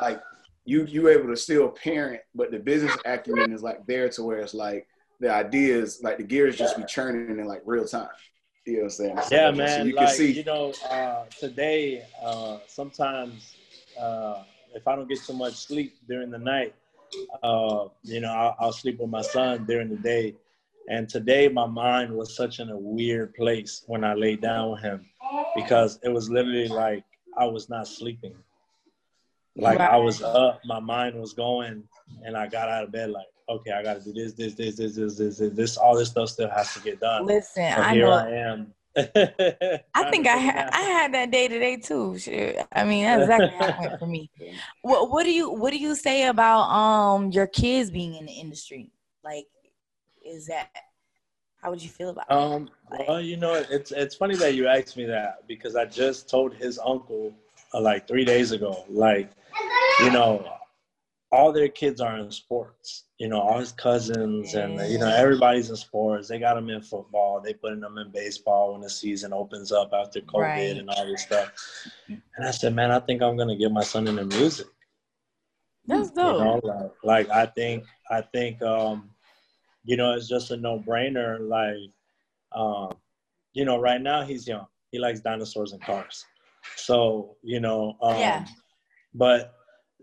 Like 0.00 0.20
you 0.64 0.84
you 0.84 1.08
able 1.08 1.28
to 1.28 1.36
still 1.36 1.68
parent, 1.68 2.20
but 2.34 2.50
the 2.50 2.58
business 2.58 2.96
acumen 3.04 3.52
is 3.52 3.62
like 3.62 3.86
there 3.86 4.08
to 4.10 4.22
where 4.22 4.38
it's 4.38 4.54
like 4.54 4.86
the 5.20 5.32
ideas, 5.32 6.00
like 6.02 6.18
the 6.18 6.24
gears 6.24 6.56
just 6.56 6.76
be 6.76 6.84
churning 6.84 7.38
in 7.38 7.46
like 7.46 7.62
real 7.64 7.86
time. 7.86 8.08
You 8.66 8.74
know 8.74 8.78
what 8.80 8.84
I'm 8.84 8.90
saying? 8.90 9.16
So, 9.22 9.34
Yeah, 9.34 9.50
so 9.50 9.56
man. 9.56 9.86
you 9.86 9.94
can 9.94 10.08
see. 10.08 10.32
you 10.32 10.44
know, 10.44 10.72
uh, 10.88 11.24
today 11.38 12.04
uh, 12.22 12.58
sometimes 12.66 13.56
uh, 13.98 14.42
if 14.74 14.86
I 14.86 14.96
don't 14.96 15.08
get 15.08 15.22
too 15.22 15.32
much 15.32 15.54
sleep 15.54 15.96
during 16.08 16.30
the 16.30 16.38
night, 16.38 16.74
uh, 17.42 17.88
you 18.02 18.20
know, 18.20 18.30
I'll, 18.30 18.56
I'll 18.58 18.72
sleep 18.72 19.00
with 19.00 19.10
my 19.10 19.22
son 19.22 19.64
during 19.64 19.88
the 19.88 19.96
day. 19.96 20.34
And 20.88 21.08
today, 21.08 21.48
my 21.48 21.66
mind 21.66 22.12
was 22.12 22.36
such 22.36 22.58
in 22.58 22.70
a 22.70 22.76
weird 22.76 23.34
place 23.34 23.84
when 23.86 24.04
I 24.04 24.14
laid 24.14 24.40
down 24.40 24.72
with 24.72 24.80
him 24.80 25.08
because 25.54 25.98
it 26.02 26.08
was 26.08 26.28
literally 26.28 26.68
like 26.68 27.04
I 27.38 27.44
was 27.46 27.68
not 27.68 27.86
sleeping. 27.86 28.34
Like 29.56 29.80
I 29.80 29.96
was 29.96 30.22
up, 30.22 30.60
my 30.64 30.80
mind 30.80 31.18
was 31.18 31.34
going, 31.34 31.84
and 32.24 32.36
I 32.36 32.46
got 32.48 32.68
out 32.68 32.84
of 32.84 32.92
bed 32.92 33.10
like, 33.10 33.26
okay, 33.48 33.72
I 33.72 33.82
got 33.82 34.02
to 34.02 34.04
do 34.04 34.12
this, 34.12 34.32
this, 34.32 34.54
this, 34.54 34.76
this, 34.76 34.96
this, 34.96 35.16
this, 35.16 35.38
this, 35.38 35.52
this. 35.52 35.76
All 35.76 35.96
this 35.96 36.08
stuff 36.08 36.30
still 36.30 36.48
has 36.50 36.72
to 36.74 36.80
get 36.80 37.00
done. 37.00 37.26
Listen, 37.26 37.72
So 37.72 37.80
I 37.80 37.92
here 37.94 38.06
know. 38.06 38.12
I 38.12 38.30
am. 38.30 38.74
I 38.96 40.10
think 40.10 40.26
I 40.26 40.36
had 40.36 40.68
I 40.70 40.82
had 40.82 41.14
that 41.14 41.30
day 41.30 41.48
today 41.48 41.76
too. 41.78 42.18
Shit. 42.18 42.58
I 42.72 42.84
mean, 42.84 43.04
that's 43.04 43.22
exactly 43.22 43.48
how 43.58 43.68
it 43.68 43.80
went 43.80 43.98
for 43.98 44.06
me. 44.06 44.30
What 44.82 45.10
What 45.10 45.24
do 45.24 45.32
you 45.32 45.50
What 45.50 45.70
do 45.70 45.78
you 45.78 45.94
say 45.94 46.26
about 46.26 46.68
um 46.68 47.30
your 47.30 47.46
kids 47.46 47.90
being 47.90 48.16
in 48.16 48.26
the 48.26 48.32
industry? 48.32 48.90
Like, 49.24 49.46
is 50.24 50.46
that 50.46 50.70
how 51.62 51.70
would 51.70 51.82
you 51.82 51.88
feel 51.88 52.10
about? 52.10 52.26
it? 52.28 52.32
Um, 52.32 52.70
well, 53.06 53.20
you 53.20 53.36
know, 53.36 53.54
it's 53.70 53.92
it's 53.92 54.16
funny 54.16 54.34
that 54.36 54.54
you 54.54 54.66
asked 54.66 54.96
me 54.96 55.04
that 55.06 55.46
because 55.46 55.76
I 55.76 55.84
just 55.84 56.28
told 56.28 56.54
his 56.54 56.78
uncle 56.84 57.32
uh, 57.72 57.80
like 57.80 58.08
three 58.08 58.24
days 58.24 58.50
ago, 58.52 58.84
like, 58.88 59.30
you 60.00 60.10
know, 60.10 60.44
all 61.30 61.52
their 61.52 61.68
kids 61.68 62.00
are 62.00 62.18
in 62.18 62.30
sports. 62.30 63.04
You 63.18 63.28
know, 63.28 63.40
all 63.40 63.58
his 63.60 63.72
cousins 63.72 64.54
and 64.54 64.74
you 64.90 64.98
know 64.98 65.08
everybody's 65.08 65.70
in 65.70 65.76
sports. 65.76 66.28
They 66.28 66.40
got 66.40 66.54
them 66.54 66.68
in 66.68 66.82
football. 66.82 67.40
They 67.40 67.54
putting 67.54 67.80
them 67.80 67.96
in 67.98 68.10
baseball 68.10 68.72
when 68.72 68.80
the 68.82 68.90
season 68.90 69.32
opens 69.32 69.70
up 69.70 69.92
after 69.94 70.20
COVID 70.20 70.40
Right. 70.40 70.76
and 70.78 70.90
all 70.90 71.06
this 71.06 71.22
stuff. 71.22 71.52
And 72.08 72.44
I 72.46 72.50
said, 72.50 72.74
man, 72.74 72.90
I 72.90 72.98
think 72.98 73.22
I'm 73.22 73.36
gonna 73.36 73.56
get 73.56 73.70
my 73.70 73.84
son 73.84 74.08
into 74.08 74.24
music. 74.24 74.66
That's 75.86 76.08
You 76.10 76.14
dope. 76.14 76.38
know, 76.38 76.60
like, 76.64 76.90
like 77.04 77.30
I 77.30 77.46
think 77.46 77.84
I 78.10 78.20
think 78.20 78.60
um, 78.62 79.11
you 79.84 79.96
know, 79.96 80.12
it's 80.12 80.28
just 80.28 80.50
a 80.50 80.56
no 80.56 80.78
brainer. 80.78 81.38
Like, 81.40 81.90
um, 82.52 82.92
you 83.52 83.64
know, 83.64 83.80
right 83.80 84.00
now 84.00 84.22
he's 84.22 84.46
young. 84.46 84.66
He 84.90 84.98
likes 84.98 85.20
dinosaurs 85.20 85.72
and 85.72 85.82
cars. 85.82 86.24
So, 86.76 87.36
you 87.42 87.60
know, 87.60 87.96
um, 88.02 88.18
Yeah. 88.18 88.44
but 89.14 89.54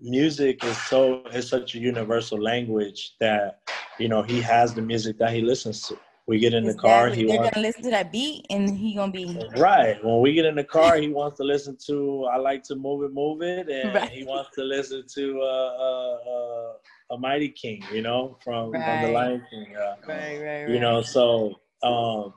music 0.01 0.63
is 0.63 0.77
so 0.83 1.23
is 1.33 1.47
such 1.47 1.75
a 1.75 1.79
universal 1.79 2.41
language 2.41 3.15
that, 3.19 3.61
you 3.99 4.07
know, 4.07 4.21
he 4.21 4.41
has 4.41 4.73
the 4.73 4.81
music 4.81 5.17
that 5.19 5.31
he 5.33 5.41
listens 5.41 5.87
to. 5.87 5.97
We 6.27 6.37
get 6.39 6.53
in 6.53 6.63
the 6.63 6.75
car, 6.75 7.09
he 7.09 7.25
They're 7.25 7.37
wants 7.37 7.51
gonna 7.51 7.63
listen 7.67 7.83
to 7.83 7.89
that 7.89 8.11
beat, 8.11 8.45
and 8.51 8.69
he 8.77 8.93
gonna 8.93 9.11
be 9.11 9.35
Right. 9.57 10.03
When 10.03 10.21
we 10.21 10.33
get 10.33 10.45
in 10.45 10.55
the 10.55 10.63
car, 10.63 10.97
he 10.97 11.09
wants 11.09 11.37
to 11.37 11.43
listen 11.43 11.75
to 11.87 12.25
"I 12.25 12.37
Like 12.37 12.61
to 12.63 12.75
Move 12.75 13.03
It, 13.03 13.13
Move 13.13 13.41
It," 13.41 13.67
and 13.67 13.95
Right. 13.95 14.09
he 14.11 14.23
wants 14.25 14.51
to 14.55 14.63
listen 14.63 15.05
to 15.15 15.41
uh, 15.41 15.71
uh, 15.87 16.17
uh, 16.33 16.73
"A 17.11 17.17
Mighty 17.17 17.49
King," 17.49 17.83
you 17.91 18.01
know, 18.01 18.37
from 18.43 18.71
from 18.71 19.01
the 19.01 19.07
Right. 19.07 19.13
Lion 19.13 19.45
King. 19.49 19.75
Uh, 19.75 19.95
right, 20.07 20.37
right, 20.37 20.41
right. 20.41 20.69
you 20.69 20.79
know, 20.79 21.01
so 21.01 21.55
um, 21.83 22.33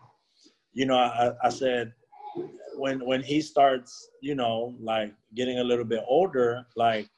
you 0.72 0.86
know, 0.86 0.96
I, 0.96 1.32
I 1.42 1.48
said 1.48 1.92
when 2.76 3.04
when 3.04 3.22
he 3.22 3.40
starts, 3.40 4.10
you 4.20 4.34
know, 4.34 4.74
like 4.80 5.12
getting 5.34 5.58
a 5.58 5.64
little 5.64 5.84
bit 5.84 6.02
older, 6.06 6.66
like 6.76 7.08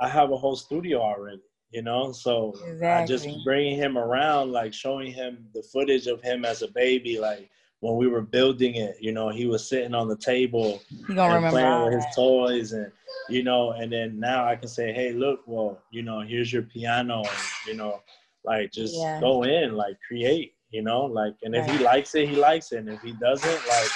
I 0.00 0.08
have 0.08 0.30
a 0.30 0.36
whole 0.36 0.56
studio 0.56 1.00
already. 1.00 1.42
You 1.70 1.82
know, 1.82 2.12
so 2.12 2.54
I 2.82 3.04
just 3.04 3.26
bringing 3.44 3.76
him 3.76 3.98
around, 3.98 4.52
like 4.52 4.72
showing 4.72 5.12
him 5.12 5.48
the 5.52 5.62
footage 5.62 6.06
of 6.06 6.22
him 6.22 6.44
as 6.44 6.62
a 6.62 6.68
baby, 6.68 7.18
like 7.18 7.50
when 7.80 7.96
we 7.96 8.06
were 8.06 8.22
building 8.22 8.76
it. 8.76 8.96
You 9.00 9.12
know, 9.12 9.28
he 9.28 9.46
was 9.46 9.68
sitting 9.68 9.94
on 9.94 10.08
the 10.08 10.16
table 10.16 10.80
and 11.08 11.18
remember 11.18 11.50
playing 11.50 11.82
with 11.84 11.92
his 11.92 12.06
toys, 12.14 12.72
and 12.72 12.90
you 13.28 13.42
know, 13.42 13.72
and 13.72 13.92
then 13.92 14.18
now 14.18 14.44
I 14.46 14.56
can 14.56 14.68
say, 14.68 14.92
hey, 14.92 15.12
look, 15.12 15.40
well, 15.46 15.78
you 15.90 16.02
know, 16.02 16.20
here's 16.20 16.52
your 16.52 16.62
piano, 16.62 17.18
and 17.20 17.44
you 17.66 17.74
know, 17.74 18.00
like 18.44 18.72
just 18.72 18.94
Yeah. 18.94 19.20
go 19.20 19.42
in, 19.44 19.76
like 19.76 19.96
create, 20.06 20.54
you 20.70 20.82
know, 20.82 21.04
like, 21.04 21.34
and 21.42 21.54
if 21.54 21.66
he 21.66 21.78
likes 21.84 22.14
it, 22.14 22.28
he 22.28 22.36
likes 22.36 22.72
it, 22.72 22.78
and 22.78 22.88
if 22.88 23.02
he 23.02 23.12
doesn't, 23.12 23.68
like. 23.68 23.90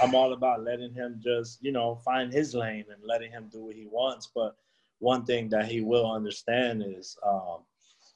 I'm 0.00 0.14
all 0.14 0.32
about 0.32 0.62
letting 0.62 0.94
him 0.94 1.20
just, 1.20 1.60
you 1.60 1.72
know, 1.72 1.96
find 1.96 2.32
his 2.32 2.54
lane 2.54 2.84
and 2.88 3.02
letting 3.04 3.32
him 3.32 3.48
do 3.50 3.64
what 3.64 3.74
he 3.74 3.86
wants. 3.90 4.28
But 4.32 4.54
one 5.00 5.24
thing 5.24 5.48
that 5.48 5.66
he 5.66 5.80
will 5.80 6.08
understand 6.08 6.84
is, 6.86 7.16
um, 7.26 7.58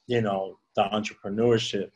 you 0.07 0.21
know, 0.21 0.57
the 0.77 0.83
entrepreneurship 0.83 1.91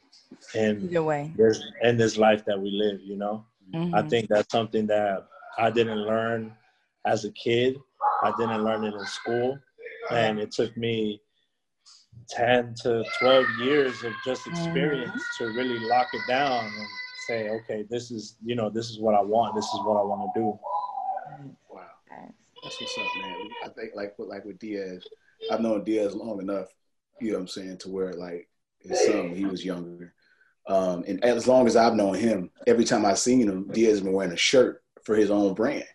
and 0.55 0.83
Either 0.83 1.03
way. 1.03 1.31
this 1.35 1.61
in 1.83 1.97
this 1.97 2.17
life 2.17 2.43
that 2.45 2.59
we 2.59 2.71
live. 2.71 2.99
You 3.01 3.17
know, 3.17 3.45
I 3.93 4.01
Mhm. 4.01 4.09
think 4.09 4.29
that's 4.29 4.51
something 4.51 4.87
that 4.87 5.27
I 5.57 5.71
didn't 5.71 6.01
learn 6.05 6.55
as 7.05 7.25
a 7.25 7.31
kid. 7.31 7.77
I 8.23 8.31
didn't 8.37 8.63
learn 8.63 8.83
it 8.83 8.93
in 8.93 9.05
school, 9.05 9.59
and 10.11 10.39
it 10.39 10.51
took 10.51 10.75
me 10.77 11.21
ten 12.29 12.73
to 12.83 13.03
twelve 13.19 13.45
years 13.59 14.03
of 14.03 14.13
just 14.25 14.47
experience 14.47 15.21
to 15.37 15.45
really 15.47 15.79
lock 15.79 16.07
it 16.13 16.21
down 16.27 16.65
and 16.65 16.87
say, 17.27 17.49
okay, 17.49 17.83
this 17.89 18.11
is 18.11 18.37
you 18.43 18.55
know, 18.55 18.69
this 18.69 18.89
is 18.89 18.99
what 18.99 19.15
I 19.15 19.21
want. 19.21 19.55
This 19.55 19.65
is 19.65 19.79
what 19.85 19.97
I 19.97 20.03
want 20.03 20.33
to 20.33 20.39
do. 20.39 20.59
Wow. 21.69 21.85
That's 22.63 22.81
what's 22.81 22.97
up, 22.97 23.05
man. 23.21 23.49
I 23.63 23.69
think 23.69 23.91
like 23.95 24.17
with 24.17 24.27
like 24.29 24.43
with 24.43 24.59
Diaz, 24.59 25.05
I've 25.51 25.61
known 25.61 25.83
Diaz 25.83 26.15
long 26.15 26.41
enough, 26.41 26.73
you 27.21 27.29
know 27.29 27.35
what 27.35 27.41
I'm 27.41 27.47
saying, 27.47 27.77
to 27.79 27.89
where 27.89 28.13
like 28.13 28.49
his 28.79 29.05
son 29.05 29.29
when 29.29 29.35
he 29.35 29.45
was 29.45 29.63
younger. 29.63 30.13
Um, 30.67 31.03
and 31.07 31.23
as 31.23 31.47
long 31.47 31.65
as 31.65 31.75
I've 31.75 31.95
known 31.95 32.15
him, 32.15 32.51
every 32.67 32.83
time 32.83 33.05
I've 33.05 33.19
seen 33.19 33.47
him, 33.47 33.69
Diaz 33.71 33.91
has 33.93 34.01
been 34.01 34.13
wearing 34.13 34.33
a 34.33 34.37
shirt 34.37 34.83
for 35.03 35.15
his 35.15 35.31
own 35.31 35.53
brand. 35.53 35.85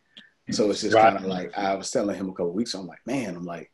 So 0.50 0.70
it's 0.70 0.80
just 0.80 0.94
Right. 0.96 1.12
kind 1.12 1.16
of 1.16 1.24
like 1.24 1.56
I 1.56 1.74
was 1.74 1.90
telling 1.90 2.16
him 2.16 2.28
a 2.28 2.32
couple 2.32 2.52
weeks, 2.52 2.74
I'm 2.74 2.86
like, 2.86 3.00
man, 3.06 3.36
I'm 3.36 3.44
like, 3.44 3.70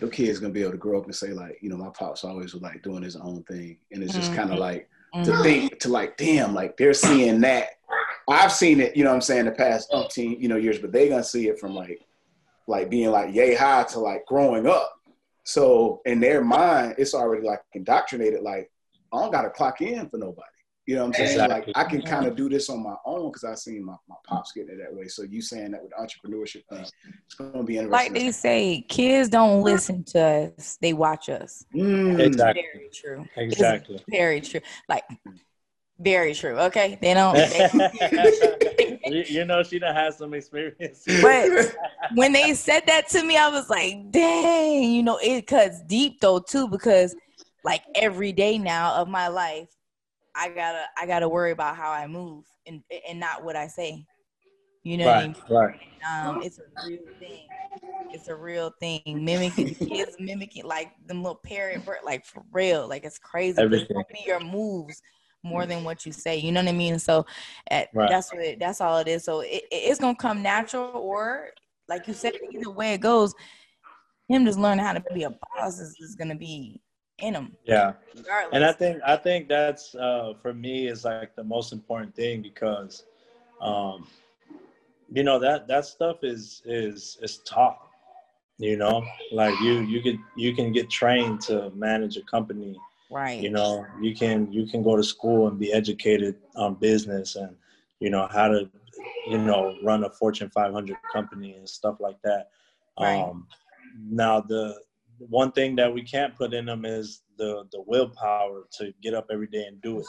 your 0.00 0.10
kid's 0.10 0.40
gonna 0.40 0.52
be 0.52 0.62
able 0.62 0.72
to 0.72 0.78
grow 0.78 0.98
up 0.98 1.04
and 1.04 1.14
say 1.14 1.28
like, 1.28 1.58
you 1.60 1.68
know, 1.68 1.76
my 1.76 1.90
pops 1.90 2.24
always 2.24 2.54
was 2.54 2.62
like 2.62 2.82
doing 2.82 3.02
his 3.02 3.14
own 3.16 3.44
thing, 3.44 3.78
and 3.92 4.02
it's 4.02 4.14
just 4.14 4.32
kind 4.32 4.50
Mhm. 4.50 4.54
of 4.54 4.58
like 4.58 4.88
Mhm. 5.14 5.24
to 5.24 5.42
think 5.42 5.78
to 5.80 5.88
like, 5.90 6.16
damn, 6.16 6.54
like 6.54 6.76
they're 6.76 6.94
seeing 6.94 7.40
that. 7.42 7.68
I've 8.28 8.52
seen 8.52 8.80
it, 8.80 8.96
you 8.96 9.04
know 9.04 9.10
what 9.10 9.16
I'm 9.16 9.20
saying, 9.20 9.44
the 9.44 9.52
past 9.52 9.90
umpteen, 9.92 10.40
you 10.40 10.48
know, 10.48 10.56
years, 10.56 10.78
but 10.78 10.90
they're 10.92 11.08
gonna 11.08 11.22
see 11.22 11.48
it 11.48 11.58
from 11.60 11.74
like 11.74 12.00
like 12.66 12.88
being 12.88 13.10
like 13.10 13.34
yay 13.34 13.54
high 13.54 13.82
to 13.84 13.98
like 14.00 14.24
growing 14.26 14.66
up. 14.66 14.92
So 15.44 16.00
in 16.04 16.20
their 16.20 16.42
mind, 16.42 16.94
it's 16.98 17.14
already 17.14 17.44
like 17.46 17.60
indoctrinated. 17.74 18.42
Like 18.42 18.71
I 19.12 19.20
don't 19.20 19.30
got 19.30 19.42
to 19.42 19.50
clock 19.50 19.80
in 19.80 20.08
for 20.08 20.18
nobody. 20.18 20.46
You 20.86 20.96
know 20.96 21.02
what 21.02 21.06
I'm 21.08 21.12
saying? 21.14 21.40
Exactly. 21.40 21.72
Like 21.76 21.86
I 21.86 21.88
can 21.88 22.02
kind 22.02 22.26
of 22.26 22.34
do 22.34 22.48
this 22.48 22.68
on 22.68 22.82
my 22.82 22.96
own 23.04 23.30
because 23.30 23.44
I 23.44 23.54
seen 23.54 23.84
my, 23.84 23.94
my 24.08 24.16
pops 24.26 24.50
getting 24.52 24.70
it 24.70 24.78
that 24.78 24.92
way. 24.92 25.06
So 25.06 25.22
you 25.22 25.40
saying 25.40 25.70
that 25.72 25.82
with 25.82 25.92
entrepreneurship 25.92 26.66
thing, 26.68 26.84
it's 27.24 27.34
gonna 27.36 27.62
be 27.62 27.78
interesting. 27.78 27.90
Like 27.90 28.12
they 28.12 28.32
say, 28.32 28.84
kids 28.88 29.28
don't 29.28 29.62
listen 29.62 30.02
to 30.04 30.52
us; 30.58 30.78
they 30.80 30.92
watch 30.92 31.28
us. 31.28 31.64
Mm. 31.72 32.18
Exactly. 32.18 32.64
Very 32.74 32.90
true. 32.92 33.24
Exactly. 33.36 33.94
It's 33.94 34.04
very 34.08 34.40
true. 34.40 34.60
Like 34.88 35.04
very 36.00 36.34
true. 36.34 36.58
Okay, 36.58 36.98
they 37.00 37.14
don't. 37.14 37.34
They 37.34 39.26
you 39.28 39.44
know, 39.44 39.62
she 39.62 39.78
done 39.78 39.94
had 39.94 40.14
some 40.14 40.34
experience. 40.34 41.04
But 41.20 41.76
when 42.14 42.32
they 42.32 42.54
said 42.54 42.82
that 42.86 43.08
to 43.10 43.22
me, 43.22 43.36
I 43.36 43.48
was 43.48 43.70
like, 43.70 44.10
"Dang!" 44.10 44.90
You 44.90 45.02
know, 45.04 45.18
it 45.22 45.46
cuts 45.46 45.80
deep 45.82 46.20
though 46.20 46.40
too 46.40 46.66
because, 46.66 47.14
like, 47.64 47.82
every 47.94 48.32
day 48.32 48.58
now 48.58 48.94
of 48.94 49.08
my 49.08 49.28
life, 49.28 49.68
I 50.34 50.48
gotta 50.48 50.84
I 50.96 51.06
gotta 51.06 51.28
worry 51.28 51.52
about 51.52 51.76
how 51.76 51.90
I 51.90 52.06
move 52.06 52.44
and 52.66 52.82
and 53.08 53.20
not 53.20 53.44
what 53.44 53.56
I 53.56 53.66
say. 53.66 54.06
You 54.82 54.96
know 54.96 55.06
right, 55.06 55.28
what 55.48 55.56
I 55.58 55.62
mean? 55.68 55.80
Right. 56.10 56.28
Um, 56.28 56.42
it's 56.42 56.58
a 56.58 56.86
real 56.86 56.98
thing. 57.20 57.46
It's 58.10 58.28
a 58.28 58.34
real 58.34 58.72
thing. 58.80 59.02
Mimicking 59.06 59.74
kids 59.74 60.16
mimicking 60.18 60.64
like 60.64 60.92
them 61.06 61.22
little 61.22 61.40
parrot 61.44 61.84
bird, 61.84 61.98
like 62.04 62.24
for 62.24 62.42
real. 62.52 62.88
Like 62.88 63.04
it's 63.04 63.18
crazy. 63.18 63.60
Everything. 63.60 64.02
Your 64.26 64.40
moves 64.40 65.00
more 65.44 65.66
than 65.66 65.84
what 65.84 66.06
you 66.06 66.12
say. 66.12 66.36
You 66.36 66.52
know 66.52 66.60
what 66.60 66.68
I 66.68 66.72
mean? 66.72 66.98
So 66.98 67.26
at, 67.70 67.88
right. 67.94 68.08
that's 68.08 68.32
what 68.32 68.58
that's 68.58 68.80
all 68.80 68.98
it 68.98 69.08
is. 69.08 69.24
So 69.24 69.40
it, 69.40 69.64
it's 69.70 70.00
gonna 70.00 70.16
come 70.16 70.42
natural, 70.42 70.90
or 70.94 71.50
like 71.88 72.08
you 72.08 72.14
said, 72.14 72.32
either 72.52 72.70
way 72.70 72.94
it 72.94 73.00
goes, 73.00 73.34
him 74.28 74.46
just 74.46 74.58
learning 74.58 74.84
how 74.84 74.94
to 74.94 75.04
be 75.14 75.24
a 75.24 75.30
boss 75.30 75.78
is, 75.78 75.96
is 76.00 76.16
gonna 76.16 76.36
be 76.36 76.80
in 77.22 77.34
him. 77.34 77.56
Yeah, 77.64 77.94
regardless. 78.14 78.50
and 78.52 78.64
I 78.64 78.72
think 78.72 79.00
I 79.06 79.16
think 79.16 79.48
that's 79.48 79.94
uh, 79.94 80.34
for 80.42 80.52
me 80.52 80.88
is 80.88 81.04
like 81.04 81.34
the 81.34 81.44
most 81.44 81.72
important 81.72 82.14
thing 82.14 82.42
because, 82.42 83.04
um, 83.60 84.06
you 85.12 85.22
know 85.22 85.38
that 85.38 85.68
that 85.68 85.86
stuff 85.86 86.18
is 86.22 86.62
is 86.64 87.18
is 87.22 87.38
taught. 87.38 87.78
You 88.58 88.76
know, 88.76 89.04
like 89.32 89.58
you 89.60 89.80
you 89.80 90.02
can 90.02 90.22
you 90.36 90.54
can 90.54 90.72
get 90.72 90.90
trained 90.90 91.40
to 91.42 91.70
manage 91.74 92.16
a 92.16 92.22
company 92.22 92.76
right 93.12 93.42
you 93.42 93.50
know 93.50 93.86
you 94.00 94.14
can 94.14 94.50
you 94.50 94.66
can 94.66 94.82
go 94.82 94.96
to 94.96 95.04
school 95.04 95.46
and 95.46 95.58
be 95.58 95.72
educated 95.72 96.36
on 96.56 96.74
business 96.74 97.36
and 97.36 97.54
you 98.00 98.10
know 98.10 98.26
how 98.32 98.48
to 98.48 98.68
you 99.28 99.38
know 99.38 99.76
run 99.82 100.02
a 100.04 100.10
fortune 100.10 100.50
500 100.50 100.96
company 101.12 101.54
and 101.54 101.68
stuff 101.68 101.96
like 102.00 102.20
that 102.22 102.48
right. 102.98 103.22
um 103.22 103.46
now 104.08 104.40
the 104.40 104.80
one 105.28 105.52
thing 105.52 105.76
that 105.76 105.92
we 105.92 106.02
can't 106.02 106.34
put 106.36 106.52
in 106.52 106.66
them 106.66 106.84
is 106.84 107.22
the 107.38 107.64
the 107.72 107.82
willpower 107.86 108.64
to 108.72 108.92
get 109.02 109.14
up 109.14 109.26
every 109.30 109.46
day 109.46 109.64
and 109.64 109.80
do 109.82 109.98
it 109.98 110.06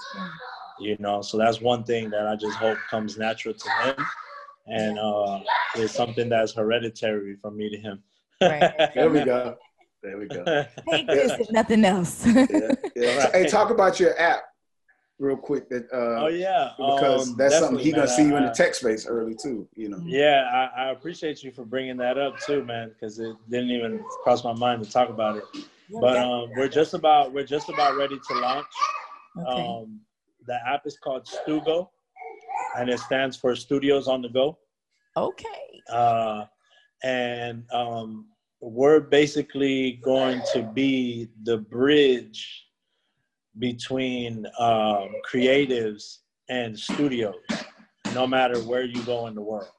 you 0.80 0.96
know 1.00 1.22
so 1.22 1.38
that's 1.38 1.62
one 1.62 1.84
thing 1.84 2.10
that 2.10 2.28
i 2.28 2.36
just 2.36 2.58
hope 2.58 2.78
comes 2.90 3.18
natural 3.18 3.54
to 3.54 3.70
him 3.84 4.06
and 4.68 4.98
uh 5.00 5.40
it's 5.76 5.94
something 5.94 6.30
that's 6.30 6.54
hereditary 6.54 7.36
from 7.36 7.58
me 7.58 7.70
to 7.70 7.78
him 7.78 8.02
right. 8.42 8.74
there 8.96 9.10
we 9.10 9.24
go 9.24 9.56
there 10.04 10.18
we 10.18 10.28
go. 10.28 10.44
Take 10.92 11.08
this 11.08 11.32
if 11.40 11.50
nothing 11.50 11.86
else. 11.86 12.28
yeah, 12.28 12.74
yeah. 12.94 13.32
Hey, 13.32 13.48
talk 13.48 13.70
about 13.70 14.02
your 14.02 14.20
app 14.20 14.44
real 15.20 15.38
quick. 15.38 15.70
That 15.70 15.86
uh, 15.92 16.26
oh 16.26 16.28
yeah, 16.28 16.72
because 16.78 17.30
um, 17.30 17.36
that's 17.38 17.60
something 17.60 17.84
he 17.84 17.92
gonna 17.92 18.08
see 18.08 18.26
you 18.26 18.36
in 18.36 18.46
the 18.46 18.52
tech 18.52 18.76
space 18.76 19.06
early 19.06 19.36
too. 19.36 19.68
You 19.76 19.90
know. 19.90 20.02
Yeah, 20.04 20.50
I, 20.52 20.86
I 20.86 20.92
appreciate 20.92 21.44
you 21.44 21.52
for 21.52 21.66
bringing 21.66 21.98
that 21.98 22.18
up 22.18 22.40
too, 22.40 22.64
man, 22.64 22.90
because 22.90 23.20
it 23.20 23.36
didn't 23.50 23.72
even 23.72 24.04
cross 24.24 24.44
my 24.44 24.54
mind 24.54 24.84
to 24.84 24.92
talk 24.92 25.10
about 25.10 25.38
it. 25.38 25.44
But 25.90 26.18
um, 26.18 26.50
we're 26.56 26.70
just 26.70 26.94
about 26.94 27.34
we're 27.34 27.46
just 27.46 27.70
about 27.70 27.96
ready 27.96 28.20
to 28.28 28.40
launch. 28.40 28.66
Okay. 29.38 29.68
Um, 29.68 30.02
the 30.46 30.60
app 30.68 30.86
is 30.86 30.98
called 30.98 31.26
Stugo, 31.26 31.90
and 32.78 32.90
it 32.90 33.00
stands 33.00 33.38
for 33.38 33.56
Studios 33.56 34.08
on 34.08 34.22
the 34.22 34.30
Go. 34.30 34.58
Okay. 35.16 35.82
Uh, 35.92 36.46
and 37.04 37.66
um, 37.72 38.28
we're 38.62 39.00
basically 39.00 40.00
going 40.04 40.42
to 40.54 40.64
be 40.64 41.30
the 41.44 41.58
bridge 41.58 42.66
between 43.60 44.46
um, 44.60 45.10
creatives 45.32 46.20
and 46.50 46.78
studios, 46.78 47.36
no 48.14 48.28
matter 48.28 48.60
where 48.60 48.84
you 48.84 49.02
go 49.04 49.28
in 49.28 49.36
the 49.36 49.42
world. 49.42 49.72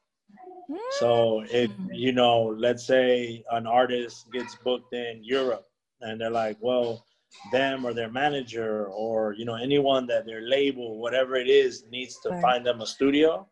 So 0.98 1.44
if 1.50 1.70
hmm. 1.72 1.88
you 1.92 2.12
know, 2.12 2.54
let's 2.58 2.86
say 2.86 3.44
an 3.50 3.66
artist 3.66 4.30
gets 4.32 4.54
booked 4.56 4.94
in 4.94 5.20
Europe 5.22 5.66
and 6.00 6.20
they're 6.20 6.30
like, 6.30 6.56
well, 6.60 7.04
them 7.52 7.84
or 7.84 7.92
their 7.92 8.10
manager 8.10 8.86
or 8.86 9.34
you 9.34 9.44
know 9.44 9.56
anyone 9.56 10.06
that 10.06 10.26
their 10.26 10.42
label, 10.42 10.98
whatever 11.00 11.36
it 11.36 11.48
is, 11.48 11.84
needs 11.90 12.18
to 12.20 12.30
right. 12.30 12.42
find 12.42 12.66
them 12.66 12.80
a 12.80 12.86
studio, 12.86 13.46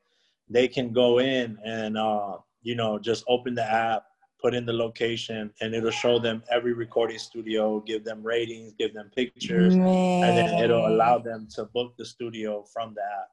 they 0.49 0.68
can 0.68 0.93
go 0.93 1.18
in 1.18 1.59
and 1.64 1.99
uh, 1.99 2.37
you 2.62 2.75
know 2.75 2.99
just 2.99 3.25
open 3.29 3.55
the 3.55 3.64
app, 3.64 4.05
put 4.43 4.55
in 4.55 4.66
the 4.66 4.72
location, 4.72 5.53
and 5.61 5.74
it'll 5.74 5.90
show 5.90 6.18
them 6.18 6.43
every 6.51 6.72
recording 6.72 7.18
studio, 7.18 7.80
give 7.80 8.05
them 8.05 8.22
ratings, 8.22 8.72
give 8.78 8.93
them 8.93 9.11
pictures, 9.14 9.76
Man. 9.76 10.24
and 10.24 10.36
then 10.36 10.64
it'll 10.64 10.86
allow 10.86 11.18
them 11.18 11.47
to 11.55 11.64
book 11.66 11.95
the 11.97 12.05
studio 12.05 12.64
from 12.72 12.95
the 12.95 13.03
app. 13.03 13.28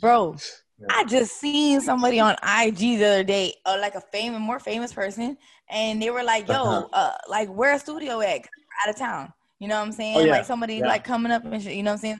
Bro, 0.00 0.36
yeah. 0.78 0.86
I 0.90 1.04
just 1.04 1.40
seen 1.40 1.80
somebody 1.80 2.20
on 2.20 2.36
IG 2.42 2.76
the 2.76 3.04
other 3.04 3.24
day, 3.24 3.54
uh, 3.66 3.78
like 3.80 3.96
a 3.96 4.00
famous, 4.00 4.40
more 4.40 4.60
famous 4.60 4.92
person, 4.92 5.36
and 5.68 6.00
they 6.00 6.10
were 6.10 6.22
like, 6.22 6.48
"Yo, 6.48 6.54
uh-huh. 6.54 6.88
uh, 6.92 7.12
like 7.28 7.48
where 7.48 7.74
a 7.74 7.78
studio 7.78 8.20
at? 8.20 8.42
Out 8.84 8.90
of 8.90 8.96
town." 8.96 9.32
You 9.58 9.68
know 9.68 9.78
what 9.78 9.86
I'm 9.86 9.92
saying? 9.92 10.16
Oh, 10.16 10.20
yeah. 10.20 10.32
Like 10.32 10.44
somebody 10.44 10.76
yeah. 10.76 10.88
like 10.88 11.04
coming 11.04 11.30
up 11.30 11.44
and 11.44 11.62
shit, 11.62 11.74
you 11.74 11.82
know 11.82 11.92
what 11.92 11.96
I'm 11.96 12.00
saying? 12.00 12.18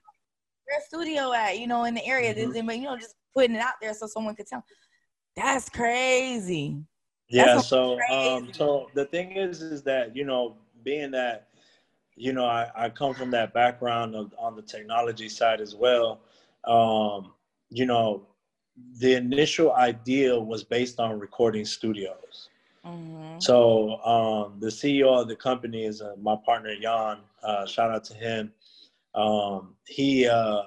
Where 0.67 0.81
studio 0.87 1.33
at? 1.33 1.59
You 1.59 1.67
know, 1.67 1.85
in 1.85 1.95
the 1.95 2.07
area, 2.07 2.35
mm-hmm. 2.35 2.71
you 2.71 2.83
know, 2.83 2.97
just 2.97 3.15
putting 3.35 3.57
it 3.57 3.61
out 3.61 3.75
there 3.81 3.93
so 3.95 4.07
someone 4.07 4.37
could 4.37 4.47
tell. 4.47 4.65
That's 5.35 5.69
crazy. 5.69 6.85
Yeah. 7.33 7.59
So, 7.61 7.99
um, 8.11 8.53
so 8.53 8.91
the 8.95 9.07
thing 9.07 9.33
is, 9.33 9.63
is 9.63 9.83
that 9.85 10.15
you 10.15 10.25
know, 10.25 10.57
being 10.85 11.11
that 11.13 11.49
you 12.15 12.33
know, 12.33 12.45
I, 12.45 12.71
I 12.75 12.89
come 12.91 13.15
from 13.15 13.31
that 13.31 13.55
background 13.55 14.15
of 14.15 14.35
on 14.39 14.55
the 14.55 14.63
technology 14.63 15.29
side 15.29 15.61
as 15.61 15.75
well. 15.75 16.21
Um, 16.65 17.33
you 17.71 17.87
know, 17.87 18.27
the 18.99 19.15
initial 19.15 19.73
idea 19.73 20.39
was 20.39 20.63
based 20.63 21.01
on 21.01 21.19
recording 21.19 21.65
studios. 21.65 22.49
Mm-hmm. 22.85 23.39
So 23.39 23.97
um, 24.05 24.59
the 24.61 24.67
CEO 24.67 25.21
of 25.21 25.29
the 25.29 25.37
company 25.37 25.85
is 25.85 26.03
uh, 26.03 26.15
my 26.21 26.37
partner 26.45 26.75
Jan. 26.81 27.19
Uh, 27.43 27.67
shout 27.67 27.91
out 27.91 28.05
to 28.05 28.15
him. 28.15 28.53
Um, 29.15 29.75
he, 29.87 30.27
uh, 30.27 30.63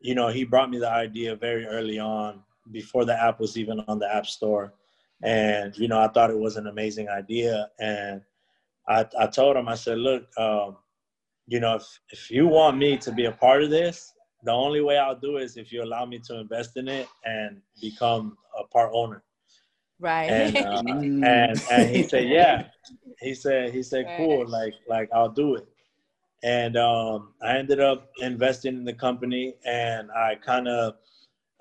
you 0.00 0.14
know, 0.14 0.28
he 0.28 0.44
brought 0.44 0.70
me 0.70 0.78
the 0.78 0.90
idea 0.90 1.36
very 1.36 1.66
early 1.66 1.98
on 1.98 2.42
before 2.70 3.04
the 3.04 3.20
app 3.20 3.40
was 3.40 3.56
even 3.56 3.80
on 3.88 3.98
the 3.98 4.12
App 4.12 4.26
Store. 4.26 4.72
And, 5.22 5.76
you 5.76 5.88
know, 5.88 6.00
I 6.00 6.08
thought 6.08 6.30
it 6.30 6.38
was 6.38 6.56
an 6.56 6.66
amazing 6.66 7.08
idea. 7.08 7.70
And 7.78 8.20
I, 8.88 9.06
I 9.18 9.26
told 9.26 9.56
him, 9.56 9.68
I 9.68 9.74
said, 9.74 9.98
look, 9.98 10.26
um, 10.38 10.76
you 11.46 11.60
know, 11.60 11.76
if, 11.76 12.00
if 12.10 12.30
you 12.30 12.46
want 12.46 12.78
me 12.78 12.96
to 12.98 13.12
be 13.12 13.26
a 13.26 13.32
part 13.32 13.62
of 13.62 13.70
this, 13.70 14.12
the 14.42 14.52
only 14.52 14.82
way 14.82 14.98
I'll 14.98 15.18
do 15.18 15.38
is 15.38 15.56
if 15.56 15.72
you 15.72 15.82
allow 15.82 16.04
me 16.04 16.18
to 16.26 16.40
invest 16.40 16.76
in 16.76 16.88
it 16.88 17.08
and 17.24 17.60
become 17.80 18.36
a 18.58 18.64
part 18.64 18.90
owner. 18.92 19.22
Right. 19.98 20.30
And, 20.30 20.56
uh, 20.56 20.82
and, 20.86 21.62
and 21.70 21.90
he 21.96 22.02
said, 22.02 22.28
yeah. 22.28 22.66
He 23.20 23.34
said, 23.34 23.72
he 23.72 23.82
said, 23.82 24.06
cool. 24.16 24.46
Like, 24.46 24.74
like 24.88 25.08
I'll 25.14 25.30
do 25.30 25.54
it. 25.54 25.66
And 26.42 26.76
um, 26.76 27.32
I 27.42 27.56
ended 27.56 27.80
up 27.80 28.10
investing 28.20 28.74
in 28.74 28.84
the 28.84 28.92
company 28.92 29.54
and 29.64 30.10
I 30.10 30.34
kind 30.34 30.68
of, 30.68 30.96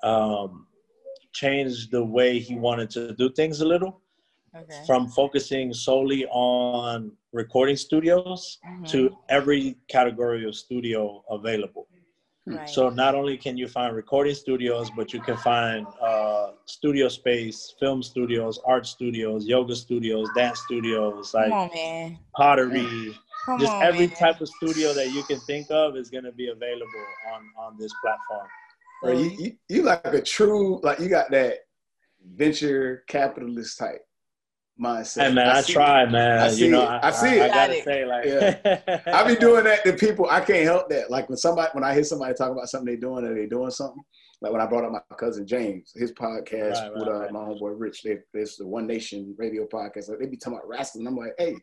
um, 0.03 0.67
changed 1.33 1.91
the 1.91 2.03
way 2.03 2.39
he 2.39 2.55
wanted 2.55 2.89
to 2.91 3.13
do 3.15 3.29
things 3.31 3.61
a 3.61 3.65
little 3.65 4.01
okay. 4.55 4.83
from 4.85 5.07
focusing 5.09 5.73
solely 5.73 6.25
on 6.27 7.11
recording 7.31 7.75
studios 7.75 8.59
mm-hmm. 8.65 8.85
to 8.85 9.15
every 9.29 9.77
category 9.87 10.47
of 10.47 10.55
studio 10.55 11.23
available. 11.29 11.87
Right. 12.45 12.69
So 12.69 12.89
not 12.89 13.15
only 13.15 13.37
can 13.37 13.55
you 13.55 13.69
find 13.69 13.95
recording 13.95 14.35
studios, 14.35 14.91
but 14.97 15.13
you 15.13 15.21
can 15.21 15.37
find 15.37 15.87
uh, 16.01 16.51
studio 16.65 17.07
space, 17.07 17.73
film 17.79 18.03
studios, 18.03 18.59
art 18.65 18.85
studios, 18.85 19.45
yoga 19.45 19.75
studios, 19.75 20.27
dance 20.35 20.59
studios, 20.59 21.33
like 21.33 21.51
on, 21.51 22.19
pottery. 22.35 23.17
Come 23.45 23.59
just 23.59 23.71
on, 23.71 23.83
every 23.83 24.07
man. 24.07 24.15
type 24.17 24.41
of 24.41 24.49
studio 24.49 24.93
that 24.93 25.11
you 25.11 25.23
can 25.23 25.39
think 25.41 25.67
of 25.71 25.95
is 25.95 26.09
going 26.09 26.25
to 26.25 26.33
be 26.33 26.49
available 26.49 27.05
on 27.33 27.49
on 27.57 27.77
this 27.77 27.93
platform. 28.03 28.47
Bro, 29.03 29.19
you, 29.19 29.29
you, 29.37 29.51
you 29.67 29.81
like 29.83 30.05
a 30.05 30.21
true 30.21 30.79
like 30.81 30.99
you 30.99 31.09
got 31.09 31.29
that 31.31 31.57
venture 32.25 33.03
capitalist 33.07 33.77
type 33.77 34.01
mindset. 34.81 35.27
Hey 35.27 35.33
man, 35.33 35.49
I, 35.49 35.59
I 35.59 35.61
try, 35.61 36.05
man. 36.05 36.39
I 36.39 36.49
see 36.49 36.65
you 36.65 36.71
know, 36.71 36.83
it. 36.83 36.87
I, 36.87 37.07
I 37.07 37.11
see 37.11 37.27
I, 37.27 37.33
it. 37.33 37.41
I 37.41 37.47
gotta 37.49 37.77
it. 37.77 37.83
say, 37.83 38.05
like, 38.05 38.25
yeah. 38.25 38.99
I 39.13 39.27
be 39.27 39.35
doing 39.35 39.65
that 39.65 39.83
to 39.83 39.93
people. 39.93 40.27
I 40.29 40.39
can't 40.39 40.63
help 40.63 40.89
that. 40.89 41.11
Like 41.11 41.27
when 41.27 41.37
somebody, 41.37 41.69
when 41.73 41.83
I 41.83 41.93
hear 41.93 42.03
somebody 42.03 42.33
talk 42.33 42.51
about 42.51 42.69
something 42.69 42.85
they're 42.85 42.97
doing 42.97 43.25
or 43.25 43.35
they 43.35 43.45
doing 43.45 43.71
something. 43.71 44.01
Like 44.41 44.51
when 44.51 44.61
I 44.61 44.65
brought 44.65 44.83
up 44.83 44.91
my 44.91 45.15
cousin 45.15 45.47
James, 45.47 45.93
his 45.95 46.11
podcast 46.11 46.73
right, 46.73 46.93
with 46.93 47.07
uh, 47.07 47.19
right. 47.21 47.31
my 47.31 47.39
homeboy 47.39 47.75
Rich. 47.77 48.03
They, 48.03 48.17
it's 48.33 48.57
the 48.57 48.67
One 48.67 48.87
Nation 48.87 49.33
radio 49.37 49.65
podcast. 49.65 50.09
Like 50.09 50.19
they 50.19 50.25
be 50.25 50.35
talking 50.35 50.57
about 50.57 50.67
wrestling. 50.67 51.07
I'm 51.07 51.15
like, 51.15 51.33
hey, 51.37 51.55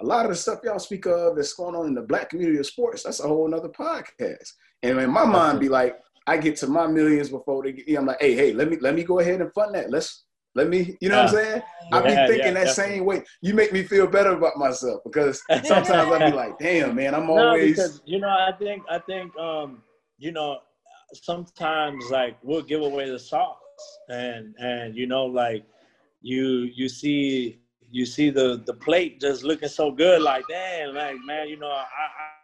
a 0.00 0.04
lot 0.04 0.24
of 0.24 0.30
the 0.30 0.36
stuff 0.36 0.60
y'all 0.62 0.78
speak 0.78 1.06
of 1.06 1.36
that's 1.36 1.54
going 1.54 1.74
on 1.74 1.86
in 1.86 1.94
the 1.94 2.02
black 2.02 2.30
community 2.30 2.58
of 2.58 2.66
sports, 2.66 3.02
that's 3.02 3.20
a 3.20 3.26
whole 3.26 3.48
nother 3.48 3.68
podcast. 3.68 4.52
And 4.82 4.98
in 4.98 5.10
my 5.10 5.24
mind, 5.24 5.60
be 5.60 5.68
like, 5.68 5.98
I 6.26 6.36
get 6.36 6.56
to 6.56 6.66
my 6.66 6.86
millions 6.86 7.30
before 7.30 7.62
they 7.62 7.72
get. 7.72 7.98
I'm 7.98 8.06
like, 8.06 8.20
hey, 8.20 8.34
hey, 8.34 8.52
let 8.52 8.70
me 8.70 8.76
let 8.80 8.94
me 8.94 9.04
go 9.04 9.18
ahead 9.18 9.40
and 9.40 9.52
fund 9.52 9.74
that. 9.74 9.90
Let's 9.90 10.24
let 10.54 10.68
me, 10.68 10.96
you 11.00 11.08
know 11.08 11.18
what 11.18 11.28
I'm 11.28 11.34
saying? 11.34 11.62
Yeah, 11.92 11.98
I 11.98 12.02
be 12.02 12.10
thinking 12.10 12.38
yeah, 12.38 12.50
that 12.52 12.66
definitely. 12.66 12.94
same 12.94 13.04
way. 13.04 13.22
You 13.40 13.54
make 13.54 13.72
me 13.72 13.84
feel 13.84 14.06
better 14.06 14.30
about 14.30 14.56
myself 14.56 15.00
because 15.04 15.40
sometimes 15.64 15.90
I 15.90 16.24
be 16.26 16.32
like, 16.32 16.58
damn, 16.58 16.96
man, 16.96 17.14
I'm 17.14 17.30
always. 17.30 17.78
No, 17.78 17.84
because, 17.84 18.02
you 18.04 18.18
know, 18.18 18.28
I 18.28 18.52
think 18.58 18.82
I 18.90 18.98
think 18.98 19.36
um, 19.36 19.82
you 20.18 20.32
know, 20.32 20.58
sometimes 21.14 22.10
like 22.10 22.36
we'll 22.42 22.62
give 22.62 22.82
away 22.82 23.08
the 23.08 23.18
sauce, 23.18 23.56
and 24.08 24.54
and 24.58 24.96
you 24.96 25.06
know, 25.06 25.24
like 25.24 25.64
you 26.20 26.70
you 26.74 26.88
see 26.88 27.60
you 27.90 28.04
see 28.04 28.30
the 28.30 28.62
the 28.66 28.74
plate 28.74 29.20
just 29.20 29.44
looking 29.44 29.68
so 29.68 29.92
good, 29.92 30.20
like 30.20 30.44
damn, 30.48 30.94
like 30.94 31.16
man, 31.24 31.48
you 31.48 31.58
know, 31.58 31.70
I, 31.70 31.84
I 31.84 32.39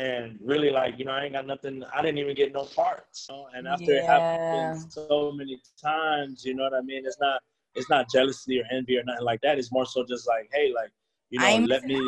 and 0.00 0.38
really 0.42 0.70
like 0.70 0.98
you 0.98 1.04
know 1.04 1.12
I 1.12 1.24
ain't 1.24 1.34
got 1.34 1.46
nothing. 1.46 1.84
I 1.94 2.00
didn't 2.00 2.18
even 2.18 2.34
get 2.34 2.52
no 2.52 2.64
parts. 2.64 3.26
You 3.28 3.36
know? 3.36 3.48
And 3.54 3.68
after 3.68 3.92
yeah. 3.92 3.98
it 3.98 4.06
happened 4.06 4.92
so 4.92 5.32
many 5.32 5.60
times, 5.80 6.44
you 6.44 6.54
know 6.54 6.64
what 6.64 6.74
I 6.74 6.80
mean. 6.80 7.04
It's 7.04 7.20
not 7.20 7.42
it's 7.74 7.90
not 7.90 8.10
jealousy 8.10 8.60
or 8.60 8.64
envy 8.72 8.96
or 8.96 9.04
nothing 9.04 9.24
like 9.24 9.40
that. 9.42 9.58
It's 9.58 9.70
more 9.70 9.86
so 9.86 10.04
just 10.04 10.26
like 10.26 10.48
hey, 10.52 10.72
like 10.74 10.90
you 11.28 11.38
know, 11.38 11.46
I'm, 11.46 11.66
let 11.66 11.84
me 11.84 12.00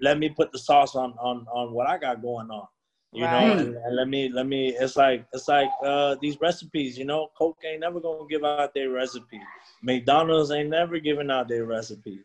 let 0.00 0.18
me 0.18 0.30
put 0.30 0.52
the 0.52 0.58
sauce 0.58 0.96
on 0.96 1.12
on 1.20 1.46
on 1.52 1.72
what 1.72 1.86
I 1.86 1.98
got 1.98 2.22
going 2.22 2.50
on 2.50 2.66
you 3.12 3.24
right. 3.24 3.46
know 3.46 3.52
and, 3.52 3.76
and, 3.76 3.94
let 3.94 4.08
me 4.08 4.30
let 4.30 4.46
me 4.46 4.68
it's 4.68 4.96
like 4.96 5.26
it's 5.34 5.46
like 5.46 5.68
uh 5.84 6.16
these 6.22 6.40
recipes 6.40 6.96
you 6.96 7.04
know 7.04 7.28
coke 7.36 7.58
ain't 7.62 7.80
never 7.80 8.00
gonna 8.00 8.26
give 8.28 8.42
out 8.42 8.72
their 8.72 8.88
recipe 8.88 9.38
mcdonald's 9.82 10.50
ain't 10.50 10.70
never 10.70 10.98
giving 10.98 11.30
out 11.30 11.46
their 11.46 11.66
recipes 11.66 12.24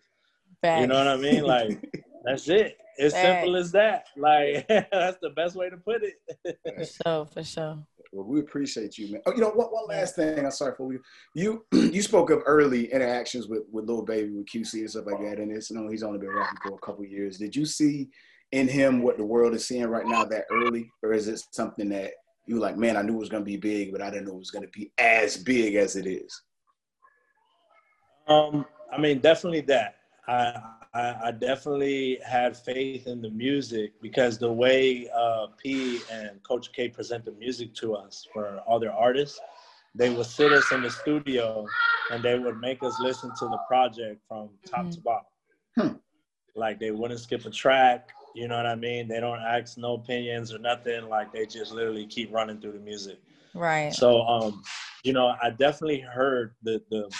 Facts. 0.61 0.79
you 0.81 0.87
know 0.87 0.95
what 0.95 1.07
i 1.07 1.17
mean 1.17 1.43
like 1.43 1.77
that's 2.23 2.47
it 2.47 2.77
it's 2.97 3.13
Facts. 3.13 3.41
simple 3.41 3.55
as 3.55 3.71
that 3.71 4.07
like 4.17 4.67
that's 4.67 5.17
the 5.21 5.29
best 5.35 5.55
way 5.55 5.69
to 5.69 5.77
put 5.77 6.01
it 6.03 6.57
for 6.75 6.85
sure 6.85 7.25
for 7.25 7.43
sure 7.43 7.83
well, 8.11 8.25
we 8.25 8.39
appreciate 8.39 8.97
you, 8.97 9.11
man. 9.11 9.21
Oh, 9.25 9.33
you 9.33 9.41
know, 9.41 9.49
one, 9.49 9.67
one 9.67 9.87
last 9.87 10.15
thing. 10.15 10.39
I'm 10.39 10.51
sorry 10.51 10.73
for 10.75 10.91
you. 10.91 11.01
You 11.33 11.65
you 11.71 12.01
spoke 12.01 12.29
of 12.29 12.41
early 12.45 12.91
interactions 12.91 13.47
with 13.47 13.63
with 13.71 13.85
Lil 13.85 14.03
Baby, 14.03 14.31
with 14.31 14.47
QC 14.47 14.73
and 14.73 14.89
stuff 14.89 15.05
like 15.05 15.19
that, 15.21 15.39
and 15.39 15.51
it's 15.51 15.69
you 15.69 15.77
know 15.77 15.89
he's 15.89 16.03
only 16.03 16.19
been 16.19 16.33
rapping 16.33 16.57
for 16.63 16.75
a 16.75 16.85
couple 16.85 17.05
years. 17.05 17.37
Did 17.37 17.55
you 17.55 17.65
see 17.65 18.09
in 18.51 18.67
him 18.67 19.01
what 19.01 19.17
the 19.17 19.25
world 19.25 19.53
is 19.53 19.67
seeing 19.67 19.85
right 19.85 20.05
now 20.05 20.23
that 20.25 20.45
early, 20.51 20.89
or 21.03 21.13
is 21.13 21.27
it 21.27 21.41
something 21.51 21.89
that 21.89 22.13
you 22.45 22.59
like, 22.59 22.77
man, 22.77 22.95
I 22.95 23.01
knew 23.01 23.15
it 23.15 23.19
was 23.19 23.29
going 23.29 23.43
to 23.43 23.45
be 23.45 23.57
big, 23.57 23.91
but 23.91 24.01
I 24.01 24.09
didn't 24.09 24.25
know 24.25 24.35
it 24.35 24.39
was 24.39 24.51
going 24.51 24.65
to 24.65 24.71
be 24.71 24.91
as 24.97 25.35
big 25.35 25.75
as 25.75 25.97
it 25.97 26.07
is? 26.07 26.41
Um, 28.27 28.65
I 28.91 28.97
mean, 28.97 29.19
definitely 29.19 29.61
that. 29.61 29.95
I, 30.27 30.59
I, 30.97 31.27
I 31.27 31.31
definitely 31.31 32.19
had 32.25 32.57
faith 32.57 33.05
in 33.05 33.21
the 33.21 33.29
music 33.29 33.93
because 34.01 34.39
the 34.39 34.51
way 34.51 35.07
uh, 35.15 35.47
P 35.61 35.99
and 36.11 36.41
Coach 36.41 36.73
K 36.73 36.89
present 36.89 37.23
the 37.23 37.33
music 37.33 37.75
to 37.75 37.93
us 37.93 38.27
for 38.33 38.59
all 38.65 38.79
their 38.79 38.93
artists, 38.93 39.39
they 39.93 40.09
would 40.09 40.25
sit 40.25 40.51
us 40.51 40.71
in 40.71 40.81
the 40.81 40.89
studio 40.89 41.67
and 42.11 42.23
they 42.23 42.39
would 42.39 42.59
make 42.59 42.81
us 42.81 42.99
listen 42.99 43.29
to 43.37 43.45
the 43.45 43.59
project 43.67 44.21
from 44.27 44.49
top 44.65 44.81
mm-hmm. 44.81 44.89
to 44.89 45.01
bottom. 45.01 45.25
Hmm. 45.77 45.95
Like 46.55 46.79
they 46.79 46.89
wouldn't 46.89 47.19
skip 47.19 47.45
a 47.45 47.51
track. 47.51 48.09
You 48.33 48.47
know 48.47 48.57
what 48.57 48.65
I 48.65 48.75
mean? 48.75 49.07
They 49.07 49.19
don't 49.19 49.39
ask 49.39 49.77
no 49.77 49.93
opinions 49.93 50.51
or 50.51 50.57
nothing. 50.57 51.09
Like 51.09 51.31
they 51.31 51.45
just 51.45 51.71
literally 51.71 52.07
keep 52.07 52.33
running 52.33 52.59
through 52.59 52.73
the 52.73 52.79
music. 52.79 53.19
Right. 53.53 53.93
So 53.93 54.23
um, 54.23 54.63
you 55.03 55.13
know, 55.13 55.35
I 55.43 55.51
definitely 55.51 55.99
heard 55.99 56.55
the 56.63 56.81
the 56.89 57.11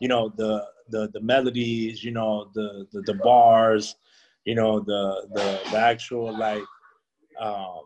you 0.00 0.08
know 0.08 0.30
the 0.36 0.66
the 0.88 1.08
the 1.12 1.20
melodies, 1.20 2.02
you 2.04 2.10
know, 2.10 2.50
the 2.54 2.86
the, 2.92 3.02
the 3.02 3.14
bars, 3.14 3.96
you 4.44 4.54
know, 4.54 4.80
the 4.80 5.26
the 5.32 5.60
the 5.70 5.78
actual 5.78 6.36
like 6.36 6.62
um 7.40 7.82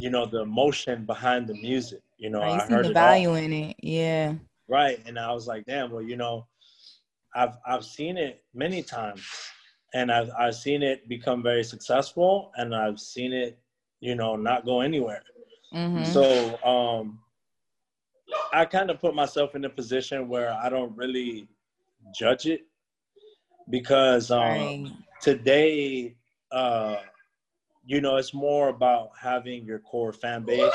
you 0.00 0.10
know 0.10 0.26
the 0.26 0.42
emotion 0.42 1.04
behind 1.04 1.46
the 1.46 1.54
music. 1.54 2.02
You 2.18 2.30
know, 2.30 2.42
I 2.42 2.64
heard 2.66 2.86
the 2.86 2.92
value 2.92 3.30
all. 3.30 3.34
in 3.36 3.52
it. 3.52 3.76
Yeah. 3.82 4.34
Right. 4.68 4.98
And 5.06 5.18
I 5.18 5.32
was 5.32 5.46
like, 5.46 5.64
damn, 5.66 5.90
well, 5.90 6.02
you 6.02 6.16
know, 6.16 6.46
I've 7.34 7.56
I've 7.66 7.84
seen 7.84 8.16
it 8.16 8.42
many 8.54 8.82
times 8.82 9.22
and 9.96 10.12
I've 10.12 10.30
I've 10.38 10.54
seen 10.54 10.82
it 10.82 11.08
become 11.08 11.42
very 11.42 11.64
successful, 11.64 12.52
and 12.56 12.74
I've 12.74 13.00
seen 13.00 13.32
it, 13.32 13.58
you 14.00 14.14
know, 14.14 14.36
not 14.36 14.66
go 14.66 14.80
anywhere. 14.80 15.22
Mm-hmm. 15.74 16.04
So 16.04 16.58
um, 16.62 17.20
I 18.52 18.66
kind 18.66 18.90
of 18.90 19.00
put 19.00 19.14
myself 19.14 19.54
in 19.54 19.64
a 19.64 19.70
position 19.70 20.28
where 20.28 20.52
I 20.52 20.68
don't 20.68 20.94
really 20.96 21.48
judge 22.14 22.46
it 22.46 22.62
because 23.70 24.30
um, 24.30 24.38
right. 24.38 24.92
today, 25.20 26.16
uh, 26.52 26.96
you 27.84 28.00
know, 28.00 28.16
it's 28.16 28.34
more 28.34 28.68
about 28.68 29.10
having 29.20 29.64
your 29.64 29.78
core 29.80 30.12
fan 30.12 30.44
base, 30.44 30.72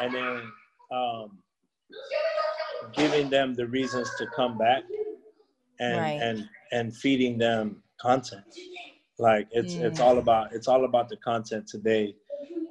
and 0.00 0.14
then 0.14 0.42
um, 0.92 1.38
giving 2.92 3.28
them 3.30 3.54
the 3.54 3.66
reasons 3.66 4.10
to 4.18 4.26
come 4.34 4.58
back 4.58 4.82
and 5.80 5.98
right. 5.98 6.20
and 6.22 6.48
and 6.72 6.96
feeding 6.96 7.38
them 7.38 7.82
content 8.00 8.44
like 9.18 9.48
it's 9.52 9.74
yeah. 9.74 9.86
it's 9.86 10.00
all 10.00 10.18
about 10.18 10.52
it's 10.52 10.68
all 10.68 10.84
about 10.84 11.08
the 11.08 11.16
content 11.18 11.66
today 11.66 12.14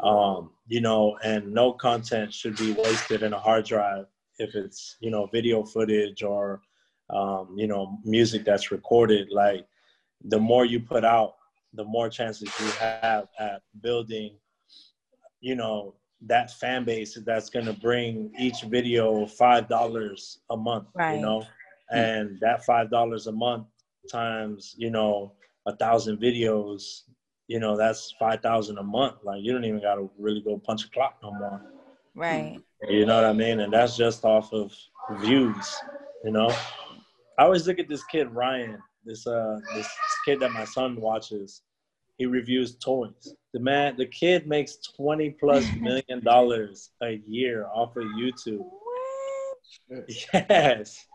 um 0.02 0.52
you 0.68 0.82
know 0.82 1.18
and 1.24 1.52
no 1.52 1.74
content 1.74 2.34
should 2.34 2.56
be 2.58 2.74
wasted 2.74 3.24
in 3.24 3.34
a 3.34 3.40
hard 3.40 3.66
drive 3.66 4.06
if 4.40 4.56
it's 4.56 4.98
you 5.00 5.10
know 5.10 5.26
video 5.28 5.64
footage 5.64 6.24
or 6.24 6.62
um 7.14 7.54
you 7.56 7.68
know 7.68 7.98
music 8.04 8.44
that's 8.46 8.72
recorded 8.72 9.30
like 9.32 9.66
the 10.26 10.40
more 10.40 10.66
you 10.66 10.80
put 10.80 11.04
out 11.04 11.36
the 11.74 11.84
more 11.84 12.10
chances 12.10 12.50
you 12.60 12.68
have 12.80 13.28
at 13.40 13.62
building 13.82 14.36
you 15.42 15.56
know 15.56 15.96
that 16.26 16.52
fan 16.52 16.86
base 16.86 17.18
that's 17.26 17.50
going 17.50 17.66
to 17.66 17.74
bring 17.74 18.32
each 18.40 18.62
video 18.64 19.26
five 19.26 19.68
dollars 19.68 20.40
a 20.52 20.58
month 20.58 20.88
right. 20.96 21.16
you 21.16 21.22
know 21.22 21.44
and 21.92 22.40
that 22.40 22.64
five 22.66 22.90
dollars 22.90 23.28
a 23.28 23.32
month 23.32 23.68
times 24.10 24.76
you 24.78 24.90
know 24.90 25.34
a 25.66 25.76
thousand 25.76 26.18
videos 26.18 27.04
you 27.48 27.60
know 27.60 27.76
that's 27.76 28.14
five 28.20 28.42
thousand 28.42 28.78
a 28.78 28.84
month. 28.84 29.16
Like 29.24 29.44
you 29.44 29.52
don't 29.52 29.66
even 29.66 29.82
gotta 29.82 30.08
really 30.18 30.42
go 30.42 30.58
punch 30.58 30.86
a 30.86 30.90
clock 30.90 31.18
no 31.22 31.32
more. 31.32 31.62
Right. 32.16 32.60
You 32.88 33.06
know 33.06 33.16
what 33.16 33.26
i 33.26 33.34
mean? 33.34 33.60
And 33.60 33.74
that's 33.74 33.98
just 33.98 34.24
off 34.24 34.54
of 34.54 34.74
views 35.20 35.76
you 36.24 36.32
know 36.32 36.50
i 37.38 37.44
always 37.44 37.68
look 37.68 37.80
at 37.80 37.90
this 37.90 38.04
kid 38.06 38.30
ryan 38.32 38.78
this 39.06 39.26
uh 39.28 39.60
this 39.76 39.88
kid 40.26 40.40
that 40.40 40.52
my 40.52 40.66
son 40.66 40.96
watches 41.00 41.62
he 42.18 42.26
reviews 42.26 42.76
toys 42.76 43.36
the 43.54 43.60
man 43.60 43.96
the 43.98 44.06
kid 44.08 44.48
makes 44.48 44.78
20 44.96 45.32
plus 45.32 45.66
million 45.80 46.24
dollars 46.24 46.92
a 47.02 47.22
year 47.28 47.68
off 47.74 47.96
of 47.96 48.04
youtube 48.04 48.66
yes 50.34 51.08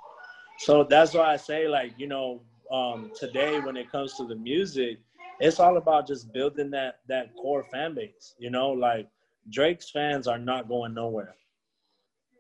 so 0.59 0.83
that's 0.83 1.15
why 1.15 1.33
I 1.33 1.37
say, 1.37 1.69
like, 1.69 1.93
you 1.97 2.09
know, 2.09 2.43
um, 2.71 3.13
today 3.19 3.61
when 3.61 3.77
it 3.77 3.91
comes 3.91 4.15
to 4.15 4.27
the 4.27 4.35
music, 4.35 4.99
it's 5.41 5.61
all 5.61 5.77
about 5.77 6.07
just 6.07 6.33
building 6.33 6.69
that 6.73 6.99
that 7.09 7.35
core 7.37 7.63
fan 7.63 7.95
base. 7.95 8.35
You 8.39 8.51
know, 8.51 8.71
like 8.71 9.09
Drake's 9.51 9.91
fans 9.91 10.27
are 10.27 10.39
not 10.39 10.69
going 10.69 10.95
nowhere. 10.95 11.37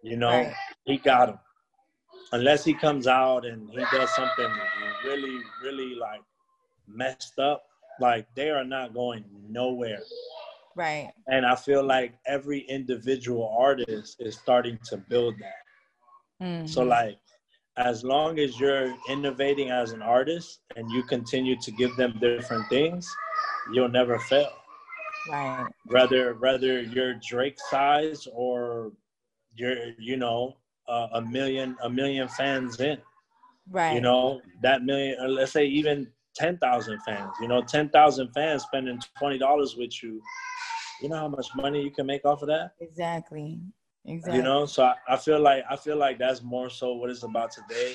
You 0.02 0.16
know, 0.16 0.30
right. 0.30 0.54
he 0.84 0.96
got 0.98 1.26
them. 1.26 1.38
Unless 2.32 2.64
he 2.64 2.74
comes 2.74 3.06
out 3.06 3.46
and 3.46 3.70
he 3.70 3.84
does 3.92 4.14
something 4.14 4.50
really, 5.04 5.40
really 5.62 5.94
like 5.94 6.20
messed 6.86 7.38
up, 7.38 7.64
like 8.00 8.26
they 8.34 8.50
are 8.50 8.64
not 8.64 8.92
going 8.94 9.24
nowhere. 9.48 10.02
Right. 10.76 11.10
And 11.26 11.46
I 11.46 11.56
feel 11.56 11.82
like 11.82 12.14
every 12.26 12.60
individual 12.60 13.56
artist 13.58 14.16
is 14.20 14.36
starting 14.36 14.78
to 14.84 14.96
build 14.96 15.34
that. 15.40 16.44
Mm-hmm. 16.44 16.66
So 16.66 16.82
like 16.82 17.18
as 17.76 18.04
long 18.04 18.38
as 18.38 18.58
you're 18.60 18.94
innovating 19.08 19.70
as 19.70 19.92
an 19.92 20.02
artist 20.02 20.60
and 20.76 20.90
you 20.90 21.02
continue 21.04 21.56
to 21.60 21.70
give 21.72 21.96
them 21.96 22.18
different 22.20 22.68
things, 22.68 23.08
you'll 23.72 23.88
never 23.88 24.18
fail. 24.18 24.52
Right. 25.30 25.66
Whether 25.86 26.34
whether 26.34 26.80
you're 26.80 27.14
Drake 27.14 27.58
size 27.70 28.26
or 28.32 28.92
you're 29.54 29.92
you 29.98 30.16
know 30.16 30.56
uh, 30.88 31.08
a 31.14 31.22
million 31.22 31.76
a 31.82 31.90
million 31.90 32.28
fans 32.28 32.80
in. 32.80 32.98
Right. 33.70 33.94
You 33.94 34.00
know 34.00 34.40
that 34.62 34.82
million. 34.82 35.16
Uh, 35.22 35.28
let's 35.28 35.52
say 35.52 35.66
even 35.66 36.08
ten 36.34 36.58
thousand 36.58 37.00
fans. 37.06 37.32
You 37.40 37.48
know, 37.48 37.62
ten 37.62 37.88
thousand 37.90 38.32
fans 38.32 38.62
spending 38.62 39.00
twenty 39.18 39.38
dollars 39.38 39.76
with 39.76 40.02
you. 40.02 40.20
You 41.02 41.08
know 41.10 41.16
how 41.16 41.28
much 41.28 41.46
money 41.54 41.82
you 41.82 41.90
can 41.90 42.06
make 42.06 42.24
off 42.24 42.42
of 42.42 42.48
that? 42.48 42.72
Exactly. 42.80 43.60
Exactly. 44.04 44.38
You 44.38 44.42
know, 44.42 44.64
so 44.66 44.84
I, 44.84 44.94
I 45.08 45.16
feel 45.16 45.40
like 45.40 45.64
I 45.70 45.76
feel 45.76 45.96
like 45.96 46.18
that's 46.18 46.42
more 46.42 46.70
so 46.70 46.94
what 46.94 47.10
it's 47.10 47.22
about 47.22 47.52
today. 47.52 47.94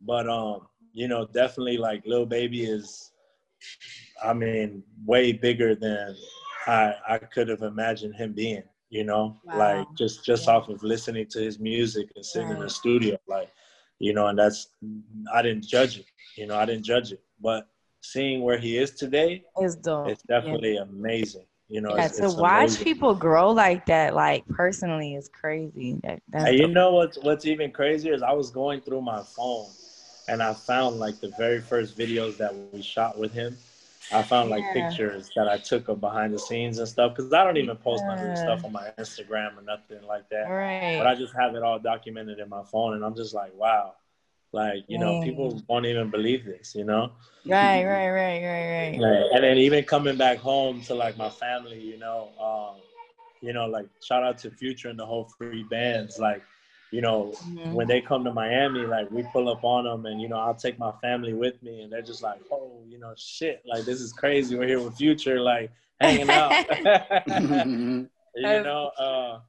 But 0.00 0.28
um, 0.28 0.68
you 0.92 1.08
know, 1.08 1.26
definitely 1.26 1.78
like 1.78 2.02
Lil 2.06 2.26
Baby 2.26 2.64
is 2.64 3.12
I 4.22 4.32
mean, 4.32 4.82
way 5.06 5.32
bigger 5.32 5.74
than 5.74 6.16
I 6.66 6.94
I 7.08 7.18
could 7.18 7.48
have 7.48 7.62
imagined 7.62 8.14
him 8.14 8.32
being, 8.32 8.62
you 8.90 9.04
know? 9.04 9.36
Wow. 9.44 9.58
Like 9.58 9.86
just 9.96 10.24
just 10.24 10.46
yeah. 10.46 10.54
off 10.54 10.68
of 10.68 10.82
listening 10.82 11.26
to 11.30 11.40
his 11.40 11.58
music 11.58 12.08
and 12.16 12.24
sitting 12.24 12.48
right. 12.48 12.56
in 12.56 12.62
the 12.62 12.70
studio. 12.70 13.18
Like 13.28 13.50
you 13.98 14.12
know, 14.12 14.26
and 14.26 14.38
that's 14.38 14.68
I 15.32 15.42
didn't 15.42 15.64
judge 15.64 15.98
it, 15.98 16.06
you 16.36 16.46
know, 16.46 16.56
I 16.56 16.64
didn't 16.64 16.84
judge 16.84 17.12
it, 17.12 17.20
but 17.40 17.68
seeing 18.02 18.42
where 18.42 18.58
he 18.58 18.78
is 18.78 18.92
today 18.92 19.44
is 19.60 19.76
dope. 19.76 20.08
It's 20.08 20.22
definitely 20.22 20.74
yeah. 20.74 20.82
amazing. 20.82 21.44
You 21.68 21.82
know, 21.82 21.94
yeah, 21.96 22.06
it's, 22.06 22.16
to 22.16 22.24
it's 22.24 22.34
watch 22.34 22.60
amazing. 22.60 22.84
people 22.84 23.14
grow 23.14 23.50
like 23.50 23.84
that, 23.86 24.14
like 24.14 24.46
personally, 24.48 25.14
is 25.14 25.28
crazy. 25.28 26.00
That, 26.02 26.22
and 26.32 26.56
you 26.56 26.66
know 26.66 26.92
what's 26.92 27.18
what's 27.18 27.44
even 27.44 27.70
crazier 27.72 28.14
is 28.14 28.22
I 28.22 28.32
was 28.32 28.50
going 28.50 28.80
through 28.80 29.02
my 29.02 29.22
phone, 29.36 29.66
and 30.28 30.42
I 30.42 30.54
found 30.54 30.98
like 30.98 31.20
the 31.20 31.30
very 31.36 31.60
first 31.60 31.98
videos 31.98 32.38
that 32.38 32.54
we 32.72 32.80
shot 32.80 33.18
with 33.18 33.32
him. 33.34 33.54
I 34.12 34.22
found 34.22 34.50
like 34.50 34.62
yeah. 34.62 34.88
pictures 34.88 35.30
that 35.36 35.48
I 35.48 35.58
took 35.58 35.88
of 35.88 36.00
behind 36.00 36.32
the 36.32 36.38
scenes 36.38 36.78
and 36.78 36.88
stuff 36.88 37.14
because 37.14 37.32
I 37.32 37.44
don't 37.44 37.56
even 37.56 37.76
post 37.76 38.02
yeah. 38.06 38.14
none 38.14 38.30
of 38.30 38.38
stuff 38.38 38.64
on 38.64 38.72
my 38.72 38.90
Instagram 38.98 39.58
or 39.58 39.62
nothing 39.62 40.02
like 40.06 40.28
that. 40.30 40.48
Right. 40.48 40.96
But 40.98 41.06
I 41.06 41.14
just 41.14 41.34
have 41.34 41.54
it 41.54 41.62
all 41.62 41.78
documented 41.78 42.38
in 42.38 42.48
my 42.48 42.62
phone, 42.64 42.94
and 42.94 43.04
I'm 43.04 43.14
just 43.14 43.34
like, 43.34 43.54
wow, 43.54 43.94
like 44.52 44.84
you 44.88 44.98
know, 44.98 45.20
people 45.22 45.62
won't 45.68 45.84
even 45.84 46.10
believe 46.10 46.44
this, 46.46 46.74
you 46.74 46.84
know. 46.84 47.12
Right, 47.44 47.84
right, 47.84 48.10
right, 48.10 48.42
right, 48.42 48.98
right. 49.00 49.30
And 49.34 49.44
then 49.44 49.58
even 49.58 49.84
coming 49.84 50.16
back 50.16 50.38
home 50.38 50.80
to 50.82 50.94
like 50.94 51.18
my 51.18 51.28
family, 51.28 51.80
you 51.80 51.98
know, 51.98 52.30
um, 52.40 52.80
you 53.42 53.52
know, 53.52 53.66
like 53.66 53.86
shout 54.02 54.22
out 54.22 54.38
to 54.38 54.50
Future 54.50 54.88
and 54.88 54.98
the 54.98 55.04
whole 55.04 55.30
Freebandz, 55.38 56.18
like 56.18 56.42
you 56.90 57.02
know, 57.02 57.34
mm-hmm. 57.36 57.72
when 57.72 57.86
they 57.86 58.00
come 58.00 58.24
to 58.24 58.32
Miami, 58.32 58.80
like 58.80 59.10
we 59.10 59.22
pull 59.32 59.48
up 59.48 59.62
on 59.62 59.84
them 59.84 60.06
and, 60.06 60.20
you 60.20 60.28
know, 60.28 60.38
I'll 60.38 60.54
take 60.54 60.78
my 60.78 60.92
family 61.02 61.34
with 61.34 61.62
me 61.62 61.82
and 61.82 61.92
they're 61.92 62.02
just 62.02 62.22
like, 62.22 62.40
oh, 62.50 62.80
you 62.88 62.98
know, 62.98 63.12
shit, 63.16 63.62
like 63.66 63.84
this 63.84 64.00
is 64.00 64.12
crazy. 64.12 64.56
We're 64.56 64.68
here 64.68 64.80
with 64.80 64.96
Future, 64.96 65.40
like 65.40 65.70
hanging 66.00 66.30
out. 66.30 66.50
you 67.26 68.08
know, 68.34 68.90
uh, 68.98 69.40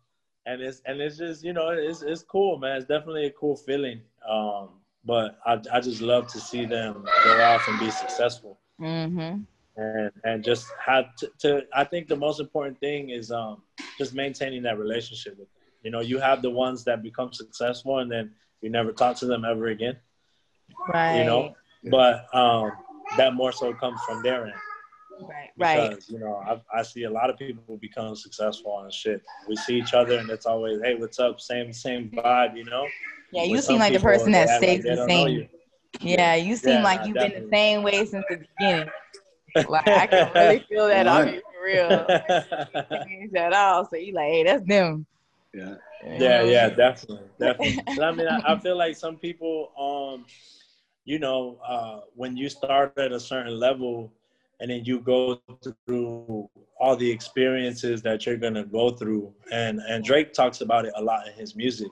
and 0.45 0.61
it's, 0.61 0.81
and 0.85 0.99
it's 0.99 1.17
just, 1.17 1.43
you 1.43 1.53
know, 1.53 1.69
it's, 1.69 2.01
it's 2.01 2.23
cool, 2.23 2.57
man. 2.57 2.77
It's 2.77 2.85
definitely 2.85 3.27
a 3.27 3.31
cool 3.31 3.55
feeling. 3.55 4.01
Um, 4.27 4.69
but 5.05 5.39
I, 5.45 5.61
I 5.71 5.79
just 5.79 6.01
love 6.01 6.27
to 6.27 6.39
see 6.39 6.65
them 6.65 7.05
go 7.23 7.41
off 7.41 7.67
and 7.69 7.79
be 7.79 7.89
successful. 7.89 8.59
Mm-hmm. 8.81 9.41
And, 9.77 10.11
and 10.25 10.43
just 10.43 10.67
have 10.85 11.15
to, 11.17 11.31
to, 11.39 11.61
I 11.73 11.85
think 11.85 12.09
the 12.09 12.17
most 12.17 12.41
important 12.41 12.77
thing 12.81 13.11
is 13.11 13.31
um, 13.31 13.61
just 13.97 14.13
maintaining 14.13 14.61
that 14.63 14.77
relationship 14.77 15.39
with 15.39 15.47
them 15.53 15.58
you 15.83 15.91
know, 15.91 16.01
you 16.01 16.19
have 16.19 16.41
the 16.41 16.49
ones 16.49 16.83
that 16.85 17.03
become 17.03 17.33
successful 17.33 17.99
and 17.99 18.11
then 18.11 18.31
you 18.61 18.69
never 18.69 18.91
talk 18.91 19.17
to 19.17 19.25
them 19.25 19.45
ever 19.45 19.67
again. 19.67 19.97
Right. 20.93 21.19
You 21.19 21.23
know, 21.25 21.55
but 21.89 22.33
um, 22.35 22.71
that 23.17 23.33
more 23.33 23.51
so 23.51 23.73
comes 23.73 23.99
from 24.07 24.21
their 24.21 24.45
end. 24.45 24.53
Right. 25.21 25.49
Because, 25.57 25.89
right. 25.89 26.03
You 26.09 26.19
know, 26.19 26.35
I, 26.35 26.79
I 26.79 26.83
see 26.83 27.03
a 27.03 27.09
lot 27.09 27.29
of 27.29 27.37
people 27.37 27.77
become 27.77 28.15
successful 28.15 28.79
and 28.79 28.93
shit. 28.93 29.21
We 29.47 29.55
see 29.55 29.77
each 29.77 29.93
other 29.93 30.17
and 30.17 30.29
it's 30.29 30.45
always, 30.45 30.79
hey, 30.81 30.95
what's 30.95 31.19
up? 31.19 31.41
Same 31.41 31.73
same 31.73 32.09
vibe. 32.11 32.55
You 32.55 32.65
know. 32.65 32.87
Yeah, 33.31 33.43
you 33.43 33.53
With 33.53 33.65
seem 33.65 33.79
like 33.79 33.93
the 33.93 33.99
person 33.99 34.31
that 34.31 34.49
stays 34.57 34.83
like 34.85 34.95
the 34.95 35.07
same. 35.07 35.49
Yeah, 36.01 36.35
you 36.35 36.55
seem 36.55 36.75
yeah, 36.75 36.83
like 36.83 37.05
you've 37.05 37.15
definitely. 37.15 37.41
been 37.41 37.49
the 37.49 37.55
same 37.55 37.83
way 37.83 38.05
since 38.05 38.25
the 38.29 38.37
beginning. 38.57 38.89
Like 39.67 39.87
I 39.87 40.07
can 40.07 40.31
really 40.33 40.65
feel 40.69 40.87
that 40.87 41.07
on 41.07 41.33
you 41.33 41.41
for 41.41 41.65
real. 41.65 43.35
at 43.43 43.53
all. 43.53 43.85
So 43.85 43.97
you 43.97 44.13
like, 44.13 44.29
hey, 44.29 44.43
that's 44.43 44.63
them. 44.65 45.05
Yeah. 45.53 45.75
Yeah, 46.05 46.43
yeah, 46.43 46.69
definitely, 46.69 47.27
definitely. 47.39 47.83
I 48.03 48.11
mean, 48.11 48.27
I, 48.27 48.53
I, 48.53 48.59
feel 48.59 48.77
like 48.77 48.95
some 48.95 49.17
people, 49.17 49.71
um, 49.77 50.25
you 51.05 51.19
know, 51.19 51.59
uh, 51.67 52.01
when 52.15 52.37
you 52.37 52.49
start 52.49 52.93
at 52.97 53.11
a 53.11 53.19
certain 53.19 53.59
level, 53.59 54.13
and 54.59 54.69
then 54.69 54.83
you 54.83 54.99
go 54.99 55.41
through 55.85 56.49
all 56.79 56.95
the 56.95 57.09
experiences 57.09 58.01
that 58.01 58.25
you're 58.25 58.37
gonna 58.37 58.65
go 58.65 58.91
through, 58.91 59.33
and 59.51 59.79
and 59.87 60.03
Drake 60.03 60.33
talks 60.33 60.61
about 60.61 60.85
it 60.85 60.93
a 60.95 61.01
lot 61.01 61.27
in 61.27 61.33
his 61.33 61.55
music. 61.55 61.89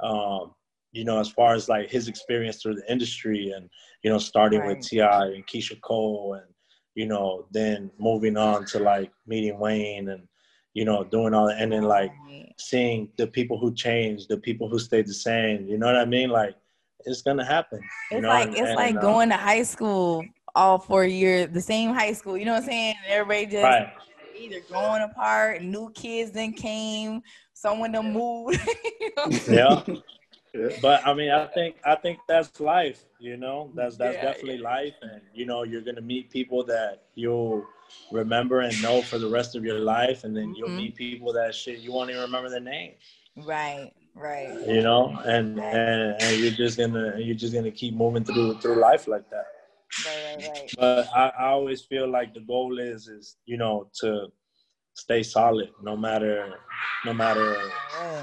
Um, 0.00 0.54
you 0.92 1.04
know, 1.04 1.18
as 1.18 1.28
far 1.28 1.54
as 1.54 1.68
like 1.68 1.90
his 1.90 2.08
experience 2.08 2.62
through 2.62 2.76
the 2.76 2.92
industry, 2.92 3.52
and 3.54 3.68
you 4.02 4.10
know, 4.10 4.18
starting 4.18 4.60
right. 4.60 4.76
with 4.76 4.86
T.I. 4.86 5.26
and 5.26 5.46
Keyshia 5.46 5.80
Cole, 5.80 6.34
and 6.34 6.54
you 6.94 7.06
know, 7.06 7.46
then 7.52 7.90
moving 7.98 8.36
on 8.36 8.64
to 8.66 8.80
like 8.80 9.10
meeting 9.26 9.58
Wayne 9.58 10.08
and 10.08 10.28
you 10.74 10.84
know, 10.84 11.04
doing 11.04 11.34
all 11.34 11.46
that, 11.48 11.60
and 11.60 11.72
then 11.72 11.84
like 11.84 12.12
seeing 12.58 13.08
the 13.16 13.26
people 13.26 13.58
who 13.58 13.74
changed, 13.74 14.28
the 14.28 14.38
people 14.38 14.68
who 14.68 14.78
stayed 14.78 15.06
the 15.06 15.14
same. 15.14 15.66
You 15.66 15.78
know 15.78 15.86
what 15.86 15.96
I 15.96 16.04
mean? 16.04 16.30
Like 16.30 16.56
it's 17.04 17.22
gonna 17.22 17.44
happen. 17.44 17.80
It's 18.10 18.22
know? 18.22 18.28
like 18.28 18.50
it's 18.50 18.60
and, 18.60 18.74
like 18.74 18.96
uh, 18.96 19.00
going 19.00 19.28
to 19.30 19.36
high 19.36 19.62
school 19.62 20.24
all 20.54 20.78
four 20.78 21.04
years, 21.04 21.48
the 21.52 21.60
same 21.60 21.94
high 21.94 22.12
school. 22.12 22.36
You 22.36 22.44
know 22.44 22.54
what 22.54 22.64
I'm 22.64 22.68
saying? 22.68 22.94
Everybody 23.06 23.46
just 23.46 23.64
right. 23.64 23.92
either 24.36 24.60
growing 24.68 25.02
apart, 25.02 25.62
new 25.62 25.90
kids 25.92 26.32
then 26.32 26.52
came, 26.52 27.22
someone 27.54 27.92
to 27.92 28.02
move. 28.02 28.54
you 29.30 29.54
know? 29.56 29.84
Yeah. 30.54 30.68
But 30.80 31.06
I 31.06 31.12
mean, 31.12 31.30
I 31.30 31.46
think 31.46 31.76
I 31.84 31.94
think 31.94 32.20
that's 32.26 32.58
life. 32.58 33.04
You 33.20 33.36
know, 33.36 33.70
that's 33.74 33.98
that's 33.98 34.16
yeah, 34.16 34.22
definitely 34.22 34.56
yeah. 34.56 34.70
life, 34.70 34.94
and 35.02 35.20
you 35.34 35.44
know, 35.44 35.62
you're 35.62 35.82
gonna 35.82 36.00
meet 36.00 36.30
people 36.30 36.64
that 36.64 37.02
you'll 37.14 37.66
remember 38.10 38.60
and 38.60 38.82
know 38.82 39.02
for 39.02 39.18
the 39.18 39.28
rest 39.28 39.56
of 39.56 39.64
your 39.64 39.78
life, 39.80 40.24
and 40.24 40.36
then 40.36 40.48
mm-hmm. 40.48 40.54
you'll 40.56 40.68
meet 40.68 40.94
people 40.94 41.32
that 41.34 41.54
shit 41.54 41.78
you 41.78 41.92
won't 41.92 42.10
even 42.10 42.22
remember 42.22 42.48
the 42.48 42.60
name. 42.60 42.94
Right, 43.36 43.92
right. 44.14 44.66
You 44.66 44.82
know, 44.82 45.18
and 45.24 45.58
and, 45.60 46.20
and 46.20 46.40
you're 46.40 46.52
just 46.52 46.78
gonna 46.78 47.14
you're 47.18 47.36
just 47.36 47.54
gonna 47.54 47.70
keep 47.70 47.94
moving 47.94 48.24
through 48.24 48.58
through 48.60 48.80
life 48.80 49.06
like 49.06 49.28
that. 49.30 49.46
Right, 50.04 50.36
right, 50.38 50.48
right. 50.48 50.74
But 50.78 51.08
I, 51.14 51.28
I 51.38 51.48
always 51.48 51.82
feel 51.82 52.10
like 52.10 52.34
the 52.34 52.40
goal 52.40 52.78
is 52.78 53.08
is 53.08 53.36
you 53.46 53.56
know 53.56 53.90
to 54.00 54.28
stay 54.98 55.22
solid 55.22 55.70
no 55.80 55.96
matter 55.96 56.54
no 57.04 57.14
matter 57.14 57.56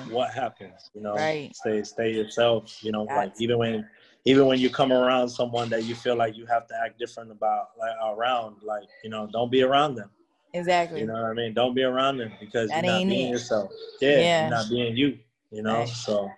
what 0.09 0.33
happens 0.33 0.91
you 0.93 1.01
know 1.01 1.13
right. 1.13 1.55
stay 1.55 1.81
stay 1.83 2.11
yourself 2.11 2.83
you 2.83 2.91
know 2.91 3.05
That's 3.07 3.17
like 3.17 3.41
even 3.41 3.57
when 3.57 3.87
even 4.25 4.47
when 4.47 4.59
you 4.59 4.69
come 4.69 4.91
around 4.91 5.29
someone 5.29 5.69
that 5.69 5.83
you 5.83 5.95
feel 5.95 6.15
like 6.15 6.35
you 6.35 6.45
have 6.47 6.67
to 6.67 6.73
act 6.83 6.99
different 6.99 7.31
about 7.31 7.69
like 7.79 7.95
around 8.03 8.57
like 8.63 8.87
you 9.03 9.09
know 9.09 9.27
don't 9.31 9.51
be 9.51 9.61
around 9.63 9.95
them. 9.95 10.09
Exactly. 10.53 11.01
You 11.01 11.07
know 11.07 11.13
what 11.13 11.25
i 11.25 11.33
mean? 11.33 11.53
Don't 11.53 11.75
be 11.75 11.83
around 11.83 12.17
them 12.17 12.31
because 12.39 12.69
that 12.69 12.83
you're 12.83 12.93
not 12.93 13.07
being 13.07 13.27
it. 13.27 13.31
yourself. 13.31 13.71
Yeah, 13.99 14.19
yeah, 14.19 14.41
you're 14.41 14.57
not 14.57 14.69
being 14.69 14.95
you 14.95 15.17
you 15.55 15.63
know? 15.63 15.79
Right. 15.79 15.87
so 15.87 16.29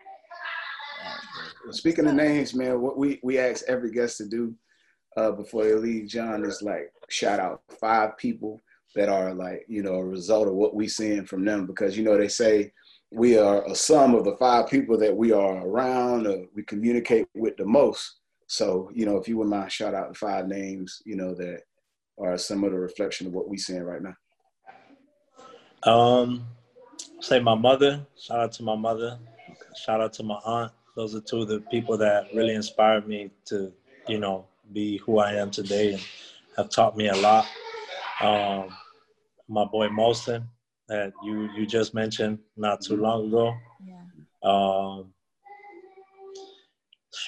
speaking 1.72 2.08
of 2.08 2.14
names 2.14 2.54
man 2.54 2.80
what 2.80 2.98
we 2.98 3.20
we 3.24 3.40
ask 3.40 3.66
every 3.68 3.92
guest 3.92 4.18
to 4.18 4.26
do 4.26 4.56
uh, 5.18 5.32
before 5.32 5.64
they 5.64 5.74
leave 5.74 6.08
john 6.08 6.46
is 6.46 6.62
like 6.62 6.94
shout 7.10 7.40
out 7.40 7.62
five 7.82 8.18
people 8.18 8.62
that 8.96 9.10
are 9.10 9.34
like 9.34 9.66
you 9.68 9.84
know 9.84 9.96
a 9.96 10.06
result 10.06 10.48
of 10.48 10.54
what 10.54 10.76
we 10.76 10.88
seeing 10.88 11.26
from 11.26 11.44
them 11.44 11.66
because 11.66 11.98
you 11.98 12.04
know 12.04 12.18
they 12.18 12.28
say 12.28 12.72
we 13.12 13.38
are 13.38 13.66
a 13.66 13.76
sum 13.76 14.16
of 14.16 14.26
the 14.26 14.36
five 14.38 14.70
people 14.70 14.98
that 14.98 15.16
we 15.16 15.32
are 15.32 15.66
around 15.66 16.28
or 16.28 16.46
we 16.56 16.64
communicate 16.64 17.28
with 17.36 17.56
the 17.58 17.66
most. 17.66 18.18
So, 18.48 18.90
you 18.94 19.06
know, 19.06 19.18
if 19.18 19.28
you 19.28 19.38
would 19.38 19.48
mind 19.48 19.72
shout 19.72 19.94
out 19.94 20.10
the 20.10 20.16
five 20.16 20.48
names, 20.48 21.02
you 21.06 21.16
know, 21.16 21.34
that 21.36 21.62
are 22.20 22.38
some 22.38 22.64
of 22.64 22.72
the 22.72 22.80
reflection 22.80 23.28
of 23.28 23.34
what 23.34 23.50
we're 23.50 23.58
seeing 23.58 23.84
right 23.84 24.02
now. 24.02 24.16
Um, 25.84 26.46
say 27.20 27.40
my 27.40 27.56
mother, 27.56 28.06
shout 28.20 28.40
out 28.40 28.52
to 28.54 28.64
my 28.64 28.76
mother, 28.76 29.18
shout 29.86 30.02
out 30.02 30.14
to 30.14 30.24
my 30.24 30.40
aunt. 30.46 30.72
Those 30.96 31.16
are 31.16 31.22
two 31.22 31.42
of 31.42 31.48
the 31.48 31.60
people 31.72 31.98
that 31.98 32.28
really 32.34 32.56
inspired 32.56 33.08
me 33.08 33.30
to, 33.46 33.72
you 34.08 34.18
know, 34.18 34.48
be 34.74 34.98
who 34.98 35.20
I 35.20 35.34
am 35.34 35.52
today 35.52 35.94
and 35.94 36.02
have 36.58 36.70
taught 36.70 36.98
me 36.98 37.08
a 37.10 37.16
lot. 37.16 37.46
Um, 38.22 38.70
my 39.48 39.64
boy 39.66 39.88
Molson, 39.88 40.46
that 40.88 41.14
you 41.24 41.50
you 41.56 41.66
just 41.66 41.94
mentioned 41.94 42.40
not 42.56 42.82
too 42.82 42.98
long 42.98 43.28
ago. 43.28 43.54
Yeah. 43.86 44.50
Um, 44.50 45.14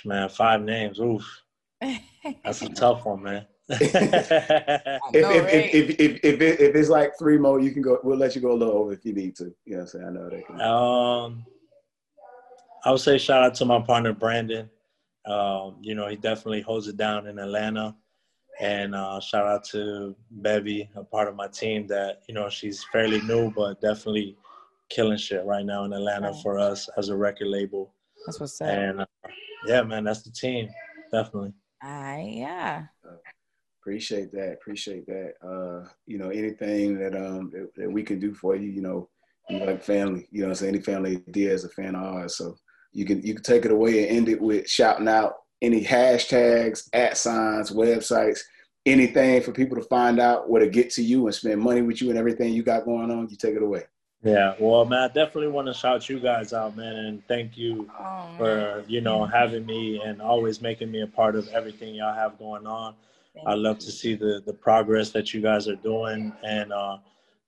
man, 0.06 0.30
five 0.30 0.62
names. 0.62 1.00
Oof, 1.00 1.26
that's 2.44 2.62
a 2.62 2.70
tough 2.76 3.06
one, 3.06 3.24
man. 3.24 3.46
if, 3.70 3.94
if, 5.14 5.74
if, 5.74 5.90
if, 6.00 6.20
if, 6.24 6.42
if, 6.42 6.76
it's 6.76 6.90
like 6.90 7.12
three 7.20 7.38
more, 7.38 7.60
you 7.60 7.72
can 7.72 7.84
go. 7.84 8.00
We'll 8.04 8.18
let 8.18 8.36
you 8.36 8.42
go 8.42 8.52
a 8.52 8.58
little 8.58 8.74
over 8.74 8.94
if 8.94 9.06
you 9.06 9.14
need 9.14 9.36
to. 9.36 9.54
You 9.66 9.74
know 9.74 9.78
what 9.78 9.82
I'm 9.82 9.88
saying? 9.88 10.06
I 10.06 10.10
know 10.10 10.30
that. 10.30 10.48
Can... 10.48 10.62
Um, 10.62 11.46
I 12.84 12.92
would 12.92 13.02
say 13.02 13.18
shout 13.20 13.44
out 13.44 13.54
to 13.56 13.66
my 13.66 13.80
partner 13.80 14.14
Brandon. 14.14 14.70
Um, 15.26 15.78
you 15.82 15.94
know, 15.94 16.08
he 16.08 16.16
definitely 16.16 16.62
holds 16.62 16.88
it 16.88 16.98
down 16.98 17.28
in 17.28 17.38
Atlanta. 17.38 17.96
And 18.62 18.94
uh, 18.94 19.22
shout 19.22 19.48
out 19.48 19.64
to 19.66 20.16
Bevy, 20.32 20.90
a 20.96 21.04
part 21.04 21.30
of 21.30 21.36
my 21.36 21.48
team 21.48 21.88
that, 21.88 22.24
you 22.28 22.34
know, 22.34 22.50
she's 22.50 22.84
fairly 22.92 23.22
new, 23.22 23.52
but 23.52 23.80
definitely 23.80 24.36
killing 24.90 25.18
shit 25.18 25.46
right 25.46 25.66
now 25.66 25.86
in 25.86 25.94
Atlanta 25.94 26.34
for 26.44 26.60
us 26.60 26.90
as 26.98 27.08
a 27.10 27.16
record 27.16 27.48
label. 27.48 27.94
That's 28.26 28.40
what's 28.40 28.60
up. 28.60 28.68
And 28.68 29.02
uh, 29.02 29.06
yeah, 29.66 29.82
man, 29.84 30.04
that's 30.04 30.24
the 30.24 30.32
team. 30.32 30.68
Definitely. 31.12 31.54
I, 31.82 32.34
yeah. 32.36 32.84
appreciate 33.82 34.32
that. 34.34 34.54
Appreciate 34.54 35.06
that. 35.08 35.34
Uh, 35.42 35.88
you 36.06 36.18
know, 36.18 36.30
anything 36.30 37.00
that, 37.00 37.16
um, 37.16 37.50
that, 37.54 37.70
that 37.78 37.90
we 37.90 38.04
can 38.04 38.20
do 38.20 38.34
for 38.34 38.56
you, 38.56 38.70
you 38.70 38.82
know, 38.82 39.10
you 39.50 39.60
like 39.60 39.82
family, 39.82 40.28
you 40.32 40.46
know, 40.46 40.54
so 40.54 40.68
any 40.68 40.82
family 40.82 41.24
idea 41.28 41.54
is 41.54 41.64
a 41.64 41.70
fan 41.70 41.96
of 41.96 42.04
ours. 42.04 42.38
So 42.38 42.56
you 42.92 43.06
can, 43.06 43.22
you 43.22 43.34
can 43.36 43.44
take 43.44 43.64
it 43.66 43.72
away 43.72 44.08
and 44.08 44.18
end 44.18 44.30
it 44.30 44.42
with 44.42 44.70
shouting 44.70 45.08
out 45.08 45.36
any 45.62 45.84
hashtags, 45.84 46.90
at 46.94 47.18
signs, 47.18 47.72
websites, 47.72 48.40
anything 48.86 49.42
for 49.42 49.52
people 49.52 49.78
to 49.78 49.84
find 49.84 50.20
out 50.20 50.50
where 50.50 50.62
to 50.62 50.70
get 50.70 50.90
to 50.92 51.04
you 51.04 51.26
and 51.26 51.36
spend 51.36 51.62
money 51.62 51.82
with 51.82 52.02
you 52.02 52.10
and 52.10 52.18
everything 52.18 52.54
you 52.54 52.64
got 52.64 52.86
going 52.86 53.12
on, 53.12 53.30
you 53.30 53.36
take 53.36 53.56
it 53.56 53.64
away. 53.64 53.84
Yeah, 54.22 54.54
well, 54.60 54.84
man, 54.84 55.00
I 55.00 55.08
definitely 55.08 55.48
want 55.48 55.68
to 55.68 55.74
shout 55.74 56.10
you 56.10 56.20
guys 56.20 56.52
out, 56.52 56.76
man, 56.76 56.94
and 56.94 57.28
thank 57.30 57.58
you 57.58 57.90
oh, 57.98 58.28
for 58.38 58.84
you 58.86 59.00
know 59.00 59.26
having 59.26 59.66
me 59.66 60.02
and 60.04 60.22
always 60.22 60.62
making 60.62 60.92
me 60.92 61.02
a 61.02 61.08
part 61.08 61.36
of 61.36 61.48
everything 61.50 61.96
y'all 61.96 62.14
have 62.14 62.38
going 62.38 62.68
on. 62.68 62.96
Thank 63.34 63.48
I 63.48 63.54
love 63.54 63.78
you. 63.78 63.86
to 63.86 63.92
see 63.92 64.16
the 64.16 64.44
the 64.46 64.52
progress 64.52 65.12
that 65.12 65.34
you 65.34 65.42
guys 65.42 65.70
are 65.70 65.78
doing, 65.78 66.34
and 66.44 66.74
uh, 66.74 66.98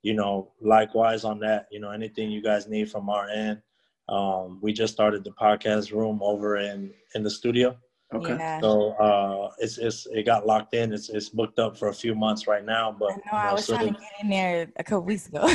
you 0.01 0.14
know, 0.14 0.49
likewise 0.62 1.26
on 1.26 1.39
that, 1.39 1.68
you 1.72 1.80
know, 1.80 1.91
anything 1.91 2.32
you 2.32 2.41
guys 2.41 2.68
need 2.68 2.89
from 2.89 3.09
our 3.09 3.30
end. 3.30 3.62
Um, 4.09 4.59
we 4.62 4.74
just 4.74 4.93
started 4.93 5.24
the 5.24 5.32
podcast 5.32 5.91
room 5.91 6.20
over 6.22 6.57
in 6.57 6.93
in 7.16 7.24
the 7.24 7.30
studio. 7.30 7.78
Okay. 8.14 8.36
Yeah. 8.36 8.59
So 8.59 8.91
uh, 8.93 9.51
it's 9.59 9.78
it's 9.78 10.05
it 10.07 10.26
got 10.26 10.45
locked 10.45 10.74
in. 10.74 10.91
It's 10.91 11.09
it's 11.09 11.30
booked 11.30 11.59
up 11.59 11.78
for 11.78 11.88
a 11.88 11.93
few 11.93 12.14
months 12.14 12.45
right 12.45 12.64
now. 12.64 12.91
But 12.91 13.12
I 13.12 13.16
know, 13.16 13.22
you 13.26 13.32
know 13.32 13.38
I 13.38 13.53
was 13.53 13.68
trying 13.68 13.89
of, 13.89 13.95
to 13.95 14.01
get 14.01 14.12
in 14.22 14.30
there 14.30 14.68
a 14.76 14.84
couple 14.84 15.03
weeks 15.03 15.28
ago. 15.28 15.47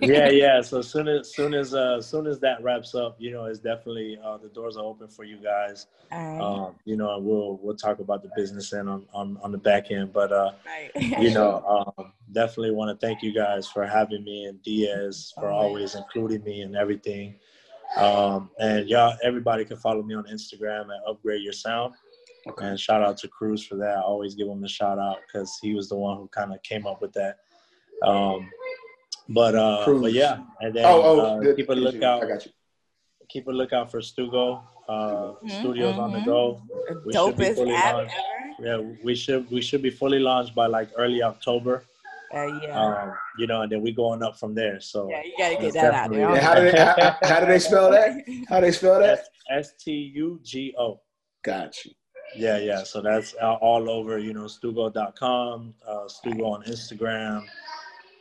yeah, 0.00 0.28
yeah. 0.30 0.62
So 0.62 0.80
soon 0.80 1.08
as 1.08 1.34
soon 1.34 1.52
as 1.52 1.74
uh 1.74 2.00
soon 2.00 2.26
as 2.26 2.40
that 2.40 2.62
wraps 2.62 2.94
up, 2.94 3.16
you 3.18 3.32
know, 3.32 3.44
it's 3.44 3.58
definitely 3.58 4.18
uh, 4.24 4.38
the 4.38 4.48
doors 4.48 4.78
are 4.78 4.84
open 4.84 5.08
for 5.08 5.24
you 5.24 5.36
guys. 5.36 5.86
All 6.10 6.18
right. 6.18 6.40
Um, 6.40 6.74
you 6.86 6.96
know, 6.96 7.18
we'll 7.18 7.58
we'll 7.62 7.76
talk 7.76 7.98
about 7.98 8.22
the 8.22 8.30
business 8.34 8.72
end 8.72 8.88
on 8.88 9.04
on, 9.12 9.38
on 9.42 9.52
the 9.52 9.58
back 9.58 9.90
end, 9.90 10.12
but 10.12 10.32
uh, 10.32 10.52
right. 10.66 10.90
you 11.20 11.32
know, 11.32 11.92
um, 11.98 12.12
definitely 12.32 12.70
want 12.70 12.98
to 12.98 13.06
thank 13.06 13.22
you 13.22 13.34
guys 13.34 13.68
for 13.68 13.86
having 13.86 14.24
me 14.24 14.46
and 14.46 14.62
Diaz 14.62 15.34
for 15.34 15.50
always 15.50 15.94
including 15.94 16.42
me 16.44 16.62
and 16.62 16.76
everything. 16.76 17.34
Um, 17.96 18.50
and 18.58 18.88
y'all, 18.88 19.16
everybody 19.22 19.64
can 19.64 19.76
follow 19.76 20.02
me 20.02 20.14
on 20.14 20.24
Instagram 20.24 20.86
at 20.86 21.08
Upgrade 21.08 21.42
Your 21.42 21.52
Sound. 21.52 21.94
Okay. 22.46 22.66
And 22.66 22.78
shout 22.78 23.02
out 23.02 23.16
to 23.18 23.28
Cruz 23.28 23.64
for 23.64 23.76
that. 23.76 23.98
I 23.98 24.00
always 24.00 24.34
give 24.34 24.48
him 24.48 24.62
a 24.64 24.68
shout 24.68 24.98
out 24.98 25.18
because 25.26 25.58
he 25.62 25.74
was 25.74 25.88
the 25.88 25.96
one 25.96 26.18
who 26.18 26.28
kind 26.28 26.52
of 26.52 26.62
came 26.62 26.86
up 26.86 27.00
with 27.00 27.12
that. 27.14 27.38
Um, 28.02 28.50
but 29.28 29.54
uh, 29.54 29.84
but 29.86 30.12
yeah, 30.12 30.40
and 30.60 30.74
then 30.74 30.84
oh, 30.84 31.02
oh, 31.02 31.20
uh, 31.40 31.54
keep 31.54 31.70
a 31.70 31.72
lookout. 31.72 32.22
I 32.22 32.28
got 32.28 32.44
you. 32.44 32.52
Keep 33.28 33.48
a 33.48 33.50
lookout 33.50 33.90
for 33.90 34.00
Stugo 34.00 34.62
uh, 34.88 34.92
mm-hmm, 34.92 35.48
Studios 35.48 35.92
mm-hmm. 35.92 36.00
on 36.00 36.12
the 36.12 36.20
go. 36.20 36.62
We 37.04 37.12
Dopest 37.12 37.74
app 37.74 37.94
ever. 37.94 38.08
Yeah, 38.60 38.78
we 39.02 39.14
should 39.14 39.50
we 39.50 39.60
should 39.60 39.82
be 39.82 39.90
fully 39.90 40.18
launched 40.18 40.54
by 40.54 40.66
like 40.66 40.90
early 40.96 41.22
October. 41.22 41.84
Uh, 42.34 42.60
yeah. 42.62 42.80
Um, 42.80 43.12
you 43.38 43.46
know, 43.46 43.62
and 43.62 43.70
then 43.70 43.82
we 43.82 43.92
going 43.92 44.22
up 44.22 44.38
from 44.38 44.54
there. 44.54 44.80
So 44.80 45.08
yeah, 45.08 45.22
you 45.24 45.34
gotta 45.38 45.56
get 45.60 45.74
that 45.74 45.94
out 45.94 46.10
there. 46.10 46.40
how, 46.40 46.54
do 46.54 46.70
they, 46.70 46.78
how, 46.78 47.16
how, 47.22 47.40
do 47.40 47.46
they 47.46 47.58
spell 47.58 47.90
that? 47.90 48.12
How 48.48 48.60
do 48.60 48.66
they 48.66 48.72
spell 48.72 49.00
that? 49.00 49.26
S 49.50 49.72
T 49.78 50.12
U 50.14 50.40
G 50.42 50.74
O. 50.78 51.00
Got 51.42 51.84
you. 51.84 51.92
Yeah, 52.36 52.58
yeah. 52.58 52.82
So 52.82 53.00
that's 53.00 53.34
all 53.34 53.88
over. 53.88 54.18
You 54.18 54.32
know, 54.32 54.44
Stugo.com, 54.44 55.74
uh, 55.86 56.08
Stugo 56.08 56.42
on 56.46 56.64
Instagram. 56.64 57.44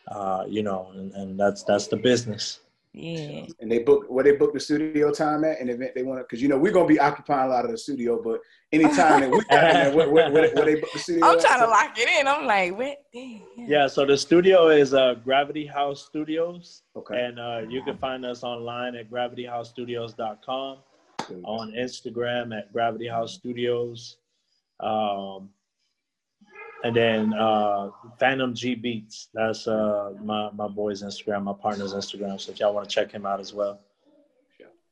Uh, 0.10 0.44
you 0.48 0.64
know, 0.64 0.92
and, 0.94 1.12
and 1.14 1.40
that's 1.40 1.64
that's 1.64 1.88
the 1.88 1.98
business. 1.98 2.60
Yeah. 2.94 3.46
And 3.60 3.72
they 3.72 3.80
book 3.80 4.06
where 4.08 4.24
they 4.24 4.34
book 4.34 4.54
the 4.54 4.60
studio 4.60 5.12
time 5.12 5.44
at 5.44 5.60
an 5.60 5.70
event 5.70 5.94
they 5.96 6.04
want 6.04 6.20
to, 6.20 6.24
because 6.24 6.44
you 6.44 6.48
know 6.48 6.60
we're 6.60 6.72
gonna 6.72 6.88
be 6.88 7.00
occupying 7.00 7.50
a 7.50 7.52
lot 7.52 7.66
of 7.66 7.72
the 7.72 7.78
studio, 7.78 8.22
but 8.22 8.40
anytime 8.72 9.22
that 9.22 9.32
we 9.32 9.40
got 9.50 9.96
where, 9.96 10.10
where, 10.12 10.32
where, 10.32 10.54
where, 10.54 10.66
they 10.66 10.76
book 10.76 10.92
the 10.94 11.00
studio. 11.00 11.26
I'm 11.26 11.40
trying 11.40 11.60
to 11.62 11.68
lock 11.68 11.98
it 11.98 12.08
in. 12.08 12.28
I'm 12.28 12.46
like, 12.46 12.78
what? 12.78 13.04
Yeah. 13.12 13.38
yeah. 13.58 13.88
So 13.88 14.06
the 14.06 14.16
studio 14.16 14.70
is 14.70 14.94
uh, 14.94 15.16
Gravity 15.24 15.66
House 15.66 16.06
Studios. 16.06 16.84
Okay. 16.96 17.20
And 17.20 17.40
uh, 17.40 17.62
you 17.68 17.82
can 17.84 17.98
find 17.98 18.26
us 18.26 18.44
online 18.44 18.96
at 18.96 19.10
gravityhousestudios.com, 19.10 20.78
on 21.46 21.72
Instagram 21.72 22.56
at 22.56 22.72
Gravity 22.72 23.08
House 23.08 23.34
Studios. 23.34 24.18
Um, 24.80 25.50
and 26.84 26.96
then 26.96 27.34
uh, 27.34 27.90
Phantom 28.20 28.54
G 28.54 28.76
Beats. 28.76 29.30
That's 29.34 29.68
uh, 29.68 30.12
my 30.22 30.52
my 30.52 30.68
boy's 30.68 31.02
Instagram, 31.02 31.44
my 31.44 31.54
partner's 31.54 31.94
Instagram. 31.94 32.40
So 32.40 32.52
if 32.52 32.60
y'all 32.60 32.74
want 32.74 32.88
to 32.88 32.94
check 32.94 33.12
him 33.12 33.26
out 33.26 33.40
as 33.40 33.54
well. 33.54 33.80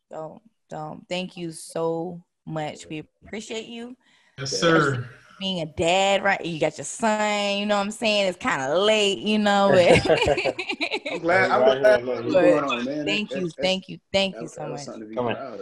So, 0.09 0.41
so 0.69 1.01
thank 1.07 1.37
you 1.37 1.51
so 1.51 2.21
much. 2.45 2.87
We 2.87 3.03
appreciate 3.25 3.67
you. 3.67 3.95
Yes, 4.37 4.59
sir. 4.59 5.07
Being 5.39 5.61
a 5.61 5.65
dad, 5.65 6.23
right? 6.23 6.43
You 6.45 6.59
got 6.59 6.77
your 6.77 6.85
son. 6.85 7.57
You 7.57 7.65
know 7.65 7.77
what 7.77 7.85
I'm 7.85 7.91
saying? 7.91 8.27
It's 8.27 8.37
kind 8.37 8.61
of 8.61 8.77
late, 8.77 9.17
you 9.19 9.39
know. 9.39 9.69
I'm 9.73 11.19
glad. 11.19 11.49
I'm 11.49 11.81
glad. 11.81 12.63
On, 12.63 12.85
thank, 13.05 13.31
you, 13.31 13.49
thank 13.59 13.89
you, 13.89 13.99
thank 14.11 14.35
you, 14.39 14.47
so 14.47 14.67
much. 14.67 14.85
Come 14.85 15.27
on. 15.27 15.59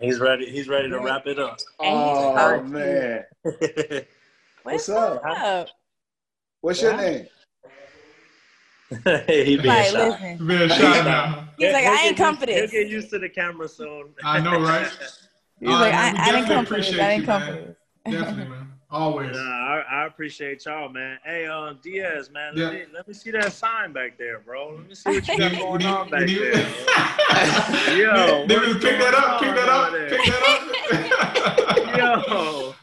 He's 0.00 0.18
ready. 0.18 0.50
He's 0.50 0.68
ready 0.68 0.90
to 0.90 0.98
wrap 0.98 1.26
it 1.26 1.38
up. 1.38 1.58
Oh 1.80 2.62
man. 2.62 3.24
What's, 4.62 4.88
What's 4.88 4.88
up? 4.88 5.24
up? 5.24 5.68
What's 6.60 6.82
your 6.82 6.96
name? 6.96 7.26
he 9.26 9.56
being 9.56 9.64
like, 9.64 9.86
shy. 9.86 10.08
Listen. 10.08 10.46
Being 10.46 10.68
shy 10.68 11.04
now. 11.04 11.48
He's 11.58 11.72
like, 11.72 11.84
I 11.84 12.06
ain't 12.06 12.16
come 12.16 12.36
for 12.36 12.46
this. 12.46 12.70
He'll 12.70 12.82
get 12.82 12.90
used 12.90 13.10
to 13.10 13.18
the 13.18 13.28
camera 13.28 13.68
soon. 13.68 14.10
I 14.22 14.40
know, 14.40 14.60
right? 14.60 14.86
He's 15.60 15.68
uh, 15.68 15.72
like, 15.72 15.94
I, 15.94 16.14
I 16.16 16.32
didn't 16.32 16.46
come 16.46 16.66
for 16.66 16.76
this. 16.76 16.92
I 16.92 17.16
didn't 17.16 17.26
come 17.26 17.42
for 17.42 17.52
this. 17.52 17.76
Definitely, 18.10 18.50
man. 18.50 18.68
Always. 18.90 19.34
Nah, 19.34 19.40
I, 19.40 19.84
I, 19.90 20.06
appreciate 20.06 20.66
y'all, 20.66 20.90
man. 20.90 21.18
Hey, 21.24 21.46
um, 21.46 21.78
Diaz, 21.82 22.30
man, 22.30 22.52
yeah. 22.54 22.64
let, 22.64 22.74
me, 22.74 22.84
let 22.92 23.08
me 23.08 23.14
see 23.14 23.30
that 23.30 23.50
sign 23.52 23.92
back 23.92 24.18
there, 24.18 24.40
bro. 24.40 24.74
Let 24.76 24.88
me 24.88 24.94
see 24.94 25.10
what 25.10 25.28
you 25.28 25.38
got 25.38 25.52
going 25.52 25.86
on 25.86 26.10
back 26.10 26.26
there. 26.26 27.96
Yo, 27.96 28.46
Did 28.46 28.68
you 28.68 28.74
pick 28.74 28.98
that 28.98 29.14
up? 29.14 29.40
Pick 29.40 29.54
that 29.54 29.68
up? 29.68 29.92
Pick 30.10 30.24
that 30.26 30.42
up? 31.96 32.28
Yo. 32.28 32.74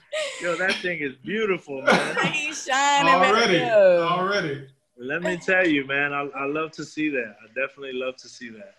Yo, 0.41 0.55
that 0.55 0.73
thing 0.75 0.99
is 0.99 1.15
beautiful, 1.23 1.81
man. 1.81 2.15
He's 2.33 2.65
shining 2.65 3.13
already. 3.13 3.61
Already. 3.61 4.67
Let 4.97 5.21
me 5.21 5.37
tell 5.37 5.67
you, 5.67 5.85
man. 5.87 6.13
I, 6.13 6.27
I 6.35 6.45
love 6.45 6.71
to 6.73 6.83
see 6.85 7.09
that. 7.09 7.35
I 7.41 7.47
definitely 7.47 7.93
love 7.93 8.15
to 8.17 8.27
see 8.27 8.49
that. 8.49 8.75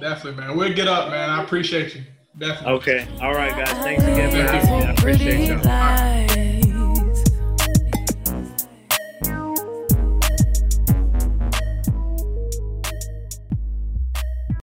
Definitely, 0.00 0.42
man. 0.42 0.56
We'll 0.56 0.74
get 0.74 0.88
up, 0.88 1.10
man. 1.10 1.30
I 1.30 1.42
appreciate 1.42 1.94
you. 1.94 2.02
Definitely. 2.38 2.72
Okay. 2.74 3.08
All 3.20 3.32
right, 3.32 3.52
guys. 3.52 3.70
Thanks 3.82 4.04
again 4.04 4.30
for 4.30 4.36
having 4.36 4.70
me. 4.70 4.84
I 4.84 4.90
appreciate 4.90 5.48
y'all. 5.48 6.51